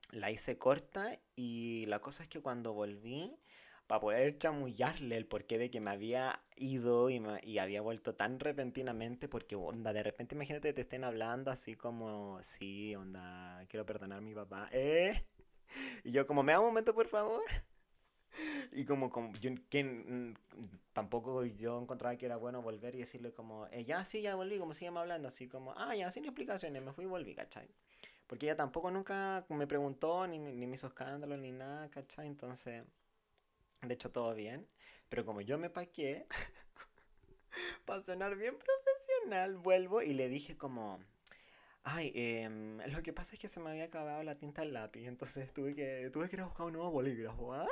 La 0.09 0.31
hice 0.31 0.57
corta 0.57 1.19
y 1.35 1.85
la 1.85 1.99
cosa 1.99 2.23
es 2.23 2.29
que 2.29 2.41
cuando 2.41 2.73
volví 2.73 3.37
para 3.87 4.01
poder 4.01 4.37
chamullarle 4.37 5.15
el 5.15 5.25
porqué 5.25 5.57
de 5.57 5.71
que 5.71 5.79
me 5.79 5.91
había 5.91 6.41
ido 6.57 7.09
y, 7.09 7.21
y 7.43 7.57
había 7.59 7.81
vuelto 7.81 8.15
tan 8.15 8.39
repentinamente, 8.39 9.29
porque 9.29 9.55
onda, 9.55 9.93
de 9.93 10.03
repente 10.03 10.35
imagínate 10.35 10.73
te 10.73 10.81
estén 10.81 11.03
hablando 11.05 11.51
así 11.51 11.75
como, 11.75 12.37
sí, 12.43 12.95
onda, 12.95 13.65
quiero 13.69 13.85
perdonar 13.85 14.19
a 14.19 14.21
mi 14.21 14.33
papá, 14.35 14.69
¿eh? 14.71 15.25
Y 16.03 16.11
yo 16.11 16.25
como, 16.27 16.43
¿me 16.43 16.53
da 16.53 16.59
un 16.59 16.67
momento 16.67 16.93
por 16.93 17.07
favor? 17.07 17.41
Y 18.71 18.85
como, 18.85 19.09
como 19.09 19.33
yo, 19.37 19.51
mm, 19.51 20.33
tampoco 20.93 21.43
yo 21.45 21.81
encontraba 21.81 22.17
que 22.17 22.25
era 22.25 22.37
bueno 22.37 22.61
volver 22.61 22.95
y 22.95 22.99
decirle 22.99 23.33
como, 23.33 23.67
eh, 23.67 23.83
ya 23.85 24.03
sí, 24.05 24.21
ya 24.21 24.35
volví, 24.35 24.59
como 24.59 24.73
llama 24.73 25.01
hablando, 25.01 25.27
así 25.27 25.47
como, 25.47 25.73
ah, 25.77 25.95
ya, 25.95 26.11
sin 26.11 26.25
explicaciones, 26.25 26.83
me 26.83 26.93
fui 26.93 27.05
y 27.05 27.07
volví, 27.07 27.35
¿cachai? 27.35 27.67
Porque 28.27 28.45
ella 28.45 28.55
tampoco 28.55 28.91
nunca 28.91 29.45
me 29.49 29.67
preguntó, 29.67 30.27
ni, 30.27 30.37
ni 30.39 30.67
me 30.67 30.75
hizo 30.75 30.87
escándalo, 30.87 31.37
ni 31.37 31.51
nada, 31.51 31.89
¿cachai? 31.89 32.27
Entonces... 32.27 32.83
De 33.81 33.93
hecho, 33.93 34.11
todo 34.11 34.33
bien. 34.33 34.67
Pero 35.09 35.25
como 35.25 35.41
yo 35.41 35.57
me 35.57 35.69
paqué, 35.69 36.25
para 37.85 38.03
sonar 38.03 38.35
bien 38.35 38.55
profesional, 38.57 39.57
vuelvo 39.57 40.01
y 40.01 40.13
le 40.13 40.29
dije 40.29 40.57
como... 40.57 40.99
Ay, 41.83 42.11
eh, 42.15 42.49
lo 42.87 43.01
que 43.01 43.13
pasa 43.13 43.35
es 43.35 43.39
que 43.39 43.47
se 43.47 43.61
me 43.61 43.69
había 43.69 43.85
acabado 43.85 44.21
la 44.23 44.35
tinta 44.35 44.61
del 44.61 44.73
lápiz, 44.73 45.07
entonces 45.07 45.53
tuve 45.53 45.73
que, 45.73 46.09
tuve 46.11 46.27
que 46.27 46.35
ir 46.35 46.41
a 46.41 46.45
buscar 46.45 46.65
un 46.65 46.73
nuevo 46.73 46.91
bolígrafo, 46.91 47.53
¿ah? 47.53 47.65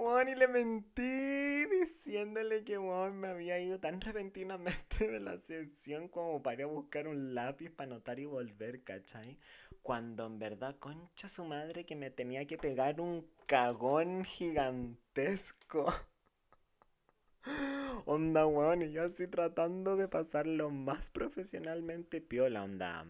Y 0.00 0.34
le 0.34 0.48
mentí 0.48 1.66
diciéndole 1.66 2.64
que 2.64 2.78
me 2.78 3.28
había 3.28 3.58
ido 3.58 3.78
tan 3.80 4.00
repentinamente 4.00 5.06
de 5.06 5.20
la 5.20 5.36
sesión 5.36 6.08
como 6.08 6.42
para 6.42 6.56
ir 6.56 6.62
a 6.62 6.66
buscar 6.66 7.06
un 7.06 7.34
lápiz 7.34 7.68
para 7.70 7.92
anotar 7.92 8.18
y 8.18 8.24
volver, 8.24 8.82
¿cachai? 8.82 9.38
Cuando 9.82 10.26
en 10.26 10.38
verdad, 10.38 10.76
concha 10.78 11.28
su 11.28 11.44
madre, 11.44 11.84
que 11.84 11.96
me 11.96 12.10
tenía 12.10 12.46
que 12.46 12.56
pegar 12.56 12.98
un 13.00 13.26
cagón 13.46 14.24
gigantesco. 14.24 15.84
Onda, 18.06 18.46
weón, 18.46 18.82
y 18.82 18.92
yo 18.92 19.04
así 19.04 19.26
tratando 19.26 19.96
de 19.96 20.08
pasar 20.08 20.46
lo 20.46 20.70
más 20.70 21.10
profesionalmente 21.10 22.22
piola, 22.22 22.64
onda. 22.64 23.06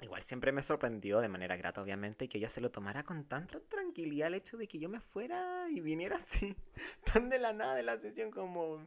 Igual 0.00 0.22
siempre 0.22 0.52
me 0.52 0.62
sorprendió 0.62 1.20
de 1.20 1.28
manera 1.28 1.56
grata, 1.56 1.82
obviamente, 1.82 2.28
que 2.28 2.38
ella 2.38 2.48
se 2.48 2.60
lo 2.60 2.70
tomara 2.70 3.02
con 3.02 3.24
tanta 3.24 3.58
tranquilidad 3.60 4.28
el 4.28 4.34
hecho 4.34 4.56
de 4.56 4.68
que 4.68 4.78
yo 4.78 4.88
me 4.88 5.00
fuera 5.00 5.66
y 5.70 5.80
viniera 5.80 6.16
así, 6.16 6.56
tan 7.04 7.28
de 7.28 7.38
la 7.38 7.52
nada 7.52 7.74
de 7.74 7.82
la 7.82 8.00
sesión 8.00 8.30
como... 8.30 8.86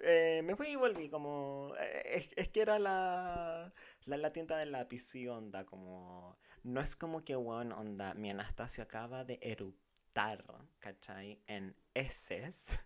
Eh, 0.00 0.42
me 0.44 0.54
fui 0.54 0.68
y 0.68 0.76
volví, 0.76 1.08
como... 1.08 1.74
Eh, 1.78 2.28
es, 2.36 2.48
que 2.48 2.60
era 2.60 2.78
la, 2.78 3.72
la, 4.06 4.32
tienda 4.32 4.56
del 4.56 4.72
lápiz, 4.72 5.14
y 5.14 5.28
onda, 5.28 5.64
como... 5.64 6.38
No 6.64 6.80
es 6.80 6.96
como 6.96 7.24
que, 7.24 7.36
weón, 7.36 7.72
onda, 7.72 8.14
mi 8.14 8.30
Anastasio 8.30 8.82
acaba 8.82 9.24
de 9.24 9.38
eruptar, 9.40 10.44
¿cachai? 10.80 11.40
En 11.46 11.74
heces. 11.94 12.84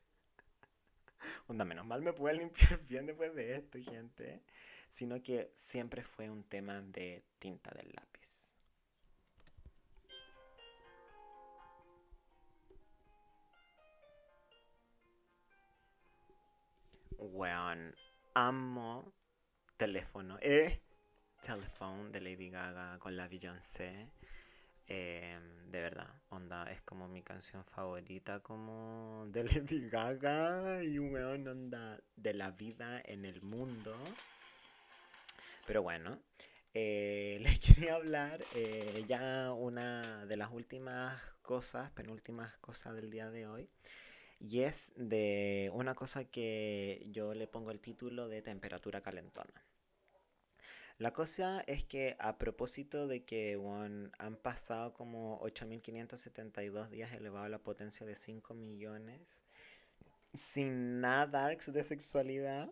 onda, 1.48 1.64
menos 1.64 1.86
mal 1.86 2.02
me 2.02 2.12
pude 2.12 2.34
limpiar 2.34 2.80
bien 2.88 3.06
después 3.06 3.34
de 3.34 3.56
esto, 3.56 3.78
gente. 3.78 4.42
Sino 4.92 5.22
que 5.22 5.50
siempre 5.54 6.02
fue 6.02 6.28
un 6.28 6.44
tema 6.44 6.82
de 6.82 7.24
tinta 7.38 7.70
del 7.70 7.90
lápiz. 7.94 8.50
Weón, 17.16 17.94
amo 18.34 19.14
teléfono. 19.78 20.36
Eh, 20.42 20.82
Telephone 21.40 22.10
de 22.10 22.20
Lady 22.20 22.50
Gaga 22.50 22.98
con 22.98 23.16
la 23.16 23.28
Beyoncé. 23.28 24.10
Em, 24.86 25.70
de 25.70 25.80
verdad, 25.80 26.20
onda, 26.28 26.70
es 26.70 26.82
como 26.82 27.08
mi 27.08 27.22
canción 27.22 27.64
favorita 27.64 28.40
como 28.40 29.24
de 29.28 29.44
Lady 29.64 29.88
Gaga 29.88 30.84
y 30.84 30.98
weón, 30.98 31.48
onda 31.48 31.98
de 32.14 32.34
la 32.34 32.50
vida 32.50 33.00
en 33.06 33.24
el 33.24 33.40
mundo. 33.40 33.96
Pero 35.66 35.82
bueno, 35.82 36.20
eh, 36.74 37.38
les 37.42 37.58
quería 37.58 37.94
hablar 37.96 38.44
eh, 38.54 39.04
ya 39.06 39.52
una 39.52 40.26
de 40.26 40.36
las 40.36 40.50
últimas 40.52 41.22
cosas, 41.42 41.90
penúltimas 41.90 42.56
cosas 42.58 42.94
del 42.94 43.10
día 43.10 43.30
de 43.30 43.46
hoy. 43.46 43.68
Y 44.40 44.60
es 44.60 44.92
de 44.96 45.70
una 45.72 45.94
cosa 45.94 46.24
que 46.24 47.04
yo 47.10 47.34
le 47.34 47.46
pongo 47.46 47.70
el 47.70 47.80
título 47.80 48.28
de 48.28 48.42
temperatura 48.42 49.00
calentona. 49.00 49.64
La 50.98 51.12
cosa 51.12 51.62
es 51.66 51.84
que 51.84 52.16
a 52.18 52.38
propósito 52.38 53.06
de 53.06 53.24
que 53.24 53.58
han 54.18 54.36
pasado 54.36 54.92
como 54.94 55.40
8.572 55.40 56.88
días 56.90 57.12
elevado 57.12 57.46
a 57.46 57.48
la 57.48 57.58
potencia 57.58 58.06
de 58.06 58.14
5 58.14 58.54
millones 58.54 59.44
sin 60.34 61.00
nada 61.00 61.26
darks 61.26 61.72
de 61.72 61.84
sexualidad. 61.84 62.70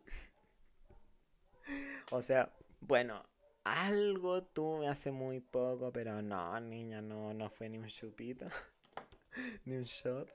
o 2.10 2.22
sea, 2.22 2.52
bueno, 2.80 3.24
algo 3.64 4.42
tuve 4.42 4.88
hace 4.88 5.10
muy 5.10 5.40
poco, 5.40 5.92
pero 5.92 6.22
no, 6.22 6.58
niña, 6.60 7.02
no, 7.02 7.34
no 7.34 7.50
fue 7.50 7.68
ni 7.68 7.78
un 7.78 7.88
chupito, 7.88 8.46
ni 9.64 9.76
un 9.76 9.84
shot. 9.84 10.32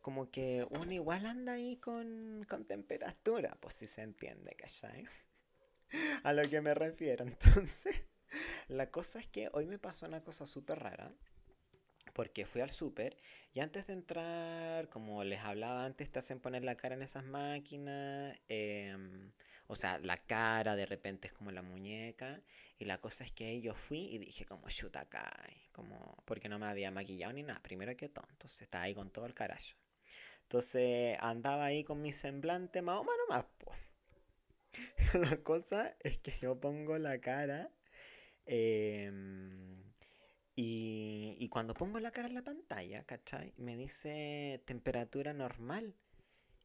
Como 0.00 0.30
que 0.30 0.66
uno 0.70 0.92
igual 0.92 1.26
anda 1.26 1.52
ahí 1.52 1.76
con, 1.76 2.44
con 2.48 2.64
temperatura, 2.64 3.56
pues 3.60 3.74
si 3.74 3.86
se 3.86 4.02
entiende, 4.02 4.54
¿cachai? 4.54 5.06
A 6.22 6.32
lo 6.32 6.42
que 6.42 6.60
me 6.60 6.74
refiero. 6.74 7.24
Entonces, 7.26 8.04
la 8.68 8.90
cosa 8.90 9.20
es 9.20 9.26
que 9.26 9.48
hoy 9.52 9.66
me 9.66 9.78
pasó 9.78 10.06
una 10.06 10.22
cosa 10.22 10.46
súper 10.46 10.78
rara. 10.80 11.12
Porque 12.14 12.46
fui 12.46 12.62
al 12.62 12.70
súper 12.70 13.16
y 13.52 13.60
antes 13.60 13.86
de 13.86 13.92
entrar, 13.92 14.88
como 14.88 15.22
les 15.22 15.40
hablaba 15.40 15.84
antes, 15.84 16.10
te 16.10 16.18
hacen 16.18 16.40
poner 16.40 16.64
la 16.64 16.76
cara 16.76 16.96
en 16.96 17.02
esas 17.02 17.24
máquinas. 17.24 18.36
Eh, 18.48 18.96
o 19.68 19.76
sea, 19.76 19.98
la 19.98 20.16
cara 20.16 20.76
de 20.76 20.86
repente 20.86 21.28
es 21.28 21.34
como 21.34 21.50
la 21.52 21.62
muñeca. 21.62 22.42
Y 22.78 22.86
la 22.86 22.98
cosa 23.00 23.24
es 23.24 23.32
que 23.32 23.44
ahí 23.46 23.60
yo 23.60 23.74
fui 23.74 24.00
y 24.14 24.18
dije 24.18 24.46
como 24.46 24.68
chuta 24.68 25.00
acá. 25.00 25.30
Como, 25.72 26.16
porque 26.24 26.48
no 26.48 26.58
me 26.58 26.66
había 26.66 26.90
maquillado 26.90 27.34
ni 27.34 27.42
nada. 27.42 27.60
Primero 27.62 27.94
que 27.96 28.08
todo. 28.08 28.26
Entonces 28.30 28.62
estaba 28.62 28.84
ahí 28.84 28.94
con 28.94 29.10
todo 29.10 29.26
el 29.26 29.34
carajo. 29.34 29.76
Entonces 30.44 31.18
andaba 31.20 31.66
ahí 31.66 31.84
con 31.84 32.00
mi 32.00 32.12
semblante 32.12 32.80
más 32.80 33.00
o 33.00 33.04
menos 33.04 33.28
más. 33.28 33.44
La 35.30 35.36
cosa 35.42 35.94
es 36.00 36.18
que 36.18 36.32
yo 36.40 36.58
pongo 36.58 36.96
la 36.98 37.20
cara. 37.20 37.70
Em, 38.46 39.82
y, 40.56 41.36
y 41.38 41.48
cuando 41.50 41.74
pongo 41.74 42.00
la 42.00 42.10
cara 42.10 42.28
en 42.28 42.34
la 42.34 42.42
pantalla, 42.42 43.04
¿cachai? 43.04 43.52
Me 43.58 43.76
dice 43.76 44.62
temperatura 44.66 45.34
normal. 45.34 45.94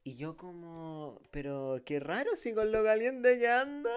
Y 0.05 0.15
yo 0.17 0.35
como, 0.35 1.21
pero 1.31 1.81
qué 1.85 1.99
raro 1.99 2.35
si 2.35 2.53
con 2.53 2.71
lo 2.71 2.83
caliente 2.83 3.39
que 3.39 3.47
anda. 3.47 3.89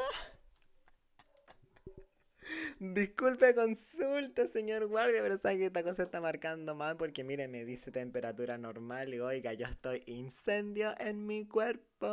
Disculpe 2.81 3.55
consulta, 3.55 4.47
señor 4.47 4.87
guardia, 4.87 5.21
pero 5.23 5.37
sabe 5.39 5.59
que 5.59 5.67
esta 5.67 5.83
cosa 5.83 6.05
está 6.05 6.21
marcando 6.21 6.75
mal 6.75 6.97
porque 6.97 7.25
mire, 7.25 7.49
me 7.49 7.65
dice 7.65 7.91
temperatura 7.91 8.59
normal 8.59 9.15
y 9.15 9.21
oiga, 9.21 9.53
yo 9.55 9.67
estoy 9.67 10.03
incendio 10.07 10.95
en 10.99 11.27
mi 11.27 11.47
cuerpo. 11.47 12.07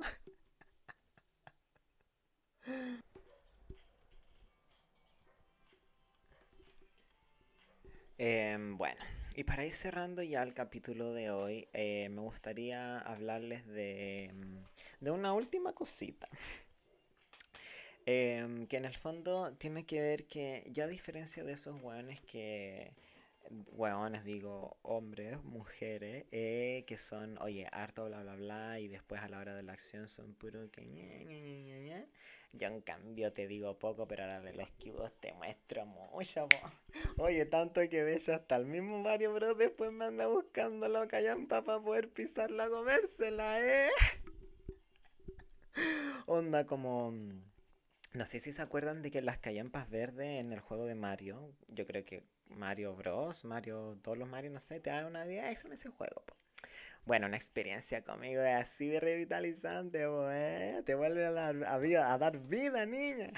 Em, 8.18 8.76
bueno, 8.76 9.00
y 9.38 9.44
para 9.44 9.64
ir 9.64 9.72
cerrando 9.72 10.20
ya 10.20 10.42
el 10.42 10.52
capítulo 10.52 11.12
de 11.12 11.30
hoy, 11.30 11.68
eh, 11.72 12.08
me 12.08 12.22
gustaría 12.22 12.98
hablarles 12.98 13.64
de, 13.68 14.32
de 14.98 15.10
una 15.12 15.32
última 15.32 15.72
cosita. 15.74 16.28
Em, 18.10 18.66
que 18.66 18.78
en 18.78 18.86
el 18.86 18.94
fondo 18.94 19.54
tiene 19.58 19.84
que 19.84 20.00
ver 20.00 20.26
que, 20.26 20.66
ya 20.72 20.84
a 20.84 20.86
diferencia 20.88 21.44
de 21.44 21.52
esos 21.52 21.80
hueones 21.82 22.20
que, 22.22 22.94
hueones 23.72 24.24
digo, 24.24 24.78
hombres, 24.82 25.40
mujeres, 25.44 26.24
eh, 26.32 26.84
que 26.86 26.96
son, 26.96 27.36
oye, 27.42 27.68
harto 27.70 28.06
bla 28.06 28.22
bla 28.22 28.34
bla, 28.34 28.80
y 28.80 28.88
después 28.88 29.20
a 29.20 29.28
la 29.28 29.38
hora 29.38 29.54
de 29.54 29.62
la 29.62 29.74
acción 29.74 30.08
son 30.08 30.34
puro 30.34 30.70
que 30.70 30.80
Yo 32.52 32.68
en 32.68 32.80
cambio 32.80 33.32
te 33.32 33.46
digo 33.46 33.78
poco, 33.78 34.08
pero 34.08 34.24
ahora 34.24 34.40
de 34.40 34.52
los 34.54 34.66
esquivos 34.66 35.12
te 35.20 35.32
muestro 35.34 35.86
mucho, 35.86 36.48
Oye, 37.18 37.44
tanto 37.46 37.80
que 37.88 38.02
de 38.02 38.16
hecho 38.16 38.34
hasta 38.34 38.56
el 38.56 38.66
mismo 38.66 38.98
Mario 39.00 39.34
Bros. 39.34 39.56
después 39.58 39.92
me 39.92 40.06
anda 40.06 40.26
buscando 40.26 40.88
la 40.88 41.06
callampa 41.06 41.62
para 41.62 41.80
poder 41.80 42.10
pisarla, 42.10 42.68
comérsela, 42.68 43.60
eh. 43.60 43.90
Onda 46.26 46.66
como 46.66 47.12
no 48.14 48.26
sé 48.26 48.40
si 48.40 48.52
se 48.52 48.62
acuerdan 48.62 49.02
de 49.02 49.10
que 49.10 49.22
las 49.22 49.38
callampas 49.38 49.88
verdes 49.90 50.40
en 50.40 50.52
el 50.52 50.60
juego 50.60 50.86
de 50.86 50.94
Mario, 50.94 51.52
yo 51.68 51.86
creo 51.86 52.04
que 52.04 52.24
Mario 52.46 52.96
Bros, 52.96 53.44
Mario, 53.44 53.98
todos 54.02 54.16
los 54.16 54.28
Mario, 54.28 54.50
no 54.50 54.60
sé, 54.60 54.80
te 54.80 54.90
dan 54.90 55.06
una 55.06 55.24
vida 55.24 55.50
eso 55.50 55.66
en 55.66 55.74
ese 55.74 55.90
juego. 55.90 56.24
Bueno, 57.08 57.26
una 57.26 57.38
experiencia 57.38 58.02
conmigo 58.02 58.42
es 58.42 58.54
así 58.54 58.86
de 58.86 59.00
revitalizante, 59.00 60.04
¿eh? 60.04 60.82
te 60.84 60.94
vuelve 60.94 61.24
a 61.24 61.32
dar, 61.32 61.64
a, 61.64 62.12
a 62.12 62.18
dar 62.18 62.38
vida, 62.38 62.84
niña. 62.84 63.30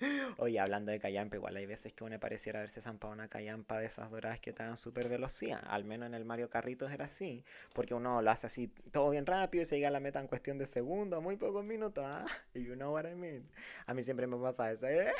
Oye, 0.38 0.58
hablando 0.58 0.90
de 0.90 0.98
callampa, 0.98 1.36
igual 1.36 1.54
hay 1.54 1.66
veces 1.66 1.92
que 1.92 2.02
uno 2.02 2.18
pareciera 2.18 2.58
haberse 2.58 2.80
zampado 2.80 3.12
una 3.12 3.28
callampa 3.28 3.78
de 3.78 3.86
esas 3.86 4.10
doradas 4.10 4.40
que 4.40 4.52
te 4.52 4.64
dan 4.64 4.76
súper 4.76 5.08
velocidad. 5.08 5.62
Al 5.68 5.84
menos 5.84 6.08
en 6.08 6.14
el 6.14 6.24
Mario 6.24 6.50
Carritos 6.50 6.90
era 6.90 7.04
así. 7.04 7.44
Porque 7.72 7.94
uno 7.94 8.20
lo 8.20 8.30
hace 8.32 8.48
así 8.48 8.66
todo 8.90 9.10
bien 9.10 9.26
rápido 9.26 9.62
y 9.62 9.66
se 9.66 9.76
llega 9.76 9.86
a 9.86 9.92
la 9.92 10.00
meta 10.00 10.18
en 10.18 10.26
cuestión 10.26 10.58
de 10.58 10.66
segundos, 10.66 11.22
muy 11.22 11.36
pocos 11.36 11.64
minutos. 11.64 12.04
¿ah? 12.04 12.26
You 12.54 12.74
know 12.74 12.92
what 12.92 13.08
I 13.08 13.14
mean. 13.14 13.48
A 13.86 13.94
mí 13.94 14.02
siempre 14.02 14.26
me 14.26 14.38
pasa 14.38 14.72
eso. 14.72 14.88
¿eh? 14.88 15.12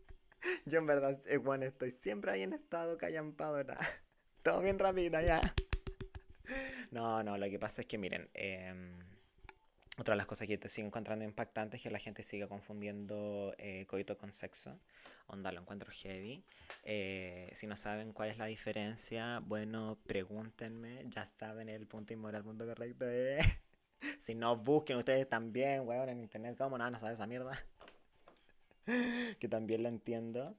Yo 0.66 0.80
en 0.80 0.86
verdad, 0.86 1.20
bueno, 1.40 1.66
eh, 1.66 1.68
estoy 1.68 1.92
siempre 1.92 2.32
ahí 2.32 2.42
en 2.42 2.52
estado 2.52 2.98
callampadora. 2.98 3.78
Todo 4.42 4.60
bien 4.60 4.80
rápido 4.80 5.20
ya. 5.20 5.40
No, 6.90 7.22
no, 7.22 7.36
lo 7.36 7.48
que 7.48 7.58
pasa 7.58 7.82
es 7.82 7.86
que 7.86 7.98
miren, 7.98 8.28
eh, 8.34 8.72
otra 9.98 10.12
de 10.12 10.18
las 10.18 10.26
cosas 10.26 10.46
que 10.46 10.58
te 10.58 10.68
sigo 10.68 10.86
encontrando 10.86 11.24
impactantes 11.24 11.78
es 11.78 11.82
que 11.82 11.90
la 11.90 11.98
gente 11.98 12.22
sigue 12.22 12.46
confundiendo 12.46 13.54
eh, 13.56 13.86
coito 13.86 14.18
con 14.18 14.30
sexo. 14.30 14.78
Onda, 15.26 15.50
lo 15.52 15.60
encuentro 15.60 15.90
heavy. 15.90 16.44
Eh, 16.84 17.48
si 17.54 17.66
no 17.66 17.76
saben 17.76 18.12
cuál 18.12 18.28
es 18.28 18.36
la 18.36 18.44
diferencia, 18.44 19.40
bueno, 19.40 19.98
pregúntenme. 20.06 21.06
Ya 21.08 21.24
saben 21.24 21.70
el 21.70 21.86
punto 21.86 22.12
inmoral, 22.12 22.44
punto 22.44 22.66
correcto. 22.66 23.06
Eh. 23.08 23.38
si 24.18 24.34
no, 24.34 24.56
busquen 24.58 24.98
ustedes 24.98 25.26
también, 25.28 25.86
weón, 25.88 26.10
en 26.10 26.20
internet. 26.20 26.56
¿Cómo 26.58 26.76
no 26.76 26.84
van 26.84 26.94
a 26.94 26.98
saber 26.98 27.14
esa 27.14 27.26
mierda? 27.26 27.58
que 29.40 29.48
también 29.48 29.82
lo 29.82 29.88
entiendo. 29.88 30.54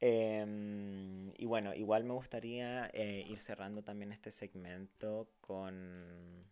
Em, 0.00 1.32
y 1.36 1.44
bueno, 1.44 1.74
igual 1.74 2.04
me 2.04 2.14
gustaría 2.14 2.90
eh, 2.94 3.24
ir 3.28 3.38
cerrando 3.38 3.82
también 3.82 4.12
este 4.12 4.30
segmento 4.30 5.30
con 5.40 6.48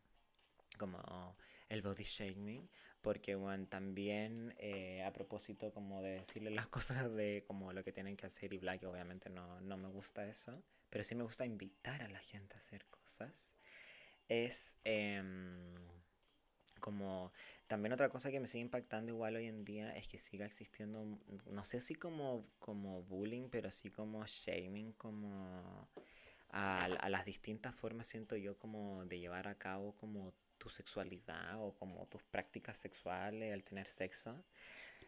como 0.78 1.36
el 1.68 1.82
body 1.82 2.04
shaming, 2.04 2.68
porque 3.00 3.34
bueno, 3.34 3.66
también 3.68 4.54
eh, 4.58 5.02
a 5.02 5.12
propósito 5.12 5.72
como 5.72 6.02
de 6.02 6.10
decirle 6.20 6.50
las 6.50 6.66
cosas 6.68 7.12
de 7.14 7.44
como 7.46 7.72
lo 7.72 7.84
que 7.84 7.92
tienen 7.92 8.16
que 8.16 8.26
hacer 8.26 8.52
y 8.52 8.58
bla, 8.58 8.78
que 8.78 8.86
obviamente 8.86 9.30
no, 9.30 9.60
no 9.60 9.76
me 9.76 9.88
gusta 9.88 10.26
eso, 10.26 10.62
pero 10.90 11.04
sí 11.04 11.14
me 11.14 11.24
gusta 11.24 11.44
invitar 11.46 12.02
a 12.02 12.08
la 12.08 12.20
gente 12.20 12.54
a 12.54 12.58
hacer 12.58 12.86
cosas, 12.86 13.54
es 14.28 14.76
em, 14.84 15.74
como 16.80 17.32
también 17.68 17.92
otra 17.92 18.08
cosa 18.08 18.30
que 18.30 18.40
me 18.40 18.48
sigue 18.48 18.62
impactando 18.62 19.12
igual 19.12 19.36
hoy 19.36 19.46
en 19.46 19.64
día 19.64 19.94
es 19.94 20.08
que 20.08 20.18
siga 20.18 20.46
existiendo, 20.46 21.04
no 21.46 21.64
sé 21.64 21.80
si 21.80 21.94
como, 21.94 22.46
como 22.58 23.02
bullying, 23.02 23.48
pero 23.50 23.70
sí 23.70 23.90
como 23.90 24.24
shaming, 24.26 24.92
como 24.94 25.88
a, 26.50 26.84
a 26.84 27.08
las 27.10 27.24
distintas 27.26 27.74
formas 27.74 28.08
siento 28.08 28.36
yo 28.36 28.58
como 28.58 29.04
de 29.04 29.20
llevar 29.20 29.48
a 29.48 29.56
cabo 29.56 29.94
como 29.96 30.32
tu 30.56 30.70
sexualidad 30.70 31.62
o 31.62 31.74
como 31.74 32.06
tus 32.06 32.22
prácticas 32.22 32.78
sexuales 32.78 33.52
al 33.52 33.62
tener 33.62 33.86
sexo. 33.86 34.34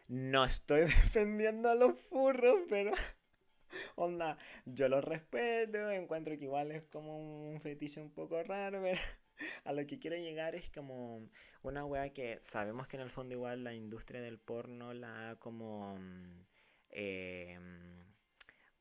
No 0.07 0.45
estoy 0.45 0.81
defendiendo 0.81 1.67
a 1.67 1.75
los 1.75 1.99
furros, 1.99 2.59
pero 2.69 2.91
onda, 3.95 4.37
yo 4.65 4.87
los 4.87 5.03
respeto, 5.03 5.89
encuentro 5.89 6.37
que 6.37 6.45
igual 6.45 6.71
es 6.71 6.83
como 6.83 7.17
un 7.49 7.59
fetiche 7.59 8.01
un 8.01 8.11
poco 8.11 8.41
raro, 8.43 8.81
pero 8.83 9.01
a 9.65 9.73
lo 9.73 9.85
que 9.87 9.99
quiero 9.99 10.17
llegar 10.17 10.55
es 10.55 10.69
como 10.71 11.27
una 11.63 11.85
wea 11.85 12.11
que 12.13 12.37
sabemos 12.41 12.87
que 12.87 12.97
en 12.97 13.03
el 13.03 13.09
fondo 13.09 13.35
igual 13.35 13.63
la 13.63 13.73
industria 13.73 14.21
del 14.21 14.39
porno 14.39 14.93
la 14.93 15.37
como... 15.39 15.97
Eh, 16.89 17.57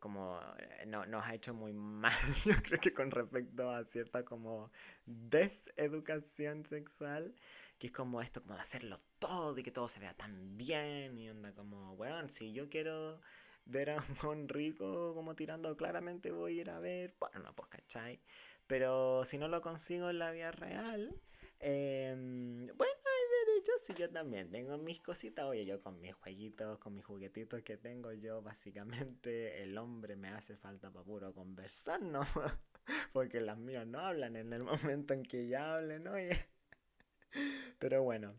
como 0.00 0.40
eh, 0.58 0.86
no, 0.86 1.06
nos 1.06 1.24
ha 1.26 1.34
hecho 1.34 1.54
muy 1.54 1.72
mal, 1.72 2.12
yo 2.44 2.54
creo 2.62 2.80
que 2.80 2.92
con 2.92 3.10
respecto 3.10 3.70
a 3.70 3.84
cierta 3.84 4.24
como 4.24 4.72
deseducación 5.06 6.64
sexual, 6.64 7.34
que 7.78 7.88
es 7.88 7.92
como 7.92 8.20
esto, 8.20 8.42
como 8.42 8.54
de 8.56 8.62
hacerlo 8.62 9.00
todo 9.18 9.56
y 9.58 9.62
que 9.62 9.70
todo 9.70 9.88
se 9.88 10.00
vea 10.00 10.14
tan 10.14 10.56
bien 10.56 11.18
y 11.18 11.30
onda 11.30 11.52
como, 11.54 11.96
bueno, 11.96 12.28
si 12.28 12.52
yo 12.52 12.68
quiero 12.68 13.20
ver 13.66 13.90
a 13.90 14.04
un 14.24 14.48
rico 14.48 15.14
como 15.14 15.36
tirando, 15.36 15.76
claramente 15.76 16.30
voy 16.32 16.58
a 16.58 16.60
ir 16.62 16.70
a 16.70 16.80
ver, 16.80 17.14
bueno, 17.20 17.40
no, 17.40 17.54
pues, 17.54 17.68
¿cachai? 17.68 18.20
Pero 18.70 19.24
si 19.24 19.36
no 19.36 19.48
lo 19.48 19.62
consigo 19.62 20.10
en 20.10 20.20
la 20.20 20.30
vida 20.30 20.52
real, 20.52 21.20
eh, 21.58 22.14
bueno, 22.16 22.92
yo 23.66 23.72
sí, 23.82 23.92
yo 23.98 24.08
también 24.08 24.48
tengo 24.48 24.78
mis 24.78 25.00
cositas. 25.00 25.44
Oye, 25.44 25.64
yo 25.66 25.80
con 25.80 26.00
mis 26.00 26.14
jueguitos, 26.14 26.78
con 26.78 26.94
mis 26.94 27.04
juguetitos 27.04 27.64
que 27.64 27.76
tengo 27.76 28.12
yo, 28.12 28.42
básicamente 28.42 29.60
el 29.64 29.76
hombre 29.76 30.14
me 30.14 30.28
hace 30.28 30.56
falta 30.56 30.88
para 30.92 31.04
puro 31.04 31.34
conversar, 31.34 32.00
¿no? 32.00 32.20
Porque 33.12 33.40
las 33.40 33.58
mías 33.58 33.88
no 33.88 33.98
hablan 33.98 34.36
en 34.36 34.52
el 34.52 34.62
momento 34.62 35.14
en 35.14 35.24
que 35.24 35.48
ya 35.48 35.74
hablen, 35.74 36.06
oye. 36.06 36.30
Pero 37.80 38.04
bueno. 38.04 38.38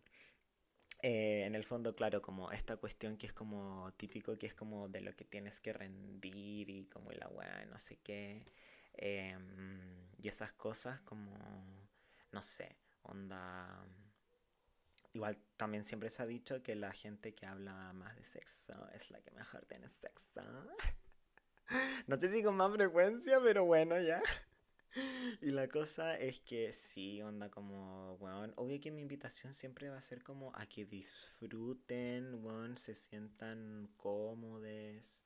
Eh, 1.04 1.44
en 1.46 1.56
el 1.56 1.66
fondo, 1.66 1.94
claro, 1.94 2.22
como 2.22 2.52
esta 2.52 2.78
cuestión 2.78 3.18
que 3.18 3.28
es 3.28 3.34
como 3.34 3.92
típico, 3.98 4.38
que 4.38 4.48
es 4.48 4.54
como 4.54 4.88
de 4.88 5.02
lo 5.02 5.14
que 5.14 5.26
tienes 5.26 5.60
que 5.60 5.74
rendir 5.74 6.70
y 6.70 6.86
como 6.86 7.12
la 7.12 7.28
weá, 7.28 7.66
no 7.66 7.78
sé 7.80 7.98
qué. 7.98 8.46
Em, 8.94 10.10
y 10.18 10.28
esas 10.28 10.54
cosas 10.54 11.02
como, 11.02 11.38
no 12.32 12.42
sé, 12.42 12.78
onda 13.04 13.86
Igual 15.14 15.38
también 15.58 15.84
siempre 15.84 16.10
se 16.10 16.24
ha 16.24 16.26
dicho 16.26 16.64
que 16.64 16.76
la 16.76 16.94
gente 16.94 17.34
que 17.34 17.46
habla 17.46 17.92
más 17.94 18.16
de 18.16 18.24
sexo 18.24 18.74
es 18.94 19.12
la 19.12 19.22
que 19.22 19.32
mejor 19.32 19.66
tiene 19.66 19.90
sexo. 19.90 20.42
No 22.06 22.20
si 22.20 22.44
con 22.44 22.58
más 22.58 22.70
frecuencia, 22.74 23.40
pero 23.42 23.64
bueno, 23.64 23.98
ya. 24.02 24.22
Y 25.40 25.52
la 25.52 25.70
cosa 25.70 26.18
es 26.18 26.42
que 26.42 26.74
sí, 26.74 27.22
onda 27.22 27.50
como, 27.50 28.18
bueno, 28.18 28.52
obvio 28.58 28.82
que 28.82 28.92
mi 28.92 29.02
invitación 29.02 29.54
siempre 29.54 29.90
va 29.90 29.98
a 29.98 30.02
ser 30.02 30.22
como 30.22 30.52
a 30.54 30.66
que 30.66 30.86
disfruten, 30.86 32.42
bueno, 32.42 32.76
se 32.76 32.94
sientan 32.94 33.90
cómodos. 33.96 35.24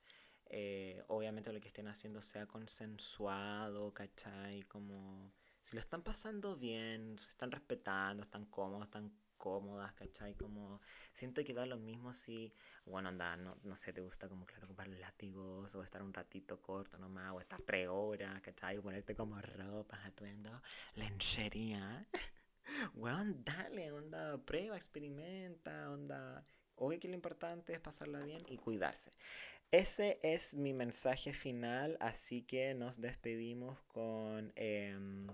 Eh, 0.48 1.02
obviamente 1.08 1.52
lo 1.52 1.60
que 1.60 1.68
estén 1.68 1.88
haciendo 1.88 2.20
sea 2.20 2.46
consensuado, 2.46 3.92
¿cachai? 3.92 4.62
Como 4.64 5.32
si 5.60 5.74
lo 5.74 5.80
están 5.80 6.02
pasando 6.02 6.56
bien, 6.56 7.18
se 7.18 7.30
están 7.30 7.50
respetando, 7.50 8.22
están 8.22 8.46
cómodos, 8.46 8.84
están 8.84 9.12
cómodas, 9.36 9.92
¿cachai? 9.94 10.34
Como 10.34 10.80
siento 11.12 11.44
que 11.44 11.54
da 11.54 11.66
lo 11.66 11.76
mismo 11.76 12.12
si, 12.12 12.52
bueno, 12.84 13.08
anda, 13.08 13.36
no, 13.36 13.56
no 13.64 13.76
sé, 13.76 13.92
te 13.92 14.00
gusta 14.00 14.28
como, 14.28 14.46
claro, 14.46 14.66
ocupar 14.66 14.88
látigos 14.88 15.74
o 15.74 15.82
estar 15.82 16.02
un 16.02 16.12
ratito 16.12 16.60
corto 16.60 16.98
nomás, 16.98 17.32
o 17.32 17.40
estar 17.40 17.60
tres 17.62 17.88
horas, 17.88 18.40
¿cachai? 18.42 18.78
O 18.78 18.82
ponerte 18.82 19.14
como 19.14 19.40
ropa, 19.40 20.00
atuendo, 20.04 20.62
lenchería. 20.94 22.06
Weón, 22.94 23.44
dale, 23.44 23.92
onda, 23.92 24.38
prueba, 24.38 24.76
experimenta, 24.76 25.90
onda. 25.90 26.44
Obvio 26.76 27.00
que 27.00 27.08
lo 27.08 27.14
importante 27.14 27.72
es 27.72 27.80
pasarla 27.80 28.20
bien 28.20 28.44
y 28.48 28.58
cuidarse. 28.58 29.10
Ese 29.70 30.18
es 30.22 30.54
mi 30.54 30.72
mensaje 30.72 31.32
final, 31.32 31.96
así 32.00 32.42
que 32.42 32.74
nos 32.74 33.00
despedimos 33.00 33.80
con... 33.88 34.52
Em, 34.56 35.26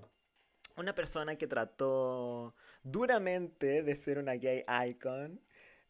una 0.77 0.95
persona 0.95 1.37
que 1.37 1.47
trató 1.47 2.55
duramente 2.83 3.83
de 3.83 3.97
ser 3.97 4.19
una 4.19 4.35
gay 4.35 4.65
icon. 4.89 5.41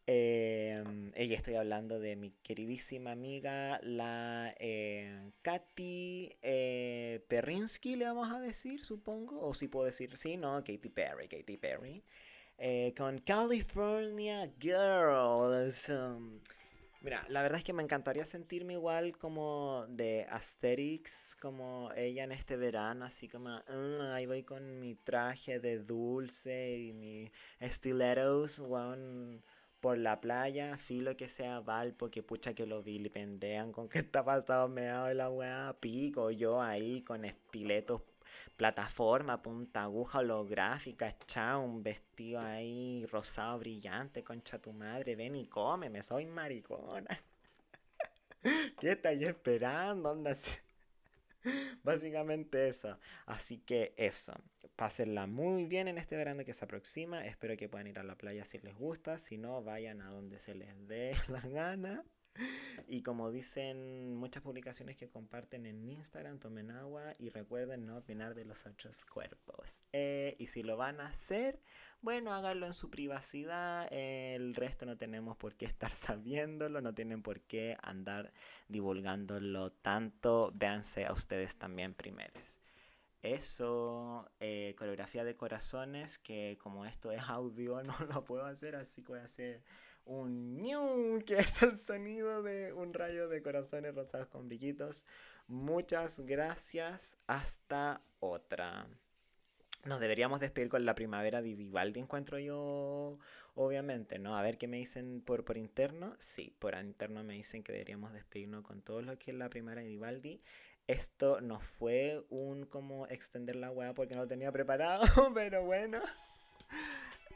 Ella 0.05 1.37
estoy 1.37 1.55
hablando 1.55 2.01
de 2.01 2.17
mi 2.17 2.33
queridísima 2.43 3.13
amiga, 3.13 3.81
la 3.83 4.55
eh, 4.59 5.31
Katy 5.43 6.31
eh, 6.43 7.25
Perrinsky, 7.29 7.97
le 7.97 8.07
vamos 8.07 8.31
a 8.31 8.41
decir, 8.41 8.85
supongo. 8.85 9.41
O 9.41 9.55
si 9.55 9.69
puedo 9.69 9.87
decir, 9.87 10.17
sí, 10.17 10.37
no, 10.37 10.57
Katy 10.65 10.91
Perry, 10.91 11.29
Katy 11.29 11.57
Perry. 11.57 12.05
Eh, 12.59 12.93
con 12.97 13.19
California 13.19 14.53
Girls. 14.59 15.89
Um, 15.89 16.39
mira, 17.03 17.25
la 17.29 17.43
verdad 17.43 17.59
es 17.59 17.65
que 17.65 17.73
me 17.73 17.83
encantaría 17.83 18.25
sentirme 18.27 18.75
igual 18.75 19.17
como 19.19 19.85
de 19.89 20.27
Asterix, 20.31 21.37
como 21.41 21.91
ella 21.97 22.25
en 22.25 22.33
este 22.33 22.57
verano, 22.57 23.05
así 23.05 23.29
como 23.29 23.49
"Ah, 23.51 24.13
ahí 24.15 24.27
voy 24.27 24.43
con 24.45 24.81
mi 24.81 24.95
traje 24.95 25.59
de 25.61 25.79
dulce 25.81 26.79
y 26.79 26.93
mi 26.93 27.31
stilettos, 27.63 28.59
weón, 28.61 29.43
por 29.81 29.99
la 29.99 30.21
playa, 30.21 30.77
filo 30.79 31.17
que 31.17 31.29
sea 31.29 31.61
Valpo, 31.61 32.11
que 32.11 32.23
pucha 32.23 32.55
que 32.55 32.67
lo 32.67 32.83
vilipendean 32.83 33.73
con 33.73 33.89
que 33.89 33.99
está 34.07 34.25
pasado 34.25 34.69
meado 34.69 35.07
de 35.07 35.15
la 35.15 35.29
weá, 35.31 35.77
pico 35.81 36.31
yo 36.31 36.61
ahí 36.63 37.03
con 37.03 37.25
estiletos 37.25 38.03
plataforma, 38.57 39.43
punta 39.43 39.83
aguja 39.83 40.21
holográfica, 40.21 41.17
chao, 41.27 41.63
un 41.63 41.83
vestido 41.83 42.41
ahí 42.41 43.07
rosado 43.07 43.59
brillante, 43.59 44.23
concha 44.23 44.61
tu 44.61 44.73
madre, 44.73 45.17
ven 45.17 45.37
y 45.37 45.47
cómeme, 45.47 46.03
soy 46.03 46.27
maricona. 46.27 47.21
¿Qué 48.81 48.93
estáis 48.93 49.23
esperando? 49.23 50.15
Básicamente 51.83 52.69
eso. 52.69 52.99
Así 53.27 53.59
que 53.59 53.95
eso. 53.97 54.33
Pásenla 54.77 55.27
muy 55.27 55.67
bien 55.67 55.89
en 55.89 55.99
este 55.99 56.17
verano 56.17 56.45
que 56.45 56.55
se 56.55 56.65
aproxima. 56.65 57.25
Espero 57.27 57.57
que 57.57 57.69
puedan 57.69 57.87
ir 57.87 57.99
a 57.99 58.03
la 58.03 58.17
playa 58.17 58.45
si 58.45 58.59
les 58.59 58.75
gusta. 58.75 59.19
Si 59.19 59.39
no, 59.39 59.63
vayan 59.63 60.01
a 60.01 60.11
donde 60.11 60.39
se 60.39 60.55
les 60.55 60.89
dé 60.89 61.13
la 61.29 61.41
gana. 61.41 62.05
Y 62.89 63.03
como 63.03 63.31
dicen 63.31 64.17
muchas 64.17 64.43
publicaciones 64.43 64.97
que 64.97 65.09
comparten 65.09 65.67
en 65.67 65.83
Instagram, 65.85 66.39
tomen 66.39 66.71
agua 66.71 67.15
y 67.19 67.31
recuerden 67.31 67.87
no 67.87 67.97
opinar 67.97 68.35
de 68.35 68.45
los 68.45 68.67
otros 68.67 69.05
cuerpos. 69.05 69.83
Eh, 69.93 70.37
y 70.39 70.49
si 70.49 70.63
lo 70.63 70.77
van 70.77 71.01
a 71.01 71.07
hacer, 71.07 71.61
bueno, 72.01 72.33
háganlo 72.33 72.67
en 72.67 72.75
su 72.75 72.91
privacidad. 72.91 73.89
el 73.93 74.55
resto 74.55 74.87
no 74.87 74.97
tenemos 74.97 75.37
por 75.37 75.55
qué 75.55 75.65
estar 75.65 75.93
sabiéndolo, 75.95 76.81
no 76.81 76.95
tienen 76.95 77.23
por 77.23 77.41
qué 77.41 77.77
andar 77.83 78.33
divulgándolo 78.69 79.73
tanto. 79.73 80.53
Véanse 80.55 81.07
a 81.07 81.13
ustedes 81.13 81.57
también 81.57 81.95
primeros. 81.95 82.61
Eso, 83.23 84.29
eh, 84.41 84.75
coreografía 84.77 85.23
de 85.23 85.37
corazones, 85.37 86.19
que 86.19 86.59
como 86.61 86.85
esto 86.85 87.13
es 87.13 87.23
audio 87.23 87.83
no 87.85 87.95
lo 88.13 88.25
puedo 88.25 88.45
hacer, 88.45 88.75
así 88.75 89.03
que 89.03 89.13
voy 89.13 89.21
a 89.21 89.25
hacer 89.25 89.63
un 90.05 90.57
ñu, 90.57 91.23
que 91.25 91.39
es 91.39 91.63
el 91.63 91.77
sonido 91.77 92.43
de 92.43 92.73
un 92.73 92.93
rayo 92.93 93.29
de 93.29 93.43
corazones 93.43 93.95
rosados 93.95 94.29
con 94.29 94.49
brillitos. 94.49 95.07
Muchas 95.47 96.21
gracias, 96.21 97.19
hasta 97.27 98.03
otra. 98.21 98.87
Nos 99.85 99.99
deberíamos 99.99 100.39
despedir 100.39 100.69
con 100.69 100.85
la 100.85 100.95
primavera 100.95 101.43
de 101.43 101.55
Vivaldi, 101.55 101.99
encuentro 101.99 102.39
yo, 102.39 103.19
obviamente, 103.55 104.21
¿no? 104.21 104.37
A 104.37 104.43
ver 104.43 104.57
qué 104.57 104.69
me 104.69 104.77
dicen 104.77 105.23
por, 105.23 105.45
por 105.45 105.57
interno. 105.57 106.15
Sí, 106.19 106.55
por 106.59 106.77
interno 106.77 107.25
me 107.25 107.35
dicen 107.35 107.65
que 107.65 107.73
deberíamos 107.73 108.13
despedirnos 108.13 108.63
con 108.63 108.83
todo 108.83 109.03
lo 109.03 109.19
que 109.19 109.33
es 109.33 109.37
la 109.37 109.49
primavera 109.49 109.83
de 109.83 109.89
Vivaldi. 109.89 110.41
Esto 110.87 111.41
no 111.41 111.59
fue 111.59 112.25
un 112.29 112.65
como 112.67 113.07
extender 113.09 113.57
la 113.57 113.71
weá 113.71 113.93
porque 113.95 114.15
no 114.15 114.23
lo 114.23 114.29
tenía 114.29 114.53
preparado, 114.53 115.03
pero 115.35 115.65
bueno. 115.65 116.01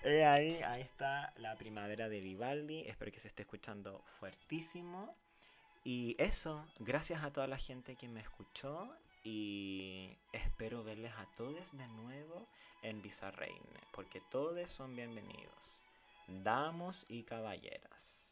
Eh, 0.03 0.25
ahí, 0.25 0.61
ahí 0.63 0.83
está 0.83 1.33
la 1.39 1.57
primavera 1.57 2.09
de 2.09 2.21
Vivaldi. 2.21 2.81
Espero 2.87 3.13
que 3.13 3.21
se 3.21 3.29
esté 3.29 3.43
escuchando 3.43 4.03
fuertísimo. 4.19 5.15
Y 5.85 6.17
eso, 6.19 6.67
gracias 6.81 7.23
a 7.23 7.33
toda 7.33 7.47
la 7.47 7.59
gente 7.59 7.97
que 7.97 8.09
me 8.09 8.21
escuchó. 8.21 8.89
Y 9.25 10.17
espero 10.33 10.85
verles 10.85 11.13
a 11.17 11.27
todos 11.37 11.77
de 11.77 11.89
nuevo 11.89 12.47
en 12.83 13.03
Bizarreine. 13.03 13.81
Porque 13.93 14.21
todos 14.31 14.71
son 14.71 14.95
bienvenidos. 14.95 15.81
Damos 16.29 17.07
y 17.09 17.23
caballeras. 17.23 18.26